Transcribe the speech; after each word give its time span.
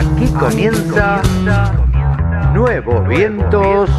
Aquí 0.00 0.26
comienza 0.28 1.20
Nuevos 2.54 3.06
Vientos 3.06 3.90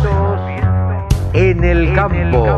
en 1.33 1.63
el 1.63 1.93
Campo. 1.93 2.55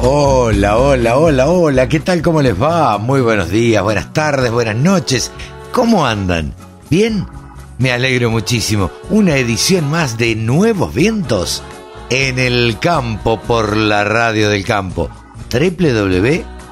Hola, 0.00 0.76
hola, 0.76 1.16
hola, 1.16 1.48
hola, 1.48 1.88
¿qué 1.88 2.00
tal? 2.00 2.20
¿Cómo 2.20 2.42
les 2.42 2.60
va? 2.60 2.98
Muy 2.98 3.20
buenos 3.20 3.48
días, 3.48 3.80
buenas 3.84 4.12
tardes, 4.12 4.50
buenas 4.50 4.74
noches. 4.74 5.30
¿Cómo 5.70 6.04
andan? 6.04 6.52
¿Bien? 6.90 7.28
Me 7.78 7.92
alegro 7.92 8.28
muchísimo. 8.28 8.90
Una 9.08 9.36
edición 9.36 9.88
más 9.88 10.18
de 10.18 10.34
Nuevos 10.34 10.92
Vientos 10.92 11.62
en 12.10 12.40
el 12.40 12.80
campo 12.80 13.40
por 13.40 13.76
la 13.76 14.02
radio 14.02 14.50
del 14.50 14.64
campo. 14.64 15.10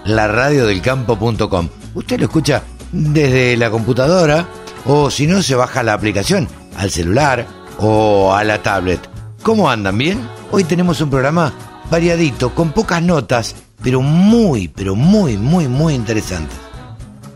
www.laradiodelcampo.com. 0.05 1.69
Usted 1.95 2.19
lo 2.19 2.27
escucha 2.27 2.63
desde 2.93 3.57
la 3.57 3.71
computadora 3.71 4.47
o 4.87 5.11
si 5.11 5.27
no 5.27 5.43
se 5.43 5.55
baja 5.55 5.83
la 5.83 5.95
aplicación 5.95 6.49
al 6.77 6.91
celular 6.91 7.47
o 7.79 8.35
a 8.35 8.45
la 8.45 8.63
tablet. 8.63 9.01
¿Cómo 9.43 9.71
andan? 9.71 9.99
¿Bien? 9.99 10.29
Hoy 10.51 10.65
tenemos 10.65 11.01
un 11.01 11.11
programa 11.11 11.53
variadito, 11.91 12.55
con 12.55 12.73
pocas 12.73 13.03
notas, 13.03 13.55
pero 13.83 14.01
muy, 14.01 14.69
pero 14.69 14.95
muy, 14.95 15.37
muy, 15.37 15.69
muy 15.69 15.95
interesantes. 15.95 16.57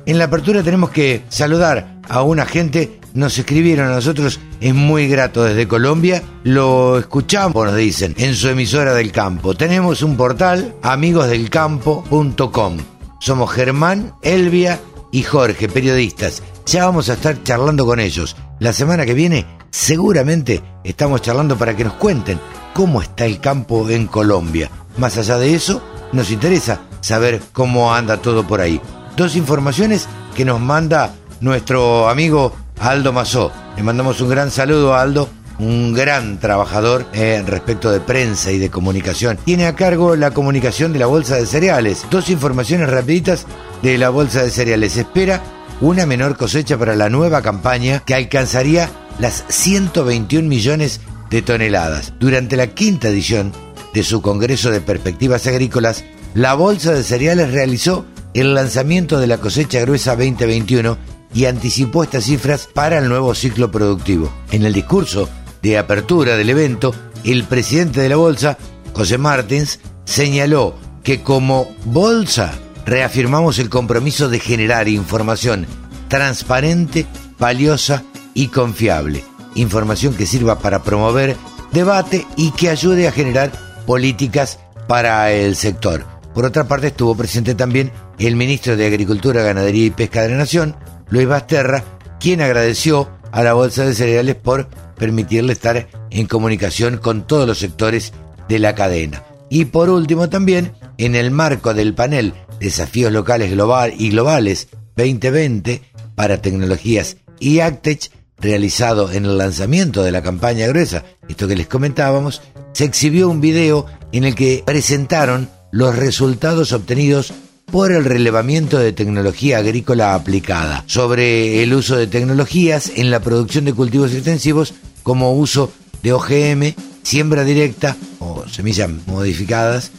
En 0.06 0.18
la 0.18 0.24
apertura 0.24 0.62
tenemos 0.62 0.90
que 0.90 1.22
saludar 1.28 2.00
a 2.08 2.22
una 2.22 2.44
gente, 2.44 3.00
nos 3.14 3.38
escribieron 3.38 3.86
a 3.86 3.94
nosotros, 3.94 4.40
es 4.60 4.74
muy 4.74 5.08
grato 5.08 5.44
desde 5.44 5.68
Colombia, 5.68 6.22
lo 6.42 6.98
escuchamos, 6.98 7.64
nos 7.64 7.76
dicen, 7.76 8.14
en 8.18 8.34
su 8.34 8.48
emisora 8.48 8.92
del 8.92 9.12
campo. 9.12 9.54
Tenemos 9.54 10.02
un 10.02 10.16
portal, 10.16 10.74
amigosdelcampo.com. 10.82 12.76
Somos 13.20 13.52
Germán, 13.52 14.14
Elvia 14.20 14.80
y 15.12 15.22
Jorge, 15.22 15.68
periodistas. 15.68 16.42
Ya 16.66 16.86
vamos 16.86 17.08
a 17.08 17.14
estar 17.14 17.42
charlando 17.42 17.86
con 17.86 18.00
ellos. 18.00 18.36
La 18.58 18.72
semana 18.72 19.06
que 19.06 19.14
viene 19.14 19.46
seguramente 19.70 20.60
estamos 20.82 21.22
charlando 21.22 21.56
para 21.56 21.76
que 21.76 21.84
nos 21.84 21.94
cuenten 21.94 22.40
cómo 22.74 23.00
está 23.00 23.26
el 23.26 23.40
campo 23.40 23.88
en 23.88 24.08
Colombia. 24.08 24.70
Más 24.98 25.16
allá 25.18 25.38
de 25.38 25.54
eso, 25.54 25.82
nos 26.12 26.30
interesa 26.30 26.80
saber 27.00 27.40
cómo 27.52 27.94
anda 27.94 28.16
todo 28.16 28.46
por 28.46 28.60
ahí. 28.60 28.80
Dos 29.16 29.36
informaciones 29.36 30.08
que 30.34 30.44
nos 30.44 30.60
manda 30.60 31.14
nuestro 31.40 32.08
amigo 32.08 32.52
Aldo 32.78 33.12
Mazó. 33.12 33.52
Le 33.76 33.82
mandamos 33.82 34.20
un 34.20 34.28
gran 34.28 34.50
saludo 34.50 34.94
a 34.94 35.02
Aldo, 35.02 35.28
un 35.58 35.92
gran 35.94 36.38
trabajador 36.38 37.06
eh, 37.12 37.42
respecto 37.46 37.90
de 37.90 38.00
prensa 38.00 38.52
y 38.52 38.58
de 38.58 38.70
comunicación. 38.70 39.38
Tiene 39.44 39.66
a 39.66 39.74
cargo 39.74 40.16
la 40.16 40.32
comunicación 40.32 40.92
de 40.92 40.98
la 40.98 41.06
Bolsa 41.06 41.36
de 41.36 41.46
Cereales. 41.46 42.06
Dos 42.10 42.30
informaciones 42.30 42.90
rapiditas 42.90 43.46
de 43.82 43.98
la 43.98 44.10
Bolsa 44.10 44.42
de 44.42 44.50
Cereales. 44.50 44.96
Espera 44.96 45.42
una 45.80 46.06
menor 46.06 46.36
cosecha 46.36 46.78
para 46.78 46.94
la 46.94 47.08
nueva 47.08 47.42
campaña 47.42 48.02
que 48.04 48.14
alcanzaría 48.14 48.88
las 49.18 49.44
121 49.48 50.48
millones 50.48 51.00
de 51.30 51.42
toneladas. 51.42 52.14
Durante 52.18 52.56
la 52.56 52.68
quinta 52.68 53.08
edición 53.08 53.52
de 53.92 54.02
su 54.02 54.22
Congreso 54.22 54.70
de 54.70 54.80
Perspectivas 54.80 55.46
Agrícolas, 55.46 56.04
la 56.34 56.54
Bolsa 56.54 56.92
de 56.92 57.04
Cereales 57.04 57.52
realizó 57.52 58.04
el 58.34 58.54
lanzamiento 58.54 59.20
de 59.20 59.28
la 59.28 59.38
cosecha 59.38 59.80
gruesa 59.80 60.16
2021 60.16 60.98
y 61.34 61.46
anticipó 61.46 62.04
estas 62.04 62.24
cifras 62.24 62.68
para 62.72 62.98
el 62.98 63.08
nuevo 63.08 63.34
ciclo 63.34 63.70
productivo. 63.70 64.32
En 64.50 64.64
el 64.64 64.72
discurso 64.72 65.28
de 65.62 65.76
apertura 65.76 66.36
del 66.36 66.50
evento, 66.50 66.94
el 67.24 67.44
presidente 67.44 68.00
de 68.00 68.08
la 68.08 68.16
Bolsa, 68.16 68.56
José 68.94 69.18
Martins, 69.18 69.80
señaló 70.04 70.76
que 71.02 71.22
como 71.22 71.74
Bolsa 71.84 72.52
reafirmamos 72.86 73.58
el 73.58 73.68
compromiso 73.68 74.28
de 74.28 74.40
generar 74.40 74.88
información 74.88 75.66
transparente, 76.08 77.06
valiosa 77.38 78.04
y 78.34 78.48
confiable 78.48 79.24
información 79.54 80.14
que 80.14 80.26
sirva 80.26 80.58
para 80.58 80.82
promover 80.82 81.36
debate 81.72 82.26
y 82.36 82.50
que 82.52 82.70
ayude 82.70 83.08
a 83.08 83.12
generar 83.12 83.52
políticas 83.86 84.58
para 84.86 85.32
el 85.32 85.56
sector. 85.56 86.04
Por 86.34 86.44
otra 86.44 86.64
parte, 86.64 86.88
estuvo 86.88 87.16
presente 87.16 87.54
también 87.54 87.92
el 88.18 88.36
ministro 88.36 88.76
de 88.76 88.86
Agricultura, 88.86 89.42
Ganadería 89.42 89.86
y 89.86 89.90
Pesca 89.90 90.22
de 90.22 90.30
la 90.30 90.36
Nación, 90.36 90.76
Luis 91.14 91.28
Basterra, 91.28 91.84
quien 92.18 92.40
agradeció 92.40 93.08
a 93.30 93.44
la 93.44 93.52
Bolsa 93.52 93.84
de 93.84 93.94
Cereales 93.94 94.34
por 94.34 94.66
permitirle 94.96 95.52
estar 95.52 95.86
en 96.10 96.26
comunicación 96.26 96.98
con 96.98 97.24
todos 97.24 97.46
los 97.46 97.58
sectores 97.58 98.12
de 98.48 98.58
la 98.58 98.74
cadena. 98.74 99.22
Y 99.48 99.66
por 99.66 99.90
último 99.90 100.28
también, 100.28 100.72
en 100.98 101.14
el 101.14 101.30
marco 101.30 101.72
del 101.72 101.94
panel 101.94 102.34
Desafíos 102.58 103.12
Locales 103.12 103.52
Global 103.52 103.94
y 103.96 104.10
Globales 104.10 104.66
2020 104.96 105.82
para 106.16 106.42
Tecnologías 106.42 107.18
y 107.38 107.60
Actech, 107.60 108.10
realizado 108.40 109.12
en 109.12 109.24
el 109.24 109.38
lanzamiento 109.38 110.02
de 110.02 110.10
la 110.10 110.20
campaña 110.20 110.66
gruesa, 110.66 111.04
esto 111.28 111.46
que 111.46 111.54
les 111.54 111.68
comentábamos, 111.68 112.42
se 112.72 112.82
exhibió 112.82 113.28
un 113.28 113.40
video 113.40 113.86
en 114.10 114.24
el 114.24 114.34
que 114.34 114.64
presentaron 114.66 115.48
los 115.70 115.94
resultados 115.94 116.72
obtenidos 116.72 117.32
por 117.66 117.92
el 117.92 118.04
relevamiento 118.04 118.78
de 118.78 118.92
tecnología 118.92 119.58
agrícola 119.58 120.14
aplicada, 120.14 120.84
sobre 120.86 121.62
el 121.62 121.74
uso 121.74 121.96
de 121.96 122.06
tecnologías 122.06 122.92
en 122.94 123.10
la 123.10 123.20
producción 123.20 123.64
de 123.64 123.72
cultivos 123.72 124.12
extensivos 124.12 124.74
como 125.02 125.32
uso 125.32 125.72
de 126.02 126.12
OGM, 126.12 126.74
siembra 127.02 127.44
directa 127.44 127.96
o 128.18 128.44
semillas 128.48 128.90
modificadas, 129.06 129.90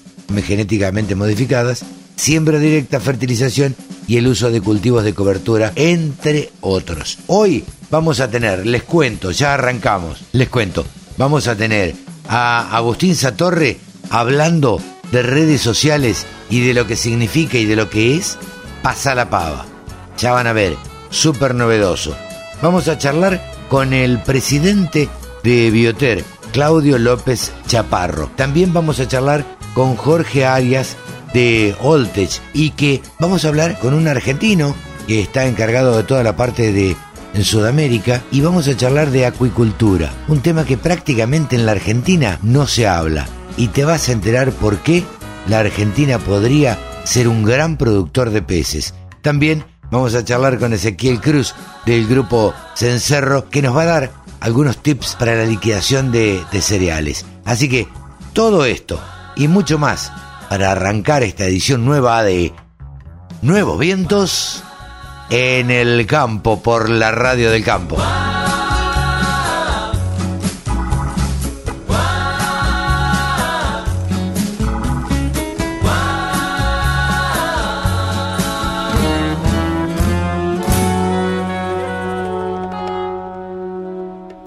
genéticamente 0.44 1.16
modificadas, 1.16 1.84
siembra 2.16 2.60
directa, 2.60 3.00
fertilización 3.00 3.76
y 4.08 4.18
el 4.18 4.28
uso 4.28 4.52
de 4.52 4.62
cultivos 4.62 5.04
de 5.04 5.14
cobertura, 5.14 5.74
entre 5.76 6.52
otros. 6.62 7.20
Hoy 7.28 7.64
vamos 7.90 8.20
a 8.20 8.30
tener, 8.30 8.66
les 8.66 8.84
cuento, 8.84 9.32
ya 9.32 9.54
arrancamos, 9.54 10.24
les 10.32 10.50
cuento, 10.50 10.86
vamos 11.18 11.48
a 11.48 11.56
tener 11.56 11.96
a 12.28 12.76
Agustín 12.76 13.16
Satorre 13.16 13.78
hablando 14.10 14.80
de 15.12 15.24
redes 15.24 15.62
sociales 15.62 16.26
y 16.50 16.66
de 16.66 16.74
lo 16.74 16.88
que 16.88 16.96
significa 16.96 17.58
y 17.58 17.66
de 17.66 17.76
lo 17.76 17.90
que 17.90 18.16
es, 18.16 18.38
pasa 18.82 19.16
la 19.16 19.30
pava. 19.30 19.66
Ya 20.18 20.32
van 20.32 20.48
a 20.48 20.54
ver, 20.54 20.76
súper 21.10 21.56
novedoso. 21.56 22.16
Vamos 22.62 22.88
a 22.88 22.98
charlar 22.98 23.42
con 23.70 23.94
el 23.94 24.22
presidente 24.22 25.10
de 25.44 25.72
Bioter, 25.72 26.24
Claudio 26.52 26.98
López 26.98 27.52
Chaparro. 27.68 28.32
También 28.36 28.74
vamos 28.74 29.00
a 29.00 29.08
charlar 29.08 29.46
con 29.74 29.96
Jorge 29.96 30.46
Arias, 30.46 30.96
de 31.34 31.76
Oltech 31.82 32.42
y 32.54 32.70
que 32.72 33.02
vamos 33.20 33.44
a 33.44 33.50
hablar 33.50 33.78
con 33.80 33.94
un 33.94 34.08
argentino 34.08 34.74
que 35.06 35.20
está 35.20 35.46
encargado 35.46 35.98
de 35.98 36.04
toda 36.04 36.24
la 36.24 36.38
parte 36.38 36.72
de 36.72 36.96
en 37.34 37.44
Sudamérica 37.44 38.24
y 38.32 38.40
vamos 38.40 38.70
a 38.70 38.78
charlar 38.78 39.12
de 39.12 39.26
acuicultura, 39.26 40.14
un 40.30 40.40
tema 40.40 40.64
que 40.64 40.78
prácticamente 40.78 41.58
en 41.58 41.66
la 41.66 41.74
Argentina 41.74 42.40
no 42.42 42.66
se 42.66 42.88
habla 42.88 43.28
y 43.58 43.68
te 43.70 43.86
vas 43.86 44.10
a 44.10 44.12
enterar 44.12 44.52
por 44.52 44.80
qué 44.80 45.04
la 45.48 45.60
Argentina 45.60 46.20
podría 46.20 46.78
ser 47.04 47.28
un 47.28 47.44
gran 47.44 47.78
productor 47.78 48.32
de 48.32 48.42
peces. 48.42 48.94
También 49.22 49.66
vamos 49.92 50.16
a 50.16 50.26
charlar 50.26 50.60
con 50.60 50.74
Ezequiel 50.74 51.22
Cruz 51.22 51.54
del 51.86 52.08
grupo 52.08 52.54
Cencerro 52.76 53.50
que 53.50 53.62
nos 53.62 53.76
va 53.76 53.84
a 53.84 53.86
dar 53.86 54.12
algunos 54.40 54.78
tips 54.78 55.16
para 55.18 55.36
la 55.36 55.46
liquidación 55.46 56.12
de, 56.12 56.44
de 56.52 56.62
cereales. 56.62 57.26
Así 57.46 57.70
que 57.70 57.88
todo 58.34 58.66
esto 58.66 59.00
y 59.36 59.48
mucho 59.48 59.78
más 59.78 60.12
para 60.50 60.72
arrancar 60.72 61.24
esta 61.24 61.46
edición 61.46 61.86
nueva 61.86 62.24
de 62.24 62.54
Nuevos 63.42 63.80
Vientos 63.80 64.64
en 65.30 65.72
el 65.72 66.06
campo 66.06 66.62
por 66.62 66.90
la 66.90 67.12
radio 67.12 67.52
del 67.52 67.64
campo. 67.64 67.98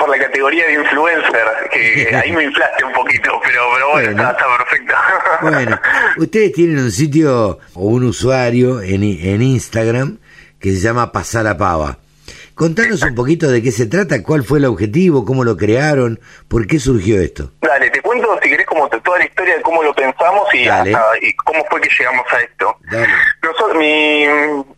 por 0.07 0.17
la 0.17 0.25
categoría 0.25 0.65
de 0.65 0.73
influencer, 0.73 1.45
que 1.71 2.15
ahí 2.23 2.31
me 2.31 2.45
inflaste 2.45 2.83
un 2.83 2.93
poquito, 2.93 3.39
pero, 3.43 3.61
pero 3.73 3.89
bueno, 3.91 4.07
Bueno. 4.07 4.29
Está, 4.29 4.31
está 4.31 4.57
perfecto. 4.57 4.93
Bueno, 5.41 5.79
ustedes 6.17 6.53
tienen 6.53 6.79
un 6.79 6.91
sitio 6.91 7.59
o 7.73 7.87
un 7.87 8.05
usuario 8.05 8.81
en, 8.81 9.03
en 9.03 9.41
Instagram 9.41 10.17
que 10.59 10.71
se 10.71 10.79
llama 10.79 11.11
Pasar 11.11 11.43
la 11.43 11.57
Pava. 11.57 11.99
Contanos 12.57 13.03
un 13.03 13.13
poquito 13.13 13.47
de 13.49 13.61
qué 13.61 13.71
se 13.71 13.85
trata, 13.85 14.23
cuál 14.23 14.43
fue 14.43 14.57
el 14.57 14.65
objetivo, 14.65 15.23
cómo 15.23 15.43
lo 15.43 15.55
crearon, 15.55 16.19
por 16.47 16.65
qué 16.65 16.79
surgió 16.79 17.21
esto. 17.21 17.51
Dale, 17.61 17.89
te 17.91 18.01
cuento 18.01 18.27
si 18.41 18.49
querés 18.49 18.65
como 18.65 18.89
toda 18.89 19.19
la 19.19 19.25
historia 19.25 19.57
de 19.57 19.61
cómo 19.61 19.83
lo 19.83 19.93
pensamos 19.93 20.47
y, 20.55 20.65
Dale. 20.65 20.95
hasta- 20.95 21.17
y 21.21 21.33
cómo 21.35 21.63
fue 21.69 21.79
que 21.81 21.89
llegamos 21.99 22.25
a 22.31 22.39
esto. 22.41 22.75
Dale. 22.91 23.07
Nosotros, 23.43 23.77
mi, 23.77 24.25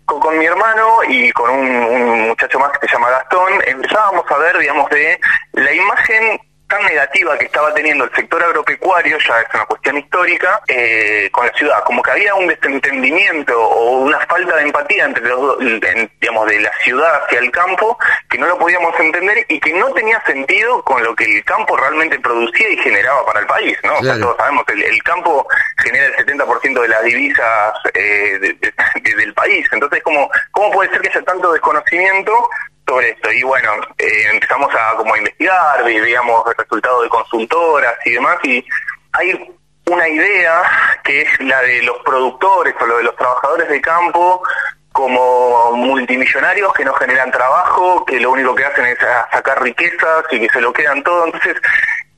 con, 0.03 0.19
con 0.19 0.37
mi 0.37 0.45
hermano 0.45 0.87
y 1.07 1.31
con 1.31 1.49
un, 1.51 1.67
un 1.67 2.27
muchacho 2.27 2.59
más 2.59 2.71
que 2.79 2.87
se 2.87 2.93
llama 2.93 3.09
Gastón, 3.11 3.53
empezábamos 3.65 4.25
a 4.29 4.37
ver, 4.39 4.57
digamos, 4.59 4.89
de 4.89 5.17
la 5.53 5.73
imagen 5.73 6.39
tan 6.69 6.83
negativa 6.85 7.37
que 7.37 7.45
estaba 7.45 7.73
teniendo 7.73 8.05
el 8.05 8.11
sector 8.15 8.41
agropecuario, 8.43 9.17
ya 9.17 9.39
es 9.41 9.47
una 9.53 9.65
cuestión 9.65 9.97
histórica, 9.97 10.61
eh, 10.67 11.27
con 11.31 11.45
la 11.47 11.53
ciudad. 11.53 11.83
Como 11.83 12.01
que 12.01 12.11
había 12.11 12.35
un 12.35 12.47
desentendimiento 12.47 13.59
o 13.59 13.99
una 14.01 14.19
falta 14.27 14.55
de 14.55 14.63
empatía 14.63 15.05
entre 15.05 15.23
los 15.27 15.59
en- 15.61 16.11
digamos, 16.21 16.47
de 16.47 16.59
la 16.61 16.71
ciudad 16.83 17.23
hacia 17.23 17.39
el 17.39 17.51
campo, 17.51 17.97
que 18.29 18.37
no 18.37 18.47
lo 18.47 18.57
podíamos 18.57 18.97
entender 18.99 19.45
y 19.49 19.59
que 19.59 19.73
no 19.73 19.91
tenía 19.93 20.21
sentido 20.25 20.83
con 20.83 21.03
lo 21.03 21.15
que 21.15 21.25
el 21.25 21.43
campo 21.43 21.75
realmente 21.75 22.19
producía 22.19 22.69
y 22.69 22.77
generaba 22.77 23.25
para 23.25 23.39
el 23.41 23.47
país, 23.47 23.77
¿no? 23.83 23.95
O 23.97 24.03
sea, 24.03 24.13
todos 24.19 24.37
sabemos 24.37 24.63
que 24.65 24.73
el, 24.73 24.83
el 24.83 25.03
campo 25.03 25.47
genera 25.83 26.05
el 26.05 26.15
70% 26.25 26.81
de 26.81 26.87
las 26.87 27.03
divisas 27.03 27.73
eh, 27.93 28.37
de- 28.39 28.53
de- 28.53 28.73
de- 29.01 29.15
del 29.15 29.33
país. 29.33 29.67
Entonces, 29.71 30.01
¿cómo, 30.03 30.29
¿cómo 30.51 30.71
puede 30.71 30.89
ser 30.91 31.01
que 31.01 31.09
haya 31.09 31.21
tanto 31.23 31.51
desconocimiento 31.51 32.49
sobre 32.89 33.11
esto? 33.11 33.31
Y 33.31 33.43
bueno, 33.43 33.71
eh, 33.97 34.23
empezamos 34.33 34.73
a 34.73 34.95
como 34.97 35.13
a 35.13 35.17
investigar, 35.17 35.83
veíamos 35.83 36.43
resultados 36.57 37.03
de 37.03 37.09
consultoras 37.09 37.95
y 38.05 38.11
demás, 38.11 38.37
y 38.43 38.65
hay 39.13 39.55
una 39.85 40.07
idea 40.07 40.63
que 41.03 41.21
es 41.21 41.39
la 41.41 41.61
de 41.61 41.83
los 41.83 41.97
productores 41.99 42.75
o 42.79 42.85
lo 42.85 42.97
de 42.97 43.03
los 43.03 43.15
trabajadores 43.15 43.69
de 43.69 43.81
campo 43.81 44.41
como 44.91 45.71
multimillonarios 45.73 46.73
que 46.73 46.83
no 46.83 46.93
generan 46.93 47.31
trabajo, 47.31 48.03
que 48.05 48.19
lo 48.19 48.31
único 48.31 48.55
que 48.55 48.65
hacen 48.65 48.85
es 48.87 48.97
sacar 49.31 49.61
riquezas 49.61 50.25
y 50.31 50.39
que 50.39 50.49
se 50.49 50.61
lo 50.61 50.73
quedan 50.73 51.03
todo. 51.03 51.25
Entonces, 51.25 51.55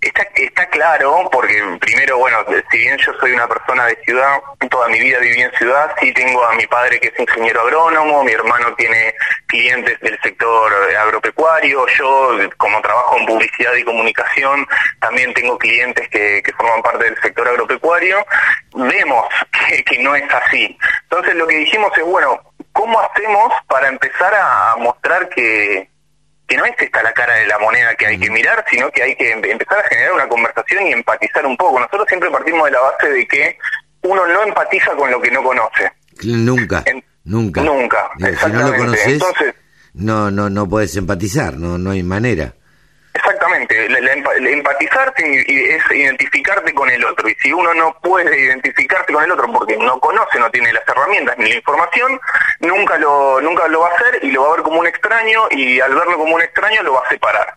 está, 0.01 0.23
está 0.35 0.65
claro, 0.69 1.29
porque 1.31 1.77
primero, 1.79 2.17
bueno, 2.17 2.37
si 2.71 2.77
bien 2.77 2.97
yo 2.97 3.13
soy 3.19 3.33
una 3.33 3.47
persona 3.47 3.85
de 3.85 3.95
ciudad, 4.03 4.39
toda 4.69 4.87
mi 4.87 4.99
vida 4.99 5.19
viví 5.19 5.41
en 5.41 5.51
ciudad, 5.53 5.93
sí 5.99 6.11
tengo 6.13 6.43
a 6.43 6.53
mi 6.55 6.65
padre 6.65 6.99
que 6.99 7.09
es 7.09 7.19
ingeniero 7.19 7.61
agrónomo, 7.61 8.23
mi 8.23 8.31
hermano 8.31 8.73
tiene 8.75 9.13
clientes 9.45 9.99
del 9.99 10.19
sector 10.21 10.73
agropecuario, 10.97 11.85
yo 11.87 12.37
como 12.57 12.81
trabajo 12.81 13.17
en 13.17 13.25
publicidad 13.27 13.75
y 13.75 13.83
comunicación, 13.83 14.67
también 14.99 15.33
tengo 15.33 15.57
clientes 15.57 16.09
que, 16.09 16.41
que 16.43 16.53
forman 16.53 16.81
parte 16.81 17.05
del 17.05 17.21
sector 17.21 17.47
agropecuario, 17.47 18.25
vemos 18.73 19.27
que, 19.69 19.83
que 19.83 19.99
no 19.99 20.15
es 20.15 20.23
así. 20.33 20.77
Entonces 21.03 21.35
lo 21.35 21.45
que 21.45 21.57
dijimos 21.57 21.95
es, 21.95 22.03
bueno, 22.03 22.41
¿cómo 22.71 22.99
hacemos 22.99 23.53
para 23.67 23.87
empezar 23.87 24.33
a 24.33 24.75
mostrar 24.77 25.29
que, 25.29 25.90
que 26.51 26.57
no 26.57 26.65
es 26.65 26.73
esta 26.77 27.01
la 27.01 27.13
cara 27.13 27.35
de 27.35 27.47
la 27.47 27.57
moneda 27.59 27.95
que 27.95 28.07
hay 28.07 28.19
que 28.19 28.29
mirar, 28.29 28.63
sino 28.69 28.91
que 28.91 29.03
hay 29.03 29.15
que 29.15 29.31
em- 29.31 29.43
empezar 29.45 29.79
a 29.79 29.83
generar 29.87 30.11
una 30.13 30.27
conversación 30.27 30.85
y 30.87 30.91
empatizar 30.91 31.45
un 31.45 31.55
poco. 31.55 31.79
Nosotros 31.79 32.05
siempre 32.09 32.29
partimos 32.29 32.65
de 32.65 32.71
la 32.71 32.79
base 32.81 33.09
de 33.09 33.25
que 33.27 33.57
uno 34.03 34.25
no 34.27 34.43
empatiza 34.43 34.91
con 34.97 35.09
lo 35.09 35.21
que 35.21 35.31
no 35.31 35.41
conoce. 35.43 35.91
Nunca, 36.23 36.83
En- 36.85 37.03
nunca. 37.23 37.61
nunca, 37.61 38.11
si 38.19 38.51
no 38.51 38.67
lo 38.69 38.75
conoces, 38.75 39.07
Entonces- 39.07 39.55
no, 39.93 40.29
no, 40.29 40.49
no 40.49 40.67
puedes 40.67 40.93
empatizar, 40.97 41.53
no, 41.55 41.77
no 41.77 41.91
hay 41.91 42.03
manera. 42.03 42.53
Exactamente, 43.13 43.89
la, 43.89 43.99
la 43.99 44.13
empa- 44.13 44.39
la 44.39 44.49
empatizar 44.49 45.13
signi- 45.15 45.43
y 45.45 45.69
es 45.71 45.83
identificarte 45.91 46.73
con 46.73 46.89
el 46.89 47.03
otro 47.03 47.27
y 47.27 47.35
si 47.35 47.51
uno 47.51 47.73
no 47.73 47.93
puede 48.01 48.39
identificarse 48.39 49.11
con 49.11 49.23
el 49.23 49.31
otro 49.31 49.51
porque 49.51 49.75
no 49.77 49.99
conoce, 49.99 50.39
no 50.39 50.49
tiene 50.49 50.71
las 50.71 50.87
herramientas 50.87 51.37
ni 51.37 51.49
la 51.49 51.55
información, 51.55 52.19
nunca 52.61 52.97
lo 52.97 53.41
nunca 53.41 53.67
lo 53.67 53.81
va 53.81 53.89
a 53.89 53.95
hacer 53.95 54.19
y 54.23 54.31
lo 54.31 54.43
va 54.43 54.47
a 54.47 54.51
ver 54.53 54.61
como 54.63 54.79
un 54.79 54.87
extraño 54.87 55.47
y 55.51 55.79
al 55.81 55.93
verlo 55.93 56.17
como 56.17 56.35
un 56.35 56.41
extraño 56.41 56.83
lo 56.83 56.93
va 56.93 57.01
a 57.05 57.09
separar. 57.09 57.55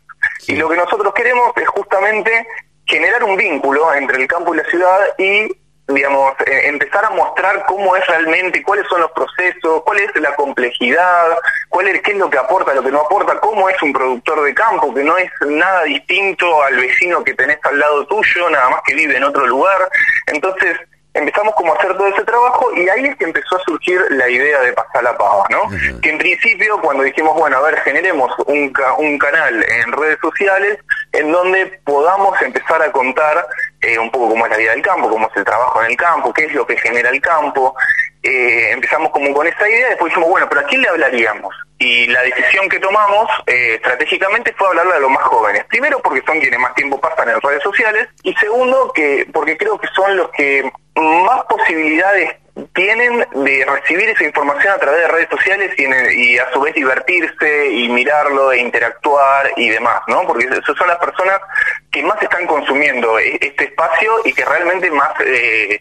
Y 0.49 0.57
lo 0.57 0.69
que 0.69 0.77
nosotros 0.77 1.15
queremos 1.15 1.53
es 1.57 1.69
justamente 1.69 2.47
generar 2.87 3.23
un 3.23 3.37
vínculo 3.37 3.95
entre 3.95 4.21
el 4.21 4.27
campo 4.27 4.55
y 4.55 4.59
la 4.59 4.65
ciudad 4.65 4.99
y 5.19 5.49
digamos, 5.89 6.33
eh, 6.47 6.63
empezar 6.69 7.05
a 7.05 7.11
mostrar 7.11 7.65
cómo 7.67 7.95
es 7.95 8.07
realmente, 8.07 8.63
cuáles 8.63 8.87
son 8.89 9.03
los 9.03 9.11
procesos, 9.13 9.83
cuál 9.85 10.01
es 10.01 10.11
la 10.17 10.35
complejidad, 10.35 11.37
cuál 11.69 11.89
es, 11.89 12.01
qué 12.01 12.13
es 12.13 12.17
lo 12.19 12.31
que 12.31 12.39
aporta, 12.39 12.73
lo 12.75 12.83
que 12.83 12.91
no 12.91 13.01
aporta, 13.03 13.39
cómo 13.41 13.69
es 13.69 13.81
un 13.83 13.93
productor 13.93 14.43
de 14.45 14.55
campo, 14.55 14.95
que 14.95 15.05
no 15.05 15.17
es 15.19 15.31
nada 15.47 15.83
distinto 15.85 16.63
al 16.63 16.77
vecino 16.77 17.23
que 17.23 17.35
tenés 17.35 17.59
al 17.65 17.79
lado 17.79 18.07
tuyo, 18.07 18.49
nada 18.51 18.71
más 18.71 18.81
que 18.87 18.95
vive 18.95 19.17
en 19.17 19.25
otro 19.25 19.47
lugar. 19.47 19.89
Entonces, 20.29 20.79
empezamos 21.13 21.55
como 21.55 21.73
a 21.73 21.77
hacer 21.79 21.97
todo 21.97 22.09
ese 22.09 22.25
trabajo 22.25 22.73
y 22.75 22.89
ahí 22.89 23.05
es 23.07 23.17
que 23.17 23.25
empezó 23.25 23.57
a 23.57 23.61
surgir 23.63 24.01
la 24.11 24.29
idea 24.29 24.61
de 24.63 24.73
pasar 24.73 25.05
la 25.05 25.17
pava, 25.17 25.45
¿no? 25.49 25.69
Que 26.01 26.11
en 26.11 26.19
principio, 26.19 26.81
cuando 26.81 27.05
dijimos, 27.05 27.35
bueno, 27.37 27.59
a 27.59 27.61
ver, 27.61 27.79
generemos 27.83 28.33
un, 28.47 28.73
ca- 28.73 28.95
un 28.95 29.17
canal 29.19 29.65
en 29.69 29.93
redes 29.93 30.19
sociales 30.21 30.79
en 31.13 31.31
donde 31.31 31.67
podamos 31.85 32.41
empezar 32.43 32.83
a 32.83 32.91
contar 32.91 33.47
eh, 33.85 33.99
un 33.99 34.11
poco 34.11 34.31
cómo 34.31 34.47
es 34.47 34.51
la 34.51 34.57
vida 34.57 34.73
del 34.73 34.83
campo, 34.83 35.11
cómo 35.11 35.29
es 35.29 35.37
el 35.37 35.45
trabajo 35.45 35.83
en 35.83 35.91
el 35.91 35.97
campo, 35.97 36.33
qué 36.33 36.45
es 36.45 36.55
lo 36.55 36.67
que 36.67 36.77
genera 36.79 37.11
el 37.11 37.21
campo. 37.21 37.75
Eh, 38.23 38.71
empezamos 38.73 39.11
como 39.11 39.35
con 39.35 39.47
esa 39.47 39.69
idea, 39.69 39.91
después 39.91 40.11
dijimos, 40.11 40.31
bueno, 40.31 40.49
pero 40.49 40.63
¿a 40.63 40.65
quién 40.65 40.81
le 40.81 40.89
hablaríamos? 40.89 41.55
Y 41.79 42.07
la 42.07 42.23
decisión 42.23 42.69
que 42.69 42.81
tomamos 42.81 43.29
eh, 43.47 43.75
estratégicamente 43.75 44.55
fue 44.57 44.69
hablarle 44.69 44.95
a 44.95 45.01
los 45.01 45.11
más 45.11 45.25
jóvenes. 45.25 45.65
Primero 45.65 46.01
porque 46.01 46.23
son 46.27 46.41
quienes 46.41 46.59
más 46.59 46.75
tiempo 46.75 46.99
pasan 46.99 47.29
en 47.29 47.41
redes 47.41 47.63
sociales 47.63 48.09
y 48.23 48.33
segundo 48.37 48.91
que 48.95 49.29
porque 49.33 49.57
creo 49.59 49.79
que 49.79 49.89
son 49.95 50.17
los 50.17 50.31
que 50.31 50.71
más 50.95 51.43
posibilidades 51.45 52.37
tienen 52.73 53.27
de 53.35 53.65
recibir 53.67 54.09
esa 54.11 54.25
información 54.25 54.73
a 54.75 54.79
través 54.79 55.01
de 55.01 55.09
redes 55.09 55.29
sociales 55.31 55.73
y, 55.77 55.85
en- 55.85 56.19
y 56.19 56.39
a 56.39 56.53
su 56.53 56.61
vez 56.61 56.75
divertirse 56.75 57.67
y 57.71 57.89
mirarlo 57.89 58.53
e 58.53 58.59
interactuar 58.61 59.51
y 59.57 59.71
demás, 59.71 60.03
¿no? 60.07 60.25
Porque 60.27 60.45
esas 60.47 60.77
son 60.77 60.87
las 60.89 60.99
personas 60.99 61.41
que 61.91 62.03
más 62.05 62.21
están 62.23 62.47
consumiendo 62.47 63.19
e- 63.19 63.39
este 63.41 63.65
espacio 63.65 64.13
y 64.25 64.33
que 64.33 64.45
realmente 64.45 64.89
más 64.91 65.13
eh, 65.27 65.81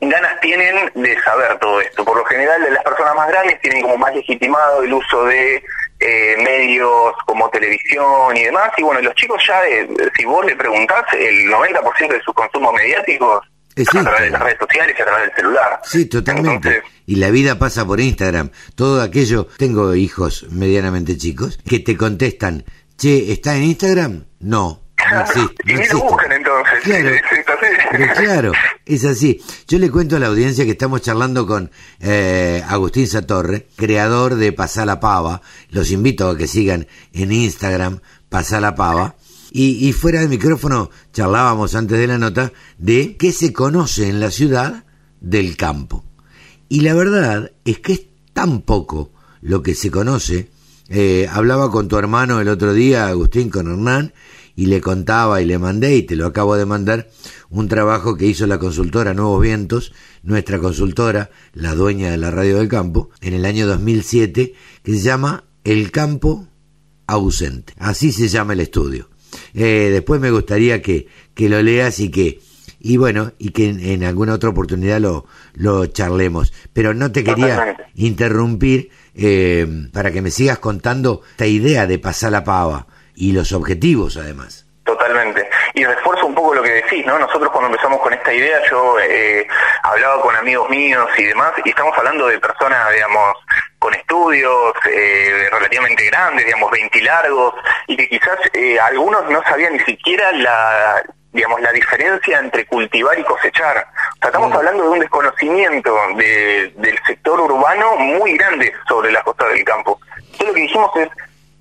ganas 0.00 0.38
tienen 0.40 0.90
de 0.94 1.20
saber 1.22 1.58
todo 1.58 1.80
esto. 1.80 2.04
Por 2.04 2.16
lo 2.18 2.24
general, 2.26 2.66
las 2.70 2.84
personas 2.84 3.14
más 3.14 3.28
grandes 3.28 3.60
tienen 3.62 3.82
como 3.82 3.96
más 3.96 4.14
legitimado 4.14 4.82
el 4.82 4.92
uso 4.92 5.24
de 5.24 5.62
eh, 6.00 6.36
medios 6.42 7.14
como 7.26 7.48
televisión 7.50 8.36
y 8.36 8.44
demás. 8.44 8.70
Y 8.76 8.82
bueno, 8.82 9.00
los 9.00 9.14
chicos 9.14 9.42
ya, 9.46 9.66
eh, 9.66 9.88
si 10.16 10.24
vos 10.26 10.44
le 10.44 10.56
preguntás, 10.56 11.04
el 11.14 11.46
90% 11.50 12.08
de 12.08 12.20
sus 12.22 12.34
consumos 12.34 12.72
mediáticos 12.74 13.46
Es 13.76 13.88
a 13.88 14.02
través 14.02 14.20
de 14.22 14.30
las 14.30 14.42
redes 14.42 14.58
sociales 14.58 14.96
y 14.98 15.02
a 15.02 15.04
través 15.04 15.26
del 15.26 15.36
celular. 15.36 15.80
Sí, 15.84 16.06
totalmente. 16.06 16.68
Entonces, 16.68 16.82
y 17.06 17.16
la 17.16 17.30
vida 17.30 17.58
pasa 17.58 17.86
por 17.86 18.00
Instagram. 18.00 18.50
Todo 18.74 19.00
aquello, 19.02 19.48
tengo 19.56 19.94
hijos 19.94 20.46
medianamente 20.50 21.16
chicos, 21.16 21.58
que 21.68 21.78
te 21.80 21.96
contestan, 21.96 22.64
che, 22.96 23.32
¿está 23.32 23.56
en 23.56 23.64
Instagram? 23.64 24.24
No, 24.40 24.82
no 25.12 25.20
existe. 25.22 25.54
y 25.64 25.72
no 25.72 25.74
lo 25.74 25.80
existe. 25.82 25.96
buscan 25.96 26.32
entonces. 26.32 26.74
Claro, 26.82 27.10
pero 27.90 28.14
claro, 28.14 28.52
es 28.86 29.04
así. 29.04 29.42
Yo 29.66 29.78
le 29.78 29.90
cuento 29.90 30.16
a 30.16 30.18
la 30.18 30.26
audiencia 30.26 30.64
que 30.64 30.72
estamos 30.72 31.02
charlando 31.02 31.46
con 31.46 31.70
eh, 32.00 32.62
Agustín 32.68 33.06
Satorre, 33.06 33.66
creador 33.76 34.34
de 34.36 34.52
Pasá 34.52 34.84
la 34.84 35.00
Pava. 35.00 35.42
Los 35.70 35.90
invito 35.90 36.28
a 36.28 36.36
que 36.36 36.46
sigan 36.46 36.86
en 37.12 37.32
Instagram 37.32 38.00
Pasá 38.28 38.60
la 38.60 38.74
Pava. 38.74 39.16
Y, 39.52 39.92
fuera 39.92 40.20
del 40.20 40.28
micrófono 40.28 40.90
charlábamos 41.12 41.74
antes 41.74 41.98
de 41.98 42.06
la 42.06 42.18
nota 42.18 42.52
de 42.78 43.16
qué 43.16 43.32
se 43.32 43.52
conoce 43.52 44.08
en 44.08 44.20
la 44.20 44.30
ciudad 44.30 44.84
del 45.20 45.56
campo. 45.56 46.04
Y 46.68 46.80
la 46.80 46.94
verdad 46.94 47.52
es 47.64 47.80
que 47.80 47.92
es 47.94 48.02
tan 48.32 48.62
poco 48.62 49.10
lo 49.42 49.62
que 49.62 49.74
se 49.74 49.90
conoce. 49.90 50.50
Eh, 50.88 51.28
hablaba 51.30 51.70
con 51.70 51.88
tu 51.88 51.96
hermano 51.96 52.40
el 52.40 52.48
otro 52.48 52.72
día, 52.72 53.08
Agustín, 53.08 53.50
con 53.50 53.68
Hernán, 53.68 54.12
y 54.54 54.66
le 54.66 54.80
contaba 54.80 55.40
y 55.40 55.46
le 55.46 55.58
mandé, 55.58 55.96
y 55.96 56.02
te 56.02 56.16
lo 56.16 56.26
acabo 56.26 56.56
de 56.56 56.66
mandar, 56.66 57.10
un 57.48 57.68
trabajo 57.68 58.16
que 58.16 58.26
hizo 58.26 58.46
la 58.46 58.58
consultora 58.58 59.14
Nuevos 59.14 59.42
Vientos, 59.42 59.92
nuestra 60.22 60.58
consultora, 60.58 61.30
la 61.54 61.74
dueña 61.74 62.10
de 62.10 62.18
la 62.18 62.30
radio 62.30 62.58
del 62.58 62.68
campo, 62.68 63.10
en 63.20 63.34
el 63.34 63.44
año 63.44 63.66
2007, 63.66 64.54
que 64.82 64.92
se 64.92 65.00
llama 65.00 65.44
El 65.64 65.90
campo 65.90 66.46
ausente. 67.06 67.74
Así 67.78 68.12
se 68.12 68.28
llama 68.28 68.52
el 68.52 68.60
estudio. 68.60 69.09
Eh, 69.54 69.90
después 69.92 70.20
me 70.20 70.30
gustaría 70.30 70.80
que, 70.82 71.06
que 71.34 71.48
lo 71.48 71.62
leas 71.62 71.98
y 72.00 72.10
que 72.10 72.40
y 72.82 72.96
bueno 72.96 73.32
y 73.38 73.50
que 73.50 73.68
en, 73.68 73.80
en 73.80 74.04
alguna 74.04 74.34
otra 74.34 74.48
oportunidad 74.48 75.00
lo, 75.00 75.26
lo 75.54 75.86
charlemos. 75.86 76.52
Pero 76.72 76.94
no 76.94 77.12
te 77.12 77.24
quería 77.24 77.76
interrumpir 77.94 78.90
eh, 79.14 79.66
para 79.92 80.10
que 80.10 80.22
me 80.22 80.30
sigas 80.30 80.58
contando 80.58 81.22
esta 81.30 81.46
idea 81.46 81.86
de 81.86 81.98
pasar 81.98 82.32
la 82.32 82.44
pava 82.44 82.86
y 83.14 83.32
los 83.32 83.52
objetivos 83.52 84.16
además. 84.16 84.66
Totalmente. 84.84 85.48
Y 85.74 85.84
refuerzo 85.84 86.26
un 86.26 86.34
poco 86.34 86.54
lo 86.54 86.62
que 86.62 86.70
decís, 86.70 87.06
¿no? 87.06 87.18
Nosotros 87.18 87.50
cuando 87.52 87.68
empezamos 87.68 88.00
con 88.00 88.12
esta 88.12 88.34
idea, 88.34 88.58
yo 88.68 88.98
eh, 88.98 89.46
hablaba 89.82 90.20
con 90.20 90.34
amigos 90.34 90.68
míos 90.68 91.06
y 91.16 91.24
demás, 91.24 91.52
y 91.64 91.68
estamos 91.68 91.96
hablando 91.96 92.26
de 92.26 92.40
personas, 92.40 92.92
digamos, 92.92 93.36
estudios 94.20 94.74
eh, 94.90 95.48
relativamente 95.50 96.04
grandes, 96.06 96.44
digamos, 96.44 96.70
20 96.70 97.02
largos, 97.02 97.54
y 97.86 97.96
que 97.96 98.08
quizás 98.08 98.38
eh, 98.52 98.78
algunos 98.78 99.28
no 99.30 99.42
sabían 99.42 99.72
ni 99.74 99.80
siquiera 99.80 100.30
la, 100.32 101.02
digamos, 101.32 101.60
la 101.60 101.72
diferencia 101.72 102.38
entre 102.38 102.66
cultivar 102.66 103.18
y 103.18 103.24
cosechar. 103.24 103.78
O 103.78 104.18
sea, 104.18 104.28
estamos 104.28 104.52
hablando 104.52 104.84
de 104.84 104.88
un 104.90 104.98
desconocimiento 105.00 105.96
de, 106.16 106.72
del 106.76 106.98
sector 107.06 107.40
urbano 107.40 107.96
muy 107.96 108.36
grande 108.36 108.72
sobre 108.88 109.10
la 109.10 109.22
costa 109.22 109.48
del 109.48 109.64
campo. 109.64 109.98
Entonces 110.16 110.46
lo 110.48 110.54
que 110.54 110.60
dijimos 110.60 110.90
es, 110.96 111.08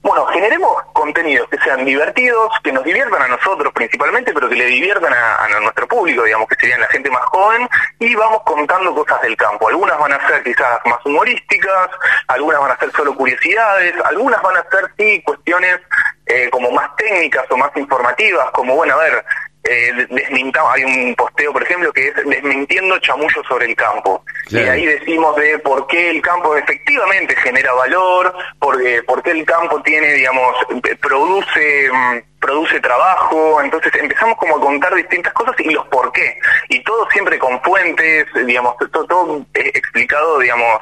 bueno, 0.02 0.26
generemos 0.28 0.82
contenidos 0.94 1.50
que 1.50 1.58
sean 1.60 1.84
divertidos, 1.84 2.52
que 2.64 2.72
nos 2.72 2.84
diviertan 2.84 3.22
a 3.22 3.28
nosotros 3.28 3.74
principalmente, 3.74 4.34
pero 4.34 4.48
que 4.48 4.56
le 4.56 4.66
diviertan 4.66 5.14
a, 5.14 5.60
nuestro 5.60 5.88
público, 5.88 6.24
digamos, 6.24 6.48
que 6.48 6.56
serían 6.56 6.80
la 6.80 6.88
gente 6.88 7.10
más 7.10 7.24
joven, 7.26 7.68
y 8.00 8.16
vamos 8.16 8.42
contando 8.46 8.96
cosas 8.96 9.22
del 9.22 9.36
campo. 9.36 9.68
Algunas 9.68 10.00
van 10.00 10.14
a 10.14 10.28
ser 10.28 10.44
quizás 10.44 10.80
más 10.86 11.06
humorísticas, 11.06 11.90
algunas 12.28 12.62
van 12.62 12.72
a 12.72 12.78
ser 12.78 12.92
solo 12.94 13.14
curiosidades, 13.14 13.94
algunas 14.06 14.42
van 14.42 14.58
a 14.58 14.66
ser, 14.70 14.90
sí, 14.98 15.22
cuestiones 15.24 15.80
eh, 16.26 16.50
como 16.50 16.72
más 16.72 16.96
técnicas 16.96 17.46
o 17.50 17.58
más 17.58 17.76
informativas, 17.76 18.50
como, 18.52 18.76
bueno, 18.76 18.94
a 18.94 19.04
ver, 19.04 19.26
eh, 19.64 20.08
desmintamos, 20.10 20.74
hay 20.74 20.84
un 20.84 21.16
posteo, 21.16 21.52
por 21.52 21.64
ejemplo, 21.64 21.92
que 21.92 22.08
es 22.08 22.16
desmintiendo 22.16 22.98
chamullo 23.00 23.44
sobre 23.48 23.66
el 23.66 23.76
campo. 23.76 24.24
Y 24.50 24.58
ahí 24.58 24.86
decimos 24.86 25.36
de 25.36 25.60
por 25.60 25.86
qué 25.88 26.10
el 26.10 26.22
campo 26.22 26.56
efectivamente 26.56 27.36
genera 27.36 27.74
valor, 27.74 28.34
porque, 28.58 29.04
por 29.04 29.22
qué 29.22 29.32
el 29.32 29.46
campo 29.46 29.82
tiene, 29.82 30.14
digamos, 30.14 30.56
produce 31.02 31.90
mm, 31.92 32.39
produce 32.40 32.80
trabajo, 32.80 33.62
entonces 33.62 33.92
empezamos 33.96 34.38
como 34.38 34.58
a 34.58 34.62
contar 34.62 34.96
distintas 34.96 35.34
cosas 35.34 35.56
y 35.60 35.72
los 35.72 35.86
por 35.88 36.12
qué, 36.12 36.40
y 36.70 36.82
todo 36.84 37.08
siempre 37.12 37.38
con 37.38 37.62
fuentes, 37.62 38.28
digamos, 38.46 38.76
todo, 38.92 39.06
todo 39.06 39.46
explicado, 39.54 40.40
digamos, 40.40 40.80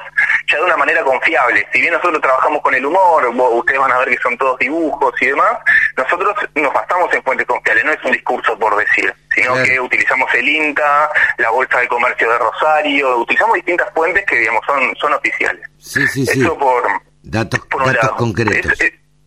ya 0.50 0.58
de 0.58 0.64
una 0.64 0.76
manera 0.76 1.02
confiable. 1.02 1.66
Si 1.72 1.80
bien 1.80 1.92
nosotros 1.92 2.20
trabajamos 2.20 2.62
con 2.62 2.74
el 2.74 2.86
humor, 2.86 3.26
ustedes 3.26 3.80
van 3.80 3.92
a 3.92 3.98
ver 3.98 4.10
que 4.10 4.22
son 4.22 4.36
todos 4.38 4.58
dibujos 4.58 5.12
y 5.20 5.26
demás, 5.26 5.58
nosotros 5.96 6.34
nos 6.54 6.72
basamos 6.72 7.12
en 7.12 7.22
fuentes 7.22 7.46
confiables, 7.46 7.84
no 7.84 7.92
es 7.92 8.04
un 8.04 8.12
discurso 8.12 8.58
por 8.58 8.76
decir, 8.76 9.12
sino 9.34 9.54
que 9.62 9.80
utilizamos 9.80 10.32
el 10.34 10.48
INCA, 10.48 11.10
la 11.38 11.50
Bolsa 11.50 11.80
de 11.80 11.88
Comercio 11.88 12.30
de 12.30 12.38
Rosario, 12.38 13.18
utilizamos 13.18 13.56
distintas 13.56 13.92
fuentes 13.92 14.24
que, 14.26 14.36
digamos, 14.36 14.62
son, 14.66 14.94
son 14.96 15.12
oficiales. 15.14 15.68
Sí, 15.78 16.06
sí, 16.06 16.26
Eso 16.28 16.56
por... 16.56 16.84
Datos, 17.22 17.60
datos 17.68 18.12
concretos. 18.12 18.78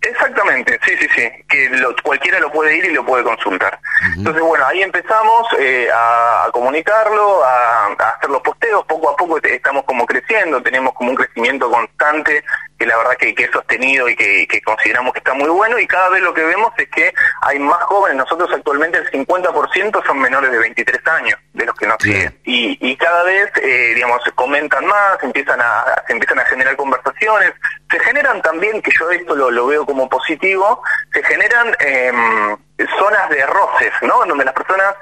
Exactamente, 0.01 0.79
sí, 0.83 0.93
sí, 0.99 1.07
sí, 1.15 1.29
que 1.47 1.69
cualquiera 2.03 2.39
lo 2.39 2.51
puede 2.51 2.75
ir 2.75 2.85
y 2.85 2.93
lo 2.93 3.05
puede 3.05 3.23
consultar. 3.23 3.79
Entonces, 4.17 4.41
bueno, 4.41 4.65
ahí 4.65 4.81
empezamos 4.81 5.47
eh, 5.59 5.89
a, 5.93 6.49
comunicarlo, 6.51 7.43
a, 7.43 7.85
a, 7.85 8.09
hacer 8.09 8.31
los 8.31 8.41
posteos, 8.41 8.83
poco 8.85 9.11
a 9.11 9.15
poco 9.15 9.37
estamos 9.43 9.83
como 9.83 10.07
creciendo, 10.07 10.59
tenemos 10.59 10.93
como 10.95 11.11
un 11.11 11.15
crecimiento 11.15 11.69
constante 11.69 12.43
que 12.81 12.87
la 12.87 12.97
verdad 12.97 13.15
que, 13.15 13.35
que 13.35 13.43
es 13.43 13.51
sostenido 13.51 14.09
y 14.09 14.15
que, 14.15 14.61
consideramos 14.65 15.13
que 15.13 15.19
está 15.19 15.35
muy 15.35 15.49
bueno 15.49 15.77
y 15.77 15.85
cada 15.85 16.09
vez 16.09 16.23
lo 16.23 16.33
que 16.33 16.41
vemos 16.41 16.73
es 16.79 16.89
que 16.89 17.13
hay 17.41 17.59
más 17.59 17.79
jóvenes, 17.83 18.17
nosotros 18.17 18.49
actualmente 18.51 18.97
el 18.97 19.11
50% 19.11 20.03
son 20.03 20.19
menores 20.19 20.51
de 20.51 20.57
23 20.57 21.07
años 21.07 21.39
de 21.53 21.65
los 21.67 21.75
que 21.75 21.85
nos 21.85 21.97
siguen. 22.01 22.35
Y, 22.43 22.79
y 22.81 22.95
cada 22.95 23.23
vez, 23.23 23.51
eh, 23.61 23.91
digamos, 23.93 24.19
comentan 24.33 24.83
más, 24.87 25.21
empiezan 25.21 25.61
a, 25.61 25.85
se 26.07 26.13
empiezan 26.13 26.39
a 26.39 26.45
generar 26.45 26.75
conversaciones, 26.75 27.53
se 27.91 27.99
generan 27.99 28.41
también, 28.41 28.81
que 28.81 28.89
yo 28.99 29.11
esto 29.11 29.35
lo, 29.35 29.51
lo 29.51 29.67
veo 29.67 29.85
como 29.85 30.09
positivo, 30.09 30.81
se 31.13 31.21
generan... 31.21 31.75
Eh, 31.81 32.11
zonas 32.97 33.29
de 33.29 33.45
roces, 33.45 33.91
¿no? 34.01 34.25
Donde 34.25 34.45
las 34.45 34.53
personas 34.53 34.95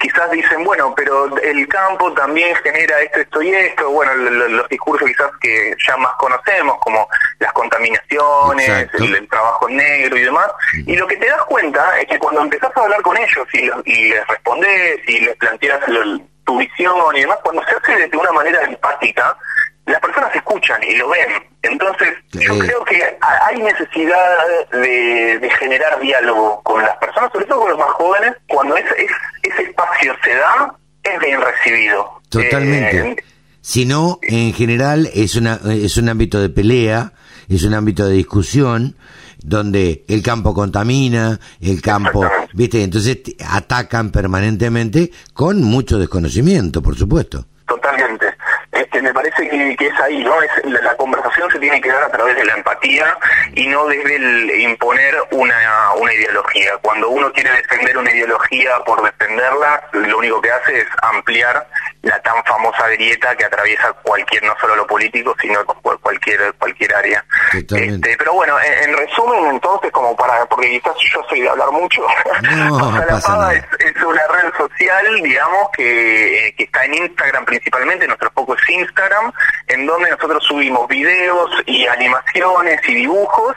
quizás 0.00 0.30
dicen, 0.30 0.64
bueno, 0.64 0.94
pero 0.94 1.36
el 1.38 1.68
campo 1.68 2.12
también 2.12 2.54
genera 2.56 3.00
esto, 3.00 3.20
esto 3.20 3.42
y 3.42 3.52
esto, 3.52 3.90
bueno, 3.90 4.14
los 4.14 4.68
discursos 4.68 5.08
quizás 5.08 5.30
que 5.40 5.74
ya 5.86 5.96
más 5.96 6.12
conocemos, 6.14 6.78
como 6.80 7.08
las 7.38 7.52
contaminaciones, 7.52 8.88
el, 8.94 9.28
trabajo 9.28 9.68
negro 9.68 10.16
y 10.16 10.22
demás, 10.22 10.50
y 10.86 10.96
lo 10.96 11.06
que 11.06 11.16
te 11.16 11.26
das 11.26 11.42
cuenta 11.44 11.98
es 12.00 12.06
que 12.06 12.18
cuando 12.18 12.42
empezás 12.42 12.76
a 12.76 12.80
hablar 12.80 13.02
con 13.02 13.16
ellos 13.16 13.46
y, 13.52 13.70
y 13.90 14.08
les 14.10 14.26
respondes 14.26 15.00
y 15.06 15.20
les 15.20 15.36
planteas 15.36 15.80
tu 16.44 16.58
visión 16.58 17.16
y 17.16 17.20
demás, 17.20 17.38
cuando 17.42 17.62
se 17.64 17.74
hace 17.74 18.08
de 18.08 18.16
una 18.16 18.32
manera 18.32 18.62
empática, 18.62 19.36
las 19.86 20.00
personas 20.00 20.34
escuchan 20.34 20.80
y 20.82 20.96
lo 20.96 21.08
ven. 21.08 21.28
Entonces, 21.62 22.08
yo 22.32 22.58
creo 22.58 22.84
que 22.84 23.00
hay 23.20 23.60
necesidad 23.60 24.36
de, 24.72 25.50
generar 25.58 26.00
diálogo 26.00 26.60
con 26.62 26.82
las 26.82 26.96
personas, 26.96 27.30
sobre 27.32 27.46
todo 27.46 27.60
con 27.60 27.70
los 27.70 27.78
más 27.78 27.90
jóvenes. 27.90 28.32
Cuando 28.48 28.76
ese, 28.76 29.06
ese 29.42 29.62
espacio 29.62 30.14
se 30.24 30.34
da, 30.34 30.74
es 31.02 31.20
bien 31.20 31.40
recibido. 31.40 32.20
Totalmente. 32.28 33.10
Eh, 33.10 33.16
si 33.60 33.84
no, 33.84 34.18
en 34.22 34.52
general 34.52 35.08
es, 35.14 35.36
una, 35.36 35.60
es 35.70 35.96
un 35.96 36.08
ámbito 36.08 36.40
de 36.40 36.48
pelea, 36.48 37.12
es 37.48 37.62
un 37.62 37.74
ámbito 37.74 38.08
de 38.08 38.14
discusión, 38.14 38.96
donde 39.42 40.04
el 40.08 40.22
campo 40.22 40.54
contamina, 40.54 41.38
el 41.60 41.80
campo, 41.82 42.24
¿viste? 42.54 42.82
Entonces 42.82 43.18
atacan 43.48 44.10
permanentemente 44.10 45.10
con 45.32 45.62
mucho 45.62 45.98
desconocimiento, 45.98 46.82
por 46.82 46.96
supuesto. 46.96 47.46
Totalmente 47.66 48.01
me 49.02 49.12
parece 49.12 49.48
que, 49.48 49.86
es 49.86 50.00
ahí, 50.00 50.22
¿no? 50.22 50.40
Es, 50.42 50.50
la, 50.64 50.96
conversación 50.96 51.50
se 51.50 51.58
tiene 51.58 51.80
que 51.80 51.90
dar 51.90 52.04
a 52.04 52.10
través 52.10 52.36
de 52.36 52.44
la 52.44 52.54
empatía 52.54 53.16
y 53.54 53.66
no 53.66 53.86
desde 53.86 54.16
el 54.16 54.50
imponer 54.60 55.16
una, 55.30 55.92
una 55.94 56.12
ideología. 56.14 56.76
Cuando 56.80 57.08
uno 57.10 57.32
quiere 57.32 57.50
defender 57.52 57.98
una 57.98 58.10
ideología 58.10 58.78
por 58.84 59.02
defenderla, 59.02 59.88
lo 59.92 60.18
único 60.18 60.40
que 60.40 60.50
hace 60.50 60.78
es 60.78 60.86
ampliar 61.02 61.66
la 62.02 62.20
tan 62.20 62.42
famosa 62.44 62.88
grieta 62.88 63.34
que 63.36 63.44
atraviesa 63.44 63.92
cualquier, 64.02 64.42
no 64.44 64.54
solo 64.60 64.76
lo 64.76 64.86
político, 64.86 65.34
sino 65.40 65.64
cualquier 65.64 66.52
cualquier 66.54 66.94
área. 66.94 67.24
Este, 67.52 68.16
pero 68.18 68.34
bueno, 68.34 68.56
en, 68.60 68.96
resumen, 68.96 69.46
entonces, 69.46 69.90
como 69.92 70.14
para, 70.16 70.44
porque 70.46 70.70
quizás 70.70 70.94
yo 71.12 71.20
soy 71.28 71.40
de 71.40 71.48
hablar 71.48 71.70
mucho, 71.70 72.02
no, 72.42 72.98
es, 73.52 73.64
es, 73.78 74.02
una 74.02 74.26
red 74.28 74.52
social, 74.56 75.22
digamos, 75.22 75.68
que, 75.76 76.54
que 76.56 76.64
está 76.64 76.84
en 76.84 76.94
Instagram 76.94 77.44
principalmente, 77.44 78.06
nuestro 78.06 78.30
foco 78.32 78.54
es 78.54 78.68
Instagram, 78.68 79.32
en 79.68 79.86
donde 79.86 80.10
nosotros 80.10 80.44
subimos 80.44 80.88
videos 80.88 81.50
y 81.66 81.86
animaciones 81.86 82.80
y 82.88 82.94
dibujos 82.94 83.54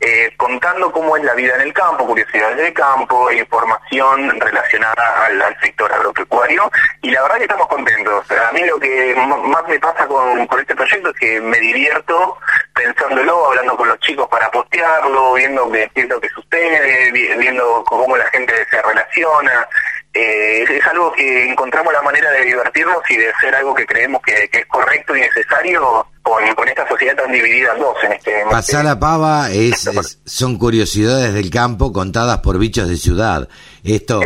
eh, 0.00 0.32
contando 0.36 0.90
cómo 0.90 1.14
es 1.16 1.24
la 1.24 1.34
vida 1.34 1.54
en 1.56 1.60
el 1.60 1.72
campo, 1.74 2.06
curiosidades 2.06 2.56
del 2.56 2.72
campo, 2.72 3.30
información 3.30 4.40
relacionada 4.40 5.26
al, 5.26 5.40
sector 5.60 5.92
agropecuario 5.92 6.70
y 7.02 7.10
la 7.10 7.22
verdad 7.22 7.36
que 7.36 7.42
estamos 7.42 7.66
contentos. 7.66 8.24
A 8.30 8.52
mí 8.52 8.64
lo 8.64 8.78
que 8.80 9.14
más 9.16 9.68
me 9.68 9.78
pasa 9.78 10.06
con, 10.06 10.40
este 10.58 10.74
proyecto 10.74 11.10
es 11.10 11.16
que 11.18 11.40
me 11.40 11.58
divierto 11.58 12.38
pensándolo, 12.74 13.48
hablando 13.48 13.76
con 13.76 13.88
los 13.88 13.98
chicos 14.00 14.26
para 14.28 14.50
postearlo, 14.50 15.34
viendo 15.34 15.70
qué 15.70 15.90
que 15.94 16.28
sucede, 16.30 17.12
viendo 17.12 17.84
cómo 17.84 18.16
la 18.16 18.26
gente 18.28 18.54
se 18.70 18.80
relaciona. 18.80 19.68
Eh, 20.12 20.64
es 20.68 20.86
algo 20.88 21.12
que 21.12 21.50
encontramos 21.50 21.92
la 21.92 22.02
manera 22.02 22.32
de 22.32 22.44
divertirnos 22.44 22.96
y 23.08 23.16
de 23.16 23.30
hacer 23.30 23.54
algo 23.54 23.72
que 23.72 23.86
creemos 23.86 24.20
que, 24.22 24.50
es 24.52 24.66
correcto 24.66 25.16
y 25.16 25.20
necesario 25.20 26.04
con, 26.22 26.68
esta 26.68 26.88
sociedad 26.88 27.14
tan 27.14 27.30
dividida 27.30 27.74
en 27.74 27.80
dos 27.80 27.96
en 28.02 28.12
este. 28.14 28.42
Pasar 28.50 28.84
la 28.84 28.98
pava 28.98 29.52
es, 29.52 29.88
son 30.24 30.58
curiosidades 30.58 31.32
del 31.32 31.48
campo 31.50 31.92
contadas 31.92 32.38
por 32.38 32.58
bichos 32.58 32.88
de 32.88 32.96
ciudad. 32.96 33.48
Esto 33.84 34.20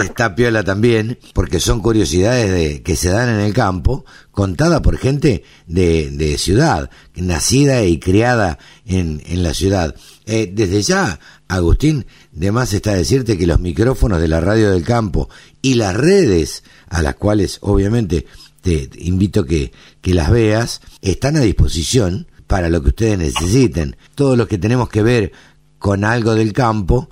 está 0.00 0.36
piola 0.36 0.62
también, 0.62 1.18
porque 1.34 1.58
son 1.58 1.82
curiosidades 1.82 2.50
de, 2.52 2.82
que 2.84 2.94
se 2.94 3.10
dan 3.10 3.28
en 3.28 3.40
el 3.40 3.52
campo, 3.52 4.04
contada 4.30 4.80
por 4.80 4.96
gente 4.96 5.42
de, 5.66 6.08
de 6.12 6.38
ciudad, 6.38 6.88
nacida 7.16 7.82
y 7.82 7.98
criada 7.98 8.58
en, 8.86 9.22
en 9.26 9.42
la 9.42 9.54
ciudad. 9.54 9.96
Eh, 10.26 10.48
desde 10.52 10.82
ya, 10.82 11.18
Agustín, 11.48 12.06
de 12.36 12.52
más 12.52 12.72
está 12.74 12.92
decirte 12.92 13.38
que 13.38 13.46
los 13.46 13.60
micrófonos 13.60 14.20
de 14.20 14.28
la 14.28 14.40
radio 14.40 14.70
del 14.70 14.84
campo 14.84 15.30
y 15.62 15.74
las 15.74 15.96
redes, 15.96 16.64
a 16.88 17.00
las 17.00 17.14
cuales 17.14 17.58
obviamente 17.62 18.26
te 18.60 18.90
invito 18.96 19.44
que, 19.44 19.72
que 20.02 20.12
las 20.12 20.30
veas, 20.30 20.82
están 21.00 21.36
a 21.36 21.40
disposición 21.40 22.26
para 22.46 22.68
lo 22.68 22.82
que 22.82 22.90
ustedes 22.90 23.18
necesiten. 23.18 23.96
Todos 24.14 24.36
los 24.36 24.48
que 24.48 24.58
tenemos 24.58 24.90
que 24.90 25.02
ver 25.02 25.32
con 25.78 26.04
algo 26.04 26.34
del 26.34 26.52
campo, 26.52 27.08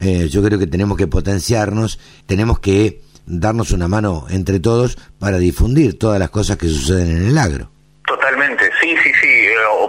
eh, 0.00 0.28
yo 0.28 0.42
creo 0.42 0.58
que 0.58 0.66
tenemos 0.66 0.98
que 0.98 1.06
potenciarnos, 1.06 2.00
tenemos 2.26 2.58
que 2.58 3.00
darnos 3.26 3.70
una 3.70 3.86
mano 3.86 4.26
entre 4.28 4.58
todos 4.58 4.98
para 5.20 5.38
difundir 5.38 5.98
todas 5.98 6.18
las 6.18 6.30
cosas 6.30 6.56
que 6.56 6.68
suceden 6.68 7.16
en 7.16 7.28
el 7.28 7.38
agro. 7.38 7.70
Totalmente, 8.06 8.64
sí, 8.82 8.88
sí, 9.02 9.10
sí, 9.22 9.43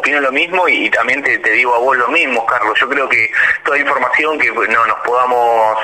opino 0.05 0.21
lo 0.21 0.31
mismo 0.31 0.67
y, 0.67 0.87
también 0.91 1.23
te, 1.23 1.39
digo 1.39 1.73
a 1.73 1.79
vos 1.79 1.97
lo 1.97 2.07
mismo, 2.09 2.45
Carlos. 2.45 2.77
Yo 2.79 2.87
creo 2.87 3.09
que 3.09 3.31
toda 3.63 3.79
información 3.79 4.37
que 4.37 4.51
no 4.51 4.85
nos 4.85 4.99
podamos 4.99 5.79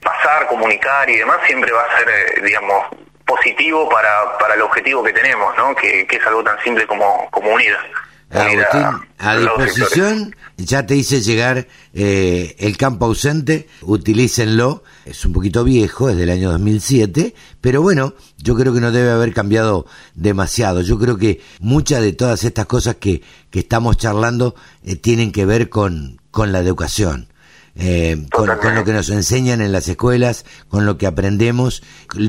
pasar, 0.00 0.46
comunicar 0.46 1.10
y 1.10 1.16
demás 1.16 1.38
siempre 1.44 1.72
va 1.72 1.82
a 1.82 1.98
ser, 1.98 2.08
eh, 2.08 2.40
digamos, 2.44 2.86
positivo 3.26 3.88
para, 3.88 4.38
para 4.38 4.54
el 4.54 4.62
objetivo 4.62 5.02
que 5.02 5.12
tenemos, 5.12 5.56
¿no? 5.56 5.74
Que, 5.74 6.06
es 6.08 6.26
algo 6.26 6.44
tan 6.44 6.56
simple 6.62 6.86
como, 6.86 7.28
como 7.32 7.50
unir. 7.50 7.76
Agustín, 8.34 9.00
a 9.18 9.36
disposición, 9.36 10.34
ya 10.56 10.86
te 10.86 10.96
hice 10.96 11.20
llegar 11.22 11.68
eh, 11.92 12.56
el 12.58 12.76
campo 12.76 13.06
ausente, 13.06 13.68
utilícenlo, 13.82 14.82
es 15.04 15.24
un 15.24 15.32
poquito 15.32 15.62
viejo, 15.64 16.10
es 16.10 16.16
del 16.16 16.30
año 16.30 16.50
2007, 16.50 17.34
pero 17.60 17.80
bueno, 17.82 18.14
yo 18.38 18.56
creo 18.56 18.74
que 18.74 18.80
no 18.80 18.90
debe 18.92 19.10
haber 19.10 19.32
cambiado 19.32 19.86
demasiado, 20.14 20.80
yo 20.82 20.98
creo 20.98 21.16
que 21.16 21.40
muchas 21.60 22.02
de 22.02 22.12
todas 22.12 22.44
estas 22.44 22.66
cosas 22.66 22.96
que, 22.96 23.22
que 23.50 23.60
estamos 23.60 23.96
charlando 23.96 24.54
eh, 24.84 24.96
tienen 24.96 25.30
que 25.32 25.46
ver 25.46 25.68
con, 25.68 26.20
con 26.30 26.50
la 26.52 26.58
educación. 26.58 27.28
eh, 27.76 28.26
con, 28.32 28.48
con 28.62 28.74
lo 28.76 28.84
que 28.84 28.92
nos 28.92 29.10
enseñan 29.10 29.60
en 29.60 29.72
las 29.72 29.88
escuelas, 29.88 30.44
con 30.68 30.86
lo 30.86 30.96
que 30.96 31.06
aprendemos, 31.06 31.82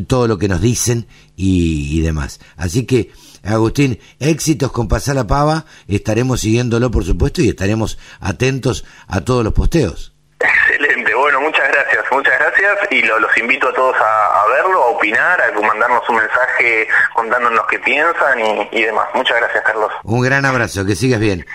todo 0.07 0.27
lo 0.27 0.38
que 0.39 0.47
nos 0.47 0.59
dicen 0.62 1.05
y, 1.35 1.95
y 1.97 2.01
demás. 2.01 2.39
Así 2.57 2.85
que, 2.85 3.12
Agustín, 3.46 4.00
éxitos 4.20 4.72
con 4.72 4.88
Pasar 4.88 5.16
la 5.16 5.28
Pava, 5.28 5.66
estaremos 5.88 6.42
siguiéndolo 6.42 6.92
por 6.92 7.04
supuesto 7.06 7.42
y 7.42 7.50
estaremos 7.50 7.98
atentos 8.20 8.86
a 9.08 9.22
todos 9.22 9.44
los 9.44 9.54
posteos. 9.54 10.14
Excelente, 10.40 11.14
bueno, 11.16 11.40
muchas 11.42 11.68
gracias, 11.72 12.04
muchas 12.12 12.34
gracias 12.40 12.92
y 12.92 13.02
lo- 13.04 13.20
los 13.20 13.38
invito 13.38 13.70
a 13.70 13.74
todos 13.74 13.96
a, 13.96 14.42
a 14.44 14.48
verlo, 14.48 14.84
a 14.84 14.88
opinar, 14.88 15.40
a 15.42 15.52
mandarnos 15.62 16.02
un 16.10 16.16
mensaje 16.18 16.88
contándonos 17.16 17.62
qué 17.70 17.80
piensan 17.80 18.40
y, 18.40 18.78
y 18.78 18.84
demás. 18.84 19.06
Muchas 19.14 19.38
gracias, 19.40 19.64
Carlos. 19.66 19.92
Un 20.04 20.22
gran 20.22 20.46
abrazo, 20.46 20.86
que 20.86 20.96
sigas 20.96 21.20
bien. 21.20 21.46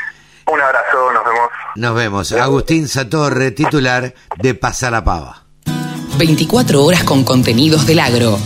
Un 0.47 0.61
abrazo, 0.61 1.13
nos 1.13 1.25
vemos. 1.25 1.49
Nos 1.77 1.95
vemos. 1.95 2.33
Agustín 2.33 2.89
Satorre, 2.89 3.51
titular 3.53 4.15
de 4.39 4.55
Pasar 4.55 4.93
la 4.93 5.05
Pava. 5.05 5.45
24 6.19 6.83
horas 6.85 7.05
con 7.05 7.23
contenidos 7.25 7.87
del 7.87 8.01
agro. 8.01 8.39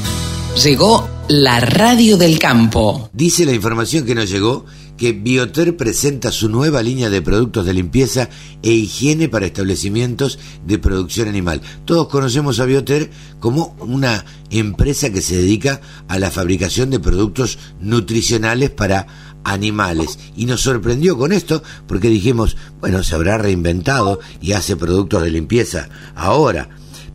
Llegó 0.63 1.09
la 1.28 1.59
radio 1.59 2.19
del 2.19 2.38
campo. 2.38 3.09
Dice 3.12 3.47
la 3.47 3.52
información 3.52 4.04
que 4.04 4.14
nos 4.14 4.28
llegó 4.28 4.66
que 4.99 5.12
Bioter 5.12 5.76
presenta 5.76 6.31
su 6.31 6.49
nueva 6.49 6.83
línea 6.83 7.09
de 7.09 7.23
productos 7.23 7.64
de 7.64 7.73
limpieza 7.73 8.28
e 8.62 8.73
higiene 8.73 9.28
para 9.28 9.47
establecimientos 9.47 10.38
de 10.66 10.78
producción 10.78 11.28
animal. 11.28 11.62
Todos 11.85 12.09
conocemos 12.09 12.61
a 12.61 12.66
Bioter 12.66 13.11
como 13.40 13.75
una 13.81 14.25
empresa 14.50 15.11
que 15.11 15.23
se 15.23 15.37
dedica 15.37 15.81
a 16.09 16.19
la 16.19 16.31
fabricación 16.31 16.90
de 16.90 17.00
productos 17.00 17.59
nutricionales 17.81 18.71
para 18.71 19.07
animales. 19.45 20.19
Y 20.37 20.45
nos 20.47 20.61
sorprendió 20.61 21.16
con 21.16 21.33
esto 21.33 21.62
porque 21.87 22.09
dijimos, 22.09 22.57
bueno, 22.81 23.02
se 23.02 23.14
habrá 23.14 23.38
reinventado 23.38 24.21
y 24.43 24.52
hace 24.52 24.76
productos 24.76 25.23
de 25.23 25.31
limpieza 25.31 25.88
ahora. 26.14 26.69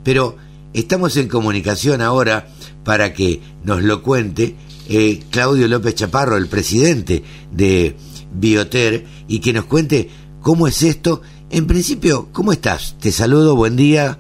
Pero 0.03 0.35
estamos 0.73 1.15
en 1.15 1.27
comunicación 1.27 2.01
ahora 2.01 2.47
para 2.89 3.13
que 3.13 3.39
nos 3.63 3.83
lo 3.83 4.01
cuente 4.01 4.55
eh, 4.89 5.21
Claudio 5.29 5.67
López 5.67 5.93
Chaparro, 5.93 6.37
el 6.37 6.47
presidente 6.47 7.23
de 7.51 7.95
Bioter, 8.31 9.05
y 9.27 9.41
que 9.41 9.53
nos 9.53 9.65
cuente 9.65 10.09
cómo 10.41 10.65
es 10.65 10.81
esto. 10.81 11.21
En 11.51 11.67
principio, 11.67 12.29
¿cómo 12.31 12.51
estás? 12.51 12.95
Te 12.99 13.11
saludo, 13.11 13.55
buen 13.55 13.75
día, 13.75 14.17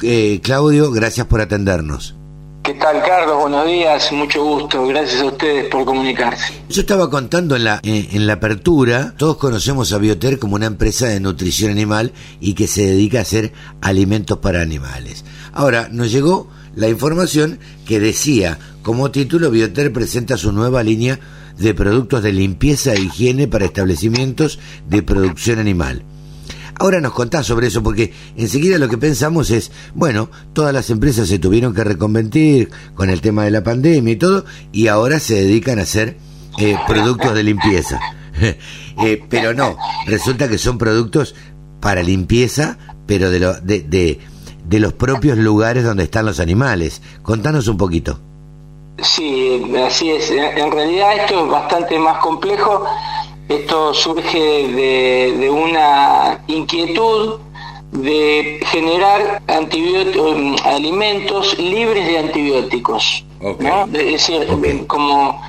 eh, 0.00 0.38
Claudio, 0.44 0.92
gracias 0.92 1.26
por 1.26 1.40
atendernos. 1.40 2.14
¿Qué 2.62 2.74
tal, 2.74 3.02
Carlos? 3.02 3.40
Buenos 3.40 3.66
días, 3.66 4.12
mucho 4.12 4.44
gusto. 4.44 4.86
Gracias 4.86 5.20
a 5.20 5.24
ustedes 5.24 5.66
por 5.66 5.84
comunicarse. 5.84 6.54
Yo 6.68 6.82
estaba 6.82 7.10
contando 7.10 7.56
en 7.56 7.64
la, 7.64 7.80
en, 7.82 8.10
en 8.12 8.28
la 8.28 8.34
apertura, 8.34 9.14
todos 9.18 9.38
conocemos 9.38 9.92
a 9.92 9.98
Bioter 9.98 10.38
como 10.38 10.54
una 10.54 10.66
empresa 10.66 11.08
de 11.08 11.18
nutrición 11.18 11.72
animal 11.72 12.12
y 12.38 12.54
que 12.54 12.68
se 12.68 12.86
dedica 12.86 13.18
a 13.18 13.22
hacer 13.22 13.52
alimentos 13.80 14.38
para 14.38 14.62
animales. 14.62 15.24
Ahora, 15.52 15.88
nos 15.90 16.12
llegó 16.12 16.48
la 16.76 16.88
información 16.88 17.58
que 17.86 18.00
decía, 18.00 18.58
como 18.82 19.10
título, 19.10 19.50
Bioter 19.50 19.92
presenta 19.92 20.36
su 20.36 20.52
nueva 20.52 20.82
línea 20.82 21.20
de 21.58 21.74
productos 21.74 22.22
de 22.22 22.32
limpieza 22.32 22.94
e 22.94 23.00
higiene 23.00 23.48
para 23.48 23.66
establecimientos 23.66 24.58
de 24.88 25.02
producción 25.02 25.58
animal. 25.58 26.04
Ahora 26.78 27.00
nos 27.00 27.12
contás 27.12 27.46
sobre 27.46 27.68
eso 27.68 27.82
porque 27.82 28.12
enseguida 28.36 28.78
lo 28.78 28.88
que 28.88 28.98
pensamos 28.98 29.50
es, 29.50 29.70
bueno, 29.94 30.28
todas 30.52 30.74
las 30.74 30.90
empresas 30.90 31.28
se 31.28 31.38
tuvieron 31.38 31.72
que 31.72 31.84
reconvertir 31.84 32.70
con 32.94 33.10
el 33.10 33.20
tema 33.20 33.44
de 33.44 33.52
la 33.52 33.62
pandemia 33.62 34.12
y 34.12 34.16
todo, 34.16 34.44
y 34.72 34.88
ahora 34.88 35.20
se 35.20 35.34
dedican 35.34 35.78
a 35.78 35.82
hacer 35.82 36.16
eh, 36.58 36.76
productos 36.86 37.34
de 37.34 37.42
limpieza. 37.42 38.00
Eh, 39.04 39.24
pero 39.28 39.54
no, 39.54 39.76
resulta 40.06 40.48
que 40.48 40.56
son 40.56 40.78
productos 40.78 41.34
para 41.80 42.02
limpieza, 42.02 42.78
pero 43.06 43.30
de, 43.30 43.40
lo, 43.40 43.54
de, 43.60 43.80
de, 43.80 44.20
de 44.64 44.80
los 44.80 44.92
propios 44.92 45.36
lugares 45.38 45.84
donde 45.84 46.04
están 46.04 46.26
los 46.26 46.40
animales. 46.40 47.00
Contanos 47.22 47.68
un 47.68 47.76
poquito. 47.76 48.18
Sí, 49.02 49.62
así 49.84 50.10
es. 50.10 50.30
En 50.30 50.70
realidad 50.70 51.14
esto 51.16 51.44
es 51.44 51.50
bastante 51.50 51.98
más 51.98 52.18
complejo. 52.18 52.84
Esto 53.48 53.92
surge 53.92 54.38
de, 54.38 55.36
de 55.38 55.50
una 55.50 56.40
inquietud 56.46 57.40
de 57.92 58.60
generar 58.66 59.42
antibióticos, 59.46 60.62
alimentos 60.64 61.58
libres 61.58 62.06
de 62.06 62.18
antibióticos. 62.18 63.24
¿no? 63.60 63.84
Es 63.84 63.92
decir, 63.92 64.46
como, 64.86 65.40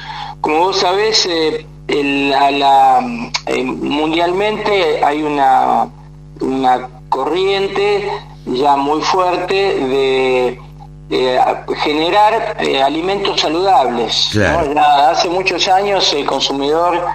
como 0.41 0.59
vos 0.59 0.77
sabés, 0.77 1.25
eh, 1.25 1.65
el- 1.87 2.33
a 2.33 2.51
la- 2.51 3.31
eh, 3.45 3.63
mundialmente 3.63 5.03
hay 5.03 5.23
una, 5.23 5.87
una 6.41 6.89
corriente 7.09 8.09
ya 8.45 8.75
muy 8.75 9.01
fuerte 9.01 9.53
de 9.53 10.59
eh, 11.09 11.39
generar 11.83 12.57
eh, 12.59 12.81
alimentos 12.81 13.41
saludables. 13.41 14.29
¿no? 14.33 14.41
Claro. 14.41 14.73
Ya 14.73 15.09
hace 15.11 15.29
muchos 15.29 15.67
años 15.67 16.11
el 16.13 16.25
consumidor 16.25 17.05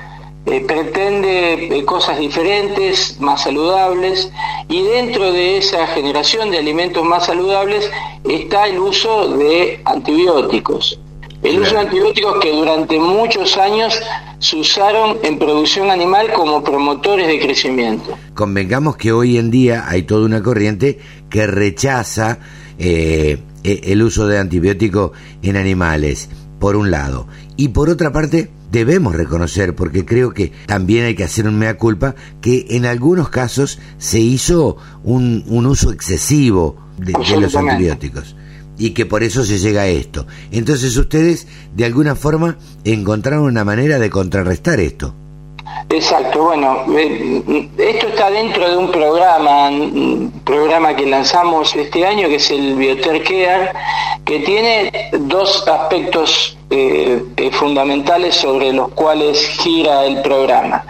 eh, 0.47 0.61
pretende 0.61 1.85
cosas 1.87 2.19
diferentes, 2.19 3.21
más 3.21 3.43
saludables, 3.43 4.31
y 4.69 4.83
dentro 4.83 5.33
de 5.33 5.59
esa 5.59 5.87
generación 5.89 6.51
de 6.51 6.59
alimentos 6.59 7.05
más 7.05 7.27
saludables 7.27 7.91
está 8.25 8.67
el 8.67 8.79
uso 8.79 9.29
de 9.29 9.81
antibióticos. 9.85 10.99
El 11.43 11.59
uso 11.59 11.73
de 11.73 11.81
antibióticos 11.81 12.39
que 12.41 12.53
durante 12.53 12.99
muchos 12.99 13.57
años 13.57 13.99
se 14.41 14.57
usaron 14.57 15.17
en 15.23 15.39
producción 15.39 15.91
animal 15.91 16.31
como 16.35 16.63
promotores 16.63 17.29
de 17.29 17.41
crecimiento. 17.41 18.17
Convengamos 18.35 18.97
que 18.97 19.13
hoy 19.13 19.39
en 19.39 19.51
día 19.51 19.85
hay 19.89 20.03
toda 20.03 20.27
una 20.27 20.43
corriente 20.43 20.99
que 21.31 21.47
rechaza 21.47 22.39
eh, 22.79 23.39
e- 23.65 23.81
el 23.85 24.03
uso 24.03 24.27
de 24.27 24.39
antibiótico 24.39 25.13
en 25.43 25.57
animales, 25.57 26.29
por 26.59 26.77
un 26.77 26.91
lado. 26.91 27.27
Y 27.57 27.69
por 27.69 27.89
otra 27.89 28.13
parte, 28.13 28.51
debemos 28.71 29.15
reconocer, 29.15 29.75
porque 29.75 30.05
creo 30.05 30.33
que 30.35 30.53
también 30.67 31.07
hay 31.07 31.15
que 31.15 31.25
hacer 31.25 31.47
un 31.49 31.59
mea 31.59 31.79
culpa, 31.79 32.15
que 32.43 32.67
en 32.71 32.85
algunos 32.85 33.31
casos 33.31 33.79
se 33.97 34.21
hizo 34.21 34.77
un, 35.05 35.45
un 35.49 35.65
uso 35.65 35.91
excesivo 35.91 36.77
de, 36.99 37.15
de 37.15 37.41
los 37.41 37.57
antibióticos 37.57 38.37
y 38.81 38.91
que 38.91 39.07
por 39.07 39.23
eso 39.23 39.45
se 39.45 39.59
llega 39.59 39.83
a 39.83 39.89
esto. 39.89 40.27
Entonces 40.51 40.97
ustedes, 40.97 41.47
de 41.77 41.85
alguna 41.85 42.17
forma, 42.17 42.57
encontraron 42.83 43.45
una 43.45 43.63
manera 43.63 43.99
de 43.99 44.11
contrarrestar 44.11 44.81
esto. 44.81 45.15
Exacto, 45.89 46.45
bueno, 46.45 46.85
eh, 46.97 47.69
esto 47.77 48.09
está 48.09 48.31
dentro 48.31 48.69
de 48.69 48.77
un 48.77 48.91
programa, 48.91 49.69
un 49.69 50.33
programa 50.45 50.97
que 50.97 51.07
lanzamos 51.07 51.77
este 51.77 52.07
año, 52.07 52.29
que 52.29 52.37
es 52.37 52.51
el 52.51 52.75
Bioter 52.75 53.23
Care, 53.23 53.73
que 54.25 54.41
tiene 54.41 55.11
dos 55.13 55.67
aspectos 55.69 56.57
eh, 56.71 57.23
eh, 57.37 57.51
fundamentales 57.51 58.35
sobre 58.35 58.73
los 58.73 58.89
cuales 58.91 59.39
gira 59.61 60.05
el 60.05 60.23
programa. 60.23 60.85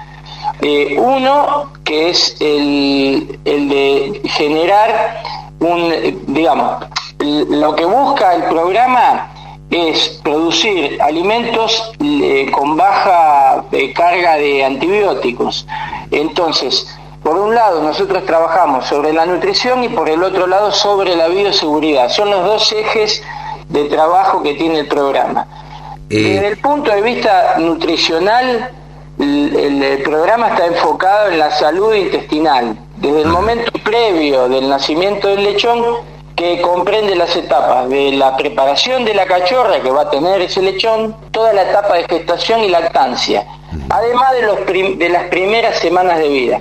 Eh, 0.63 0.97
uno, 0.99 1.73
que 1.85 2.11
es 2.11 2.37
el, 2.41 3.39
el 3.45 3.69
de 3.69 4.21
generar 4.25 5.23
un, 5.59 6.25
digamos, 6.27 6.85
lo 7.21 7.75
que 7.77 7.85
busca 7.85 8.35
el 8.35 8.45
programa 8.45 9.31
es 9.71 10.21
producir 10.25 11.01
alimentos 11.01 11.93
eh, 12.03 12.51
con 12.51 12.77
baja 12.77 13.65
eh, 13.71 13.93
carga 13.93 14.37
de 14.37 14.65
antibióticos. 14.65 15.67
Entonces, 16.11 16.87
por 17.23 17.39
un 17.39 17.55
lado 17.55 17.83
nosotros 17.83 18.25
trabajamos 18.25 18.87
sobre 18.87 19.13
la 19.13 19.27
nutrición 19.27 19.85
y 19.85 19.89
por 19.89 20.09
el 20.09 20.23
otro 20.23 20.47
lado 20.47 20.73
sobre 20.73 21.15
la 21.15 21.29
bioseguridad. 21.29 22.09
Son 22.09 22.31
los 22.31 22.45
dos 22.45 22.73
ejes 22.73 23.23
de 23.69 23.85
trabajo 23.85 24.43
que 24.43 24.55
tiene 24.55 24.81
el 24.81 24.89
programa. 24.89 25.47
Eh, 26.09 26.17
Desde 26.17 26.49
el 26.49 26.57
punto 26.57 26.91
de 26.91 27.03
vista 27.03 27.57
nutricional, 27.59 28.71
el, 29.19 30.03
programa 30.03 30.49
está 30.49 30.67
enfocado 30.67 31.29
en 31.29 31.39
la 31.39 31.51
salud 31.51 31.95
intestinal. 31.95 32.77
Desde 32.97 33.23
el 33.23 33.29
momento 33.29 33.71
previo 33.85 34.49
del 34.49 34.69
nacimiento 34.69 35.29
del 35.29 35.45
lechón, 35.45 35.85
que 36.41 36.63
comprende 36.63 37.15
las 37.17 37.37
etapas 37.37 37.87
de 37.91 38.13
la 38.13 38.35
preparación 38.35 39.05
de 39.05 39.13
la 39.13 39.27
cachorra 39.27 39.83
que 39.83 39.91
va 39.91 40.03
a 40.03 40.11
tener 40.11 40.41
ese 40.41 40.63
lechón, 40.63 41.15
toda 41.33 41.53
la 41.53 41.65
etapa 41.69 41.97
de 41.97 42.05
gestación 42.05 42.65
y 42.65 42.69
lactancia, 42.71 43.47
además 43.91 44.33
de, 44.33 44.43
los 44.43 44.57
prim- 44.61 44.97
de 44.97 45.11
las 45.11 45.25
primeras 45.25 45.79
semanas 45.81 46.17
de 46.19 46.29
vida. 46.29 46.61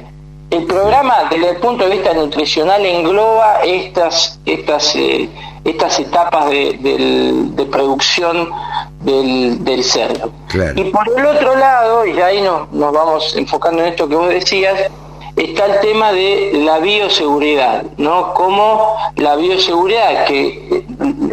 El 0.51 0.65
programa, 0.65 1.29
desde 1.31 1.51
el 1.51 1.57
punto 1.57 1.85
de 1.85 1.91
vista 1.91 2.13
nutricional, 2.13 2.85
engloba 2.85 3.61
estas, 3.63 4.37
estas, 4.45 4.93
eh, 4.97 5.29
estas 5.63 5.97
etapas 5.99 6.49
de, 6.49 7.67
producción 7.71 8.49
del, 8.99 9.63
del 9.63 9.81
cerdo. 9.81 10.29
Y 10.75 10.83
por 10.89 11.07
el 11.17 11.25
otro 11.25 11.55
lado, 11.55 12.05
y 12.05 12.19
ahí 12.19 12.41
nos, 12.41 12.69
nos 12.73 12.91
vamos 12.91 13.33
enfocando 13.37 13.81
en 13.81 13.89
esto 13.89 14.09
que 14.09 14.15
vos 14.15 14.27
decías, 14.27 14.77
está 15.43 15.65
el 15.67 15.79
tema 15.79 16.11
de 16.11 16.51
la 16.53 16.79
bioseguridad, 16.79 17.83
¿no? 17.97 18.33
Como 18.33 18.95
la 19.15 19.35
bioseguridad, 19.35 20.25
que 20.25 20.83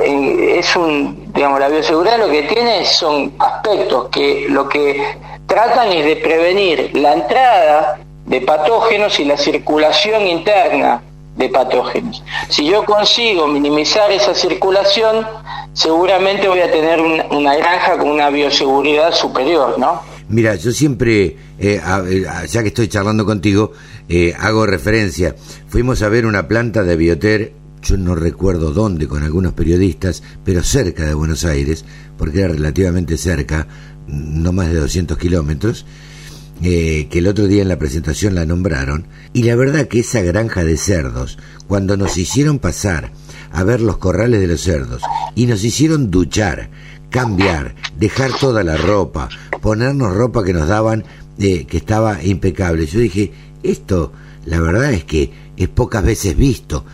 eh, 0.04 0.58
es 0.58 0.76
un, 0.76 1.32
digamos, 1.34 1.58
la 1.58 1.68
bioseguridad 1.68 2.18
lo 2.18 2.28
que 2.28 2.42
tiene 2.44 2.84
son 2.84 3.32
aspectos 3.38 4.08
que 4.10 4.46
lo 4.48 4.68
que 4.68 5.18
tratan 5.46 5.92
es 5.92 6.04
de 6.04 6.16
prevenir 6.16 6.90
la 6.94 7.14
entrada 7.14 7.98
de 8.26 8.40
patógenos 8.40 9.18
y 9.20 9.24
la 9.24 9.36
circulación 9.36 10.26
interna 10.26 11.02
de 11.36 11.48
patógenos. 11.48 12.22
Si 12.48 12.64
yo 12.64 12.84
consigo 12.84 13.46
minimizar 13.46 14.10
esa 14.10 14.34
circulación, 14.34 15.26
seguramente 15.72 16.48
voy 16.48 16.60
a 16.60 16.70
tener 16.70 17.00
una, 17.00 17.56
granja 17.56 17.98
con 17.98 18.10
una 18.10 18.30
bioseguridad 18.30 19.12
superior, 19.12 19.78
¿no? 19.78 20.00
Mira, 20.28 20.56
yo 20.56 20.72
siempre, 20.72 21.36
eh, 21.58 21.80
eh, 21.80 22.26
ya 22.48 22.62
que 22.62 22.68
estoy 22.68 22.88
charlando 22.88 23.24
contigo, 23.24 23.72
eh, 24.08 24.34
hago 24.38 24.66
referencia. 24.66 25.36
Fuimos 25.68 26.02
a 26.02 26.08
ver 26.08 26.26
una 26.26 26.48
planta 26.48 26.82
de 26.82 26.96
bioter, 26.96 27.52
yo 27.82 27.96
no 27.96 28.14
recuerdo 28.14 28.72
dónde, 28.72 29.08
con 29.08 29.22
algunos 29.22 29.52
periodistas, 29.52 30.22
pero 30.44 30.62
cerca 30.62 31.04
de 31.04 31.14
Buenos 31.14 31.44
Aires, 31.44 31.84
porque 32.16 32.40
era 32.40 32.48
relativamente 32.48 33.16
cerca, 33.16 33.66
no 34.06 34.52
más 34.52 34.68
de 34.68 34.80
200 34.80 35.18
kilómetros, 35.18 35.86
eh, 36.62 37.08
que 37.10 37.18
el 37.18 37.26
otro 37.26 37.46
día 37.46 37.62
en 37.62 37.68
la 37.68 37.78
presentación 37.78 38.34
la 38.34 38.46
nombraron, 38.46 39.06
y 39.32 39.42
la 39.42 39.56
verdad 39.56 39.88
que 39.88 40.00
esa 40.00 40.22
granja 40.22 40.64
de 40.64 40.76
cerdos, 40.76 41.38
cuando 41.68 41.96
nos 41.96 42.16
hicieron 42.16 42.58
pasar 42.58 43.12
a 43.52 43.64
ver 43.64 43.80
los 43.80 43.98
corrales 43.98 44.40
de 44.40 44.46
los 44.46 44.60
cerdos 44.60 45.02
y 45.34 45.46
nos 45.46 45.64
hicieron 45.64 46.10
duchar, 46.10 46.70
cambiar, 47.10 47.74
dejar 47.98 48.32
toda 48.38 48.62
la 48.62 48.76
ropa, 48.76 49.28
ponernos 49.60 50.14
ropa 50.14 50.44
que 50.44 50.52
nos 50.52 50.68
daban 50.68 51.04
eh, 51.38 51.66
que 51.66 51.76
estaba 51.76 52.22
impecable. 52.22 52.86
Yo 52.86 53.00
dije, 53.00 53.32
esto 53.62 54.12
la 54.46 54.60
verdad 54.60 54.92
es 54.92 55.04
que 55.04 55.30
es 55.56 55.68
pocas 55.68 56.04
veces 56.04 56.36
visto. 56.36 56.84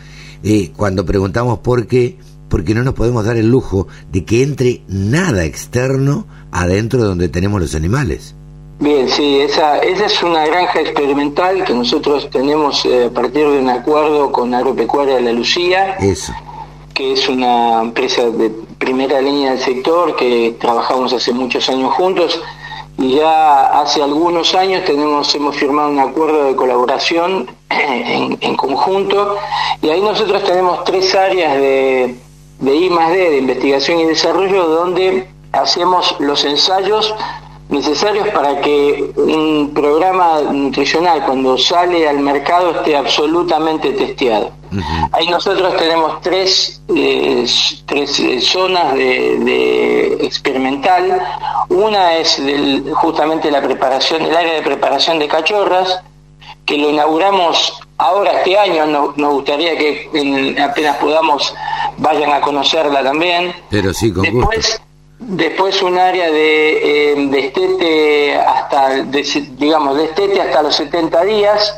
Eh, 0.42 0.72
cuando 0.76 1.06
preguntamos 1.06 1.60
por 1.60 1.86
qué, 1.86 2.16
porque 2.48 2.74
no 2.74 2.82
nos 2.82 2.94
podemos 2.94 3.24
dar 3.24 3.36
el 3.36 3.48
lujo 3.48 3.86
de 4.10 4.24
que 4.24 4.42
entre 4.42 4.82
nada 4.88 5.44
externo 5.44 6.26
adentro 6.50 7.00
de 7.00 7.08
donde 7.08 7.28
tenemos 7.28 7.60
los 7.60 7.74
animales. 7.74 8.34
Bien, 8.80 9.08
sí, 9.08 9.38
esa, 9.38 9.78
esa 9.78 10.06
es 10.06 10.22
una 10.22 10.44
granja 10.46 10.80
experimental 10.80 11.62
que 11.64 11.72
nosotros 11.72 12.28
tenemos 12.30 12.84
eh, 12.84 13.04
a 13.04 13.10
partir 13.10 13.46
de 13.48 13.60
un 13.60 13.68
acuerdo 13.68 14.32
con 14.32 14.52
Agropecuaria 14.54 15.20
la 15.20 15.32
Lucía, 15.32 15.94
Eso. 16.00 16.32
que 16.92 17.12
es 17.12 17.28
una 17.28 17.80
empresa 17.80 18.28
de 18.30 18.50
primera 18.78 19.20
línea 19.20 19.52
del 19.52 19.60
sector 19.60 20.16
que 20.16 20.56
trabajamos 20.58 21.12
hace 21.12 21.32
muchos 21.32 21.68
años 21.68 21.92
juntos 21.94 22.42
y 23.02 23.16
ya 23.16 23.80
hace 23.80 24.00
algunos 24.00 24.54
años 24.54 24.84
tenemos 24.84 25.34
hemos 25.34 25.56
firmado 25.56 25.90
un 25.90 25.98
acuerdo 25.98 26.44
de 26.44 26.54
colaboración 26.54 27.50
en, 27.68 28.38
en 28.40 28.56
conjunto 28.56 29.36
y 29.82 29.88
ahí 29.88 30.00
nosotros 30.00 30.44
tenemos 30.44 30.84
tres 30.84 31.12
áreas 31.16 31.54
de, 31.54 32.14
de 32.60 32.76
I 32.76 32.88
D, 32.88 33.30
de 33.30 33.38
investigación 33.38 33.98
y 33.98 34.04
desarrollo, 34.04 34.68
donde 34.68 35.28
hacemos 35.50 36.14
los 36.20 36.44
ensayos 36.44 37.12
necesarios 37.72 38.28
para 38.28 38.60
que 38.60 39.12
un 39.16 39.72
programa 39.74 40.40
nutricional 40.52 41.24
cuando 41.24 41.56
sale 41.56 42.06
al 42.08 42.20
mercado 42.20 42.70
esté 42.70 42.96
absolutamente 42.96 43.92
testeado. 43.92 44.52
Ahí 45.12 45.26
nosotros 45.28 45.76
tenemos 45.76 46.20
tres, 46.22 46.82
eh, 46.94 47.46
tres 47.84 48.20
eh, 48.20 48.40
zonas 48.40 48.94
de, 48.94 50.18
experimental. 50.22 51.20
Una 51.68 52.16
es 52.16 52.40
justamente 52.94 53.50
la 53.50 53.60
preparación, 53.60 54.22
el 54.22 54.36
área 54.36 54.54
de 54.54 54.62
preparación 54.62 55.18
de 55.18 55.28
cachorras, 55.28 56.00
que 56.64 56.78
lo 56.78 56.90
inauguramos 56.90 57.80
ahora 57.98 58.32
este 58.38 58.58
año. 58.58 59.12
nos 59.16 59.32
gustaría 59.32 59.76
que 59.76 60.56
apenas 60.62 60.96
podamos 60.96 61.54
vayan 61.98 62.32
a 62.32 62.40
conocerla 62.40 63.02
también. 63.02 63.54
Pero 63.68 63.92
sí, 63.92 64.12
con 64.12 64.22
Después, 64.22 64.80
Después 65.24 65.80
un 65.82 65.98
área 65.98 66.30
de, 66.32 67.12
eh, 67.12 67.30
estete 67.38 68.34
hasta, 68.34 69.02
digamos, 69.56 69.96
de 69.96 70.04
estete 70.04 70.40
hasta 70.40 70.62
los 70.62 70.74
70 70.74 71.22
días, 71.22 71.76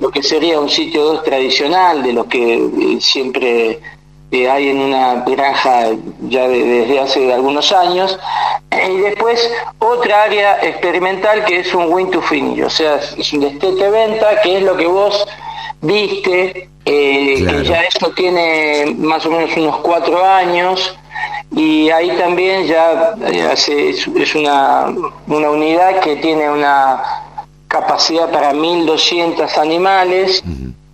lo 0.00 0.10
que 0.10 0.20
sería 0.20 0.58
un 0.58 0.68
sitio 0.68 1.04
2 1.04 1.22
tradicional, 1.22 2.02
de 2.02 2.12
lo 2.12 2.26
que 2.26 2.54
eh, 2.54 3.00
siempre 3.00 3.78
eh, 4.32 4.50
hay 4.50 4.70
en 4.70 4.80
una 4.80 5.22
granja 5.24 5.90
ya 6.22 6.48
desde 6.48 6.98
hace 6.98 7.32
algunos 7.32 7.70
años. 7.70 8.18
Y 8.72 8.96
después 8.98 9.52
otra 9.78 10.24
área 10.24 10.60
experimental 10.62 11.44
que 11.44 11.60
es 11.60 11.72
un 11.74 11.92
win 11.92 12.10
to 12.10 12.20
finish, 12.20 12.64
o 12.64 12.70
sea, 12.70 12.96
es 12.96 13.32
un 13.32 13.40
destete 13.40 13.90
venta, 13.90 14.40
que 14.42 14.56
es 14.58 14.62
lo 14.64 14.76
que 14.76 14.86
vos 14.88 15.24
viste, 15.80 16.68
que 16.84 17.62
ya 17.64 17.82
esto 17.82 18.10
tiene 18.10 18.92
más 18.98 19.24
o 19.24 19.30
menos 19.30 19.56
unos 19.56 19.76
cuatro 19.78 20.24
años 20.24 20.96
y 21.54 21.90
ahí 21.90 22.16
también 22.16 22.66
ya 22.66 23.14
eh, 23.26 23.42
hace, 23.42 23.90
es 23.90 24.34
una, 24.34 24.94
una 25.26 25.50
unidad 25.50 26.00
que 26.00 26.16
tiene 26.16 26.50
una 26.50 27.02
capacidad 27.68 28.30
para 28.30 28.52
1200 28.52 29.58
animales, 29.58 30.42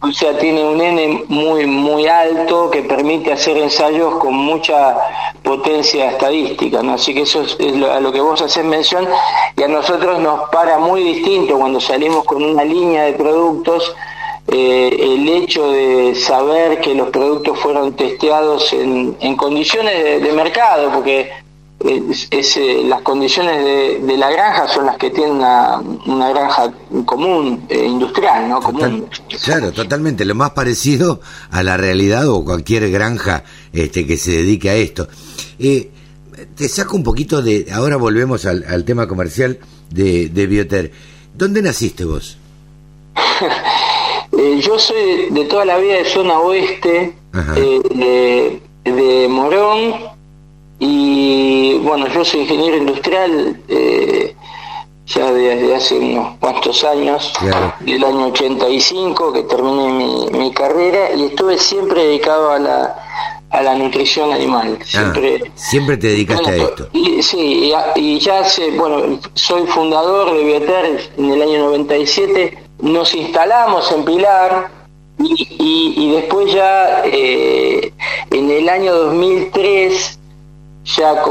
o 0.00 0.12
sea, 0.12 0.38
tiene 0.38 0.64
un 0.64 0.80
N 0.80 1.24
muy, 1.28 1.66
muy 1.66 2.06
alto 2.06 2.70
que 2.70 2.82
permite 2.82 3.32
hacer 3.32 3.58
ensayos 3.58 4.14
con 4.16 4.32
mucha 4.32 4.96
potencia 5.42 6.10
estadística, 6.12 6.82
¿no? 6.82 6.94
Así 6.94 7.12
que 7.12 7.22
eso 7.22 7.42
es, 7.42 7.56
a 7.82 7.98
lo 7.98 8.12
que 8.12 8.20
vos 8.20 8.40
haces 8.40 8.64
mención. 8.64 9.08
Y 9.56 9.62
a 9.64 9.68
nosotros 9.68 10.20
nos 10.20 10.48
para 10.50 10.78
muy 10.78 11.02
distinto 11.02 11.58
cuando 11.58 11.80
salimos 11.80 12.24
con 12.24 12.44
una 12.44 12.62
línea 12.62 13.04
de 13.04 13.14
productos 13.14 13.92
eh, 14.50 14.96
el 14.98 15.28
hecho 15.28 15.70
de 15.70 16.14
saber 16.14 16.80
que 16.80 16.94
los 16.94 17.10
productos 17.10 17.58
fueron 17.60 17.94
testeados 17.94 18.72
en, 18.72 19.36
condiciones 19.36 20.22
de, 20.22 20.32
mercado, 20.32 20.90
porque 20.90 21.30
es, 21.84 22.56
eh, 22.56 22.80
las 22.86 23.02
condiciones 23.02 23.62
de, 24.02 24.16
la 24.16 24.30
granja 24.30 24.66
son 24.66 24.86
las 24.86 24.96
que 24.96 25.10
tienen 25.10 25.32
una, 25.36 26.30
granja 26.30 26.72
común, 27.04 27.66
eh, 27.68 27.84
industrial, 27.84 28.48
¿no? 28.48 28.60
claro, 29.44 29.70
totalmente, 29.72 30.24
lo 30.24 30.34
más 30.34 30.52
parecido 30.52 31.20
a 31.50 31.62
la 31.62 31.76
realidad 31.76 32.26
o 32.28 32.42
cualquier 32.42 32.90
granja 32.90 33.44
este, 33.74 34.06
que 34.06 34.16
se 34.16 34.30
dedique 34.30 34.70
a 34.70 34.76
esto. 34.76 35.08
te 35.58 36.68
saco 36.70 36.96
un 36.96 37.02
poquito 37.02 37.42
de, 37.42 37.66
ahora 37.70 37.96
volvemos 37.96 38.46
al, 38.46 38.64
al 38.66 38.86
tema 38.86 39.06
comercial 39.06 39.58
de, 39.90 40.30
de 40.30 40.46
Bioter. 40.46 40.90
¿Dónde 41.34 41.60
naciste 41.60 42.06
vos? 42.06 42.38
Eh, 44.48 44.60
yo 44.60 44.78
soy 44.78 45.28
de, 45.30 45.44
toda 45.44 45.64
la 45.66 45.76
vida 45.78 45.96
de 45.96 46.04
zona 46.06 46.40
oeste, 46.40 47.12
eh, 47.56 48.60
de, 48.84 49.26
Morón, 49.28 49.94
y 50.78 51.74
bueno, 51.82 52.08
yo 52.08 52.24
soy 52.24 52.40
ingeniero 52.40 52.78
industrial 52.78 53.60
eh, 53.68 54.34
ya 55.06 55.32
desde 55.32 55.74
hace 55.74 55.98
unos 55.98 56.36
cuantos 56.38 56.82
años, 56.84 57.32
del 57.80 58.04
año 58.04 58.28
85 58.28 59.32
que 59.32 59.42
terminé 59.42 59.92
mi, 59.92 60.26
mi, 60.38 60.52
carrera 60.52 61.14
y 61.14 61.24
estuve 61.24 61.58
siempre 61.58 62.04
dedicado 62.04 62.52
a 62.52 62.58
la, 62.58 62.96
a 63.50 63.62
la 63.62 63.74
nutrición 63.74 64.32
animal. 64.32 64.78
Ah, 64.80 64.84
siempre, 64.84 65.52
siempre 65.56 65.96
te 65.98 66.06
dedicaste 66.08 66.50
a 66.50 66.56
esto. 66.56 66.88
Y, 66.92 67.22
sí, 67.22 67.70
y, 67.96 68.00
y, 68.00 68.18
ya 68.18 68.40
hace, 68.40 68.70
bueno, 68.70 69.18
soy 69.34 69.66
fundador 69.66 70.34
de 70.34 70.44
Bioter 70.44 71.10
en 71.18 71.32
el 71.32 71.42
año 71.42 71.58
97 71.58 72.67
nos 72.80 73.14
instalamos 73.14 73.90
en 73.92 74.04
Pilar 74.04 74.70
y, 75.18 76.12
después 76.12 76.52
ya 76.52 77.02
eh, 77.04 77.92
en 78.30 78.50
el 78.50 78.68
año 78.68 78.94
2003 78.94 80.18
ya 80.84 81.22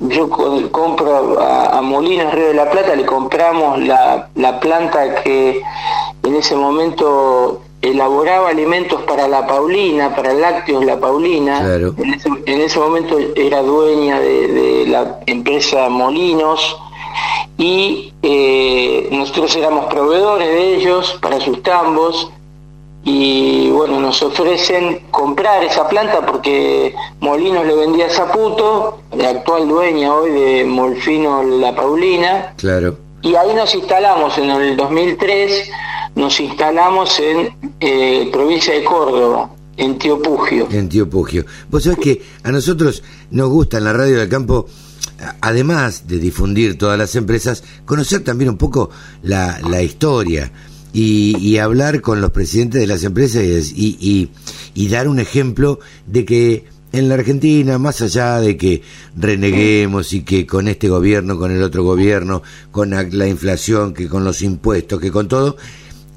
yo 0.00 0.28
compro 0.70 1.40
a, 1.40 1.80
Molinos 1.82 2.34
Río 2.34 2.48
de 2.48 2.54
la 2.54 2.70
Plata, 2.70 2.94
le 2.94 3.06
compramos 3.06 3.80
la, 3.80 4.28
la 4.34 4.60
planta 4.60 5.22
que 5.22 5.62
en 6.22 6.34
ese 6.34 6.56
momento 6.56 7.62
elaboraba 7.80 8.48
alimentos 8.48 9.02
para 9.02 9.28
la 9.28 9.46
Paulina, 9.46 10.14
para 10.14 10.32
lácteos 10.34 10.84
La 10.84 10.98
Paulina. 10.98 11.60
En, 12.46 12.60
ese, 12.60 12.78
momento 12.78 13.18
era 13.36 13.62
dueña 13.62 14.18
de 14.20 14.86
la 14.88 15.20
empresa 15.26 15.88
Molinos 15.88 16.76
y 17.56 18.12
eh, 18.22 19.08
nosotros 19.10 19.54
éramos 19.56 19.86
proveedores 19.86 20.48
de 20.48 20.74
ellos 20.76 21.18
para 21.20 21.40
sus 21.40 21.62
tambos 21.62 22.30
y 23.04 23.70
bueno, 23.70 24.00
nos 24.00 24.22
ofrecen 24.22 25.00
comprar 25.10 25.64
esa 25.64 25.88
planta 25.88 26.26
porque 26.26 26.94
Molinos 27.20 27.66
le 27.66 27.74
vendía 27.74 28.06
a 28.06 28.10
Zaputo, 28.10 28.98
la 29.16 29.30
actual 29.30 29.68
dueña 29.68 30.14
hoy 30.14 30.30
de 30.32 30.64
Molfino 30.64 31.42
La 31.42 31.74
Paulina. 31.74 32.52
Claro. 32.56 32.98
Y 33.22 33.34
ahí 33.34 33.54
nos 33.54 33.74
instalamos 33.74 34.36
en 34.38 34.50
el 34.50 34.76
2003, 34.76 35.70
nos 36.16 36.38
instalamos 36.38 37.18
en 37.18 37.56
eh, 37.80 38.28
provincia 38.32 38.74
de 38.74 38.84
Córdoba, 38.84 39.50
en 39.76 39.98
Tío 39.98 40.20
Pugio. 40.20 40.68
En 40.70 40.88
Tío 40.88 41.08
Pugio. 41.08 41.44
Vos 41.70 41.84
sabés 41.84 41.98
que 41.98 42.22
a 42.44 42.52
nosotros 42.52 43.02
nos 43.30 43.48
gusta 43.48 43.78
en 43.78 43.84
la 43.84 43.92
radio 43.92 44.18
del 44.18 44.28
campo 44.28 44.66
además 45.40 46.06
de 46.06 46.18
difundir 46.18 46.78
todas 46.78 46.98
las 46.98 47.14
empresas, 47.16 47.64
conocer 47.84 48.22
también 48.22 48.50
un 48.50 48.56
poco 48.56 48.90
la, 49.22 49.82
historia 49.82 50.52
y, 50.92 51.56
hablar 51.58 52.00
con 52.00 52.20
los 52.20 52.30
presidentes 52.30 52.80
de 52.80 52.86
las 52.86 53.04
empresas 53.04 53.42
y, 53.74 54.30
y, 54.74 54.88
dar 54.88 55.08
un 55.08 55.18
ejemplo 55.18 55.80
de 56.06 56.24
que 56.24 56.64
en 56.92 57.08
la 57.08 57.16
Argentina, 57.16 57.78
más 57.78 58.00
allá 58.00 58.40
de 58.40 58.56
que 58.56 58.82
reneguemos 59.14 60.14
y 60.14 60.22
que 60.22 60.46
con 60.46 60.68
este 60.68 60.88
gobierno, 60.88 61.36
con 61.36 61.50
el 61.50 61.62
otro 61.62 61.82
gobierno, 61.82 62.42
con 62.70 62.90
la 62.90 63.28
inflación, 63.28 63.92
que 63.92 64.08
con 64.08 64.24
los 64.24 64.40
impuestos, 64.40 65.00
que 65.00 65.10
con 65.10 65.28
todo, 65.28 65.56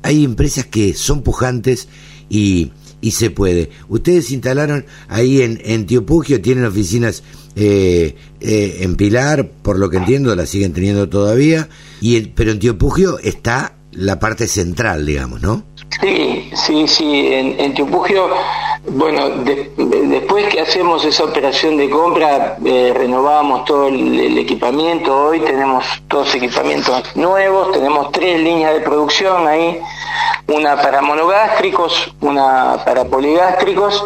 hay 0.04 0.24
empresas 0.24 0.68
que 0.68 0.94
son 0.94 1.24
pujantes 1.24 1.90
y, 2.30 2.72
y 3.02 3.12
se 3.12 3.32
puede. 3.32 3.72
Ustedes 3.90 4.32
instalaron 4.32 4.86
ahí 5.10 5.42
en, 5.42 5.60
en 5.66 5.86
Tiopugio, 5.86 6.42
tienen 6.42 6.66
oficinas 6.66 7.24
eh, 7.56 8.16
eh, 8.40 8.78
en 8.82 8.96
Pilar, 8.96 9.50
por 9.62 9.78
lo 9.78 9.90
que 9.90 9.98
entiendo, 9.98 10.36
la 10.36 10.46
siguen 10.46 10.74
teniendo 10.74 11.10
todavía, 11.10 11.68
y 12.00 12.20
pero 12.22 12.52
en 12.52 12.60
Tiopugio 12.60 13.20
está 13.20 13.76
la 13.92 14.20
parte 14.20 14.48
central, 14.48 15.06
digamos, 15.06 15.42
¿no? 15.42 15.64
Sí, 16.02 16.50
sí, 16.54 16.88
sí, 16.88 17.28
en, 17.28 17.60
en 17.60 17.74
Tiopugio, 17.74 18.30
bueno, 18.90 19.30
después 19.30 20.48
que 20.48 20.62
hacemos 20.62 21.04
esa 21.06 21.26
operación 21.26 21.78
de 21.78 21.90
compra, 21.90 22.58
eh, 22.66 22.94
renovamos 22.96 23.66
todo 23.66 23.90
el, 23.90 24.38
equipamiento, 24.38 25.16
hoy 25.16 25.42
tenemos 25.42 25.86
todos 26.08 26.34
equipamientos 26.34 27.16
nuevos, 27.16 27.72
tenemos 27.74 28.12
tres 28.12 28.42
líneas 28.42 28.74
de 28.74 28.80
producción 28.80 29.48
ahí, 29.48 29.80
una 30.48 30.82
para 30.82 31.02
monogástricos, 31.02 32.16
una 32.22 32.82
para 32.84 33.06
poligástricos, 33.06 34.04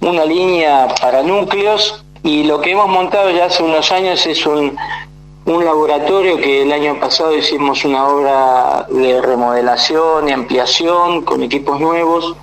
una 0.00 0.24
línea 0.24 0.88
para 1.00 1.22
núcleos 1.22 2.05
y 2.26 2.42
lo 2.42 2.60
que 2.60 2.72
hemos 2.72 2.88
montado 2.88 3.30
ya 3.30 3.44
hace 3.44 3.62
unos 3.62 3.92
años 3.92 4.26
es 4.26 4.44
un, 4.46 4.76
un 5.44 5.64
laboratorio 5.64 6.36
que 6.38 6.62
el 6.62 6.72
año 6.72 6.98
pasado 6.98 7.36
hicimos 7.36 7.84
una 7.84 8.08
obra 8.08 8.86
de 8.90 9.22
remodelación 9.22 10.28
y 10.28 10.32
ampliación 10.32 11.22
con 11.22 11.44
equipos 11.44 11.78
nuevos 11.80 12.34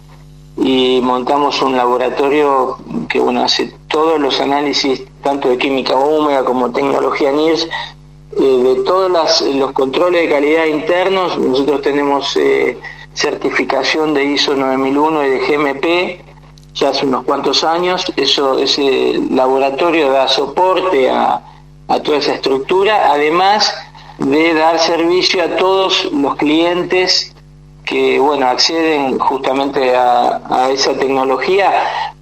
y 0.56 1.02
montamos 1.04 1.62
un 1.62 1.76
laboratorio 1.76 2.78
que 3.10 3.20
bueno 3.20 3.44
hace 3.44 3.74
todos 3.90 4.22
los 4.22 4.40
análisis 4.40 5.04
tanto 5.22 5.50
de 5.50 5.58
química 5.58 5.98
húmeda 5.98 6.46
como 6.46 6.72
tecnología 6.72 7.34
NIRS 7.34 7.68
eh, 8.40 8.42
de 8.42 8.76
todos 8.86 9.12
los 9.54 9.72
controles 9.74 10.22
de 10.22 10.30
calidad 10.30 10.66
internos. 10.66 11.38
Nosotros 11.38 11.82
tenemos 11.82 12.38
eh, 12.38 12.80
certificación 13.14 14.14
de 14.14 14.24
ISO 14.24 14.56
9001 14.56 15.26
y 15.26 15.30
de 15.30 15.40
GMP 15.40 16.33
ya 16.74 16.90
hace 16.90 17.06
unos 17.06 17.24
cuantos 17.24 17.64
años. 17.64 18.06
Eso, 18.16 18.60
ese 18.60 19.20
laboratorio 19.30 20.12
da 20.12 20.28
soporte 20.28 21.10
a, 21.10 21.42
toda 22.04 22.18
esa 22.18 22.34
estructura, 22.34 23.12
además 23.12 23.74
de 24.18 24.54
dar 24.54 24.80
servicio 24.80 25.44
a 25.44 25.56
todos 25.58 26.06
los 26.12 26.36
clientes 26.38 27.34
que 27.86 28.18
bueno 28.18 28.48
acceden 28.48 29.20
justamente 29.20 29.94
a, 29.96 30.70
esa 30.72 30.94
tecnología 30.94 31.72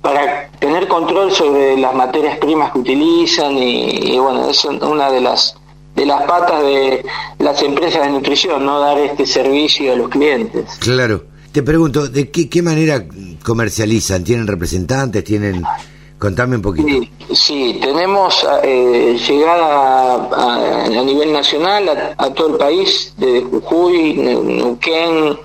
para 0.01 0.49
tener 0.59 0.87
control 0.87 1.31
sobre 1.31 1.77
las 1.77 1.93
materias 1.93 2.37
primas 2.39 2.71
que 2.71 2.79
utilizan 2.79 3.57
y, 3.57 4.13
y, 4.13 4.19
bueno 4.19 4.49
es 4.49 4.65
una 4.65 5.11
de 5.11 5.21
las 5.21 5.55
de 5.95 6.05
las 6.05 6.23
patas 6.23 6.63
de 6.63 7.05
las 7.37 7.61
empresas 7.61 8.03
de 8.05 8.11
nutrición 8.11 8.65
no 8.65 8.79
dar 8.79 8.97
este 8.97 9.25
servicio 9.27 9.93
a 9.93 9.95
los 9.95 10.09
clientes 10.09 10.77
claro 10.79 11.21
te 11.51 11.63
pregunto, 11.63 12.07
¿de 12.07 12.29
qué, 12.29 12.61
manera 12.61 13.03
comercializan? 13.43 14.23
¿Tienen 14.23 14.47
representantes? 14.47 15.23
¿Tienen...? 15.23 15.63
Contame 16.17 16.55
un 16.55 16.61
poquito. 16.61 16.87
Sí, 17.33 17.79
tenemos 17.81 18.45
eh, 18.61 19.17
llegada 19.27 20.29
a, 20.31 20.87
nivel 21.03 21.33
nacional 21.33 22.13
a, 22.15 22.29
todo 22.29 22.49
el 22.49 22.57
país, 22.57 23.15
desde 23.17 23.41
Jujuy, 23.41 24.13
Neuquén, 24.13 25.35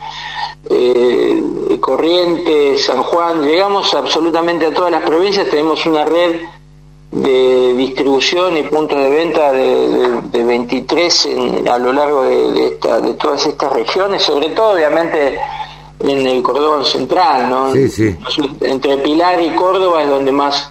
eh, 0.69 1.43
Corrientes, 1.81 2.85
San 2.85 3.03
Juan, 3.03 3.41
llegamos 3.43 3.95
absolutamente 3.95 4.67
a 4.67 4.75
todas 4.75 4.91
las 4.91 5.03
provincias, 5.03 5.49
tenemos 5.49 5.87
una 5.87 6.05
red 6.05 6.43
de 7.11 7.73
distribución 7.75 8.59
y 8.59 8.65
puntos 8.65 8.99
de 8.99 9.09
venta 9.09 9.53
de, 9.53 10.45
23 10.45 11.29
a 11.71 11.79
lo 11.79 11.95
largo 11.95 12.25
de, 12.25 12.53
de 12.53 13.15
todas 13.15 13.47
estas 13.47 13.73
regiones, 13.73 14.23
sobre 14.23 14.51
todo 14.51 14.75
obviamente 14.75 15.39
en 16.01 16.27
el 16.27 16.43
cordón 16.43 16.85
central, 16.85 17.49
¿no? 17.51 17.73
Sí, 17.73 17.89
sí. 17.89 18.17
Entre 18.61 18.97
Pilar 18.99 19.43
y 19.43 19.55
Córdoba 19.55 20.03
es 20.03 20.09
donde 20.09 20.33
más 20.33 20.71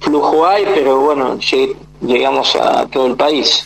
flujo 0.00 0.46
hay, 0.46 0.64
pero 0.74 1.00
bueno, 1.00 1.38
llegamos 2.00 2.54
a 2.56 2.86
todo 2.86 3.06
el 3.06 3.16
país. 3.16 3.64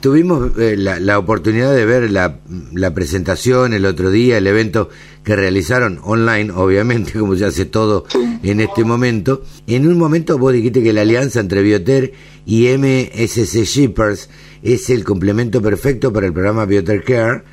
Tuvimos 0.00 0.58
eh, 0.58 0.76
la, 0.76 1.18
oportunidad 1.18 1.74
de 1.74 1.86
ver 1.86 2.10
la, 2.10 2.38
la, 2.72 2.92
presentación 2.92 3.72
el 3.72 3.86
otro 3.86 4.10
día, 4.10 4.38
el 4.38 4.46
evento 4.46 4.90
que 5.22 5.36
realizaron 5.36 6.00
online, 6.02 6.52
obviamente, 6.52 7.12
como 7.18 7.36
se 7.36 7.46
hace 7.46 7.64
todo 7.64 8.04
en 8.42 8.60
este 8.60 8.84
momento. 8.84 9.42
En 9.66 9.86
un 9.86 9.96
momento 9.96 10.38
vos 10.38 10.52
dijiste 10.52 10.82
que 10.82 10.92
la 10.92 11.02
alianza 11.02 11.40
entre 11.40 11.62
Bioter 11.62 12.12
y 12.44 12.66
MSC 12.76 13.64
Shippers 13.64 14.28
es 14.62 14.90
el 14.90 15.04
complemento 15.04 15.62
perfecto 15.62 16.12
para 16.12 16.26
el 16.26 16.32
programa 16.32 16.66
Bioter 16.66 17.02
Care 17.04 17.44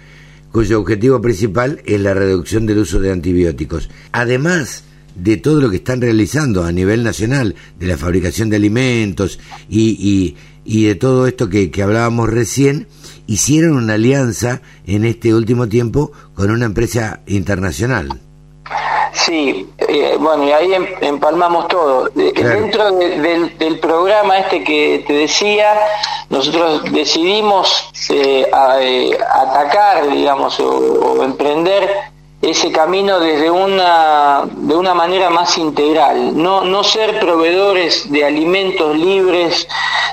cuyo 0.51 0.79
objetivo 0.79 1.21
principal 1.21 1.81
es 1.85 1.99
la 2.01 2.13
reducción 2.13 2.65
del 2.65 2.79
uso 2.79 2.99
de 2.99 3.11
antibióticos. 3.11 3.89
Además 4.11 4.83
de 5.15 5.37
todo 5.37 5.61
lo 5.61 5.69
que 5.69 5.77
están 5.77 6.01
realizando 6.01 6.63
a 6.63 6.71
nivel 6.71 7.03
nacional, 7.03 7.55
de 7.79 7.87
la 7.87 7.97
fabricación 7.97 8.49
de 8.49 8.57
alimentos 8.57 9.39
y, 9.69 10.35
y, 10.63 10.85
de 10.85 10.95
todo 10.95 11.27
esto 11.27 11.49
que, 11.49 11.69
que 11.69 11.83
hablábamos 11.83 12.29
recién, 12.29 12.87
hicieron 13.27 13.73
una 13.73 13.93
alianza 13.93 14.61
en 14.85 15.05
este 15.05 15.33
último 15.33 15.67
tiempo 15.67 16.11
con 16.33 16.51
una 16.51 16.65
empresa 16.65 17.21
internacional. 17.27 18.30
Sí, 19.13 19.69
eh, 19.77 20.15
bueno, 20.19 20.45
y 20.45 20.51
ahí 20.51 20.73
em, 20.73 20.87
empalmamos 21.01 21.67
todo. 21.67 22.09
Dentro 22.13 22.91
del, 22.91 23.79
programa 23.79 24.37
este 24.39 24.63
que 24.63 25.03
te 25.05 25.13
decía, 25.13 25.73
nosotros 26.29 26.83
decidimos 26.91 27.91
eh, 28.09 28.49
eh, 28.79 29.17
atacar, 29.33 30.09
digamos, 30.09 30.59
o, 30.59 31.23
emprender 31.23 32.10
ese 32.41 32.71
camino 32.71 33.19
desde 33.19 33.51
una 33.51 34.43
de 34.45 34.75
una 34.75 34.93
manera 34.93 35.29
más 35.29 35.57
integral, 35.57 36.35
no, 36.35 36.63
no 36.63 36.83
ser 36.83 37.19
proveedores 37.19 38.11
de 38.11 38.25
alimentos 38.25 38.97
libres 38.97 39.67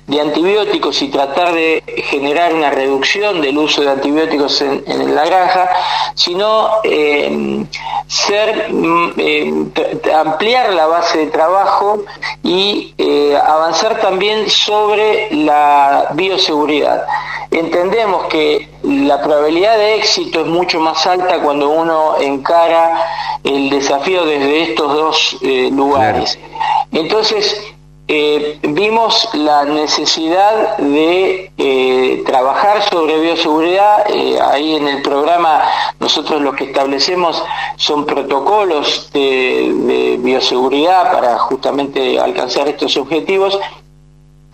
de 0.06 0.20
antibióticos 0.20 1.00
y 1.02 1.08
tratar 1.08 1.52
de 1.52 1.82
generar 2.04 2.54
una 2.54 2.70
reducción 2.70 3.40
del 3.40 3.56
uso 3.58 3.82
de 3.82 3.90
antibióticos 3.90 4.60
en, 4.62 5.14
la 5.14 5.24
granja, 5.24 5.70
sino 6.14 6.68
eh, 6.82 7.64
ser 8.06 8.72
mm, 8.72 9.12
eh, 9.18 9.52
ampliar 10.14 10.72
la 10.72 10.86
base 10.86 11.18
de 11.18 11.26
trabajo 11.26 12.04
y 12.42 12.94
eh, 12.96 13.36
avanzar 13.36 14.00
también 14.00 14.48
sobre 14.48 15.28
la 15.30 16.08
bioseguridad. 16.12 17.04
Entendemos 17.50 18.26
que 18.26 18.68
la 18.82 19.22
probabilidad 19.22 19.78
de 19.78 19.96
éxito 19.96 20.40
es 20.40 20.46
mucho 20.46 20.80
más 20.80 21.06
alta 21.06 21.40
cuando 21.40 21.70
uno 21.70 22.17
encara 22.20 23.06
el 23.44 23.70
desafío 23.70 24.24
desde 24.24 24.62
estos 24.62 24.92
dos 24.92 25.38
lugares. 25.70 26.38
Entonces, 26.92 27.74
eh, 28.10 28.58
vimos 28.62 29.28
la 29.34 29.66
necesidad 29.66 30.78
de 30.78 31.52
eh, 31.58 32.22
trabajar 32.24 32.82
sobre 32.88 33.20
bioseguridad. 33.20 34.06
Eh, 34.08 34.38
ahí 34.40 34.76
en 34.76 34.88
el 34.88 35.02
programa 35.02 35.62
nosotros 36.00 36.40
lo 36.40 36.54
que 36.54 36.64
establecemos 36.64 37.44
son 37.76 38.06
protocolos 38.06 39.10
de, 39.12 40.16
bioseguridad 40.20 41.12
para 41.12 41.38
justamente 41.38 42.18
alcanzar 42.18 42.66
estos 42.68 42.96
objetivos. 42.96 43.60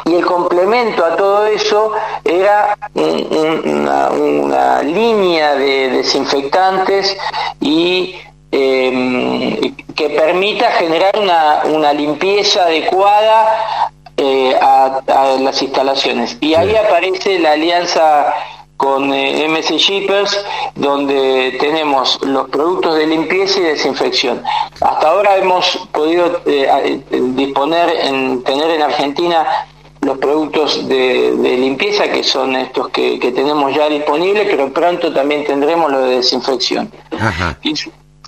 Y 0.06 0.14
el 0.14 0.26
complemento 0.26 1.04
a 1.04 1.16
todo 1.16 1.46
eso 1.46 1.92
era 2.24 2.76
una 2.94 4.82
línea 4.82 5.54
de 5.54 5.90
desinfectantes 5.90 7.16
y 7.60 8.16
eh, 8.52 9.72
que 9.96 10.10
permita 10.10 10.70
generar 10.72 11.18
una, 11.18 11.62
una 11.64 11.92
limpieza 11.92 12.64
adecuada 12.64 13.90
eh, 14.16 14.54
a, 14.60 15.02
las 15.40 15.60
instalaciones. 15.60 16.36
Y 16.40 16.54
ahí 16.54 16.76
aparece 16.76 17.38
la 17.40 17.52
alianza 17.52 18.32
con 18.76 19.12
eh, 19.12 19.48
MC 19.48 19.76
Shippers, 19.76 20.44
donde 20.76 21.56
tenemos 21.58 22.20
los 22.22 22.48
productos 22.48 22.94
de 22.96 23.06
limpieza 23.08 23.58
y 23.58 23.62
desinfección. 23.64 24.40
Hasta 24.80 25.08
ahora 25.08 25.36
hemos 25.36 25.88
podido 25.90 26.40
eh, 26.46 27.00
disponer, 27.10 27.88
en, 28.02 28.44
tener 28.44 28.70
en 28.70 28.82
Argentina 28.82 29.66
los 30.04 30.18
productos 30.18 30.88
de, 30.88 31.32
limpieza, 31.58 32.08
que 32.10 32.22
son 32.22 32.56
estos 32.56 32.88
que, 32.88 33.18
tenemos 33.34 33.74
ya 33.74 33.88
disponibles, 33.88 34.46
pero 34.50 34.72
pronto 34.72 35.12
también 35.12 35.44
tendremos 35.44 35.90
los 35.90 36.02
de 36.02 36.16
desinfección. 36.16 36.90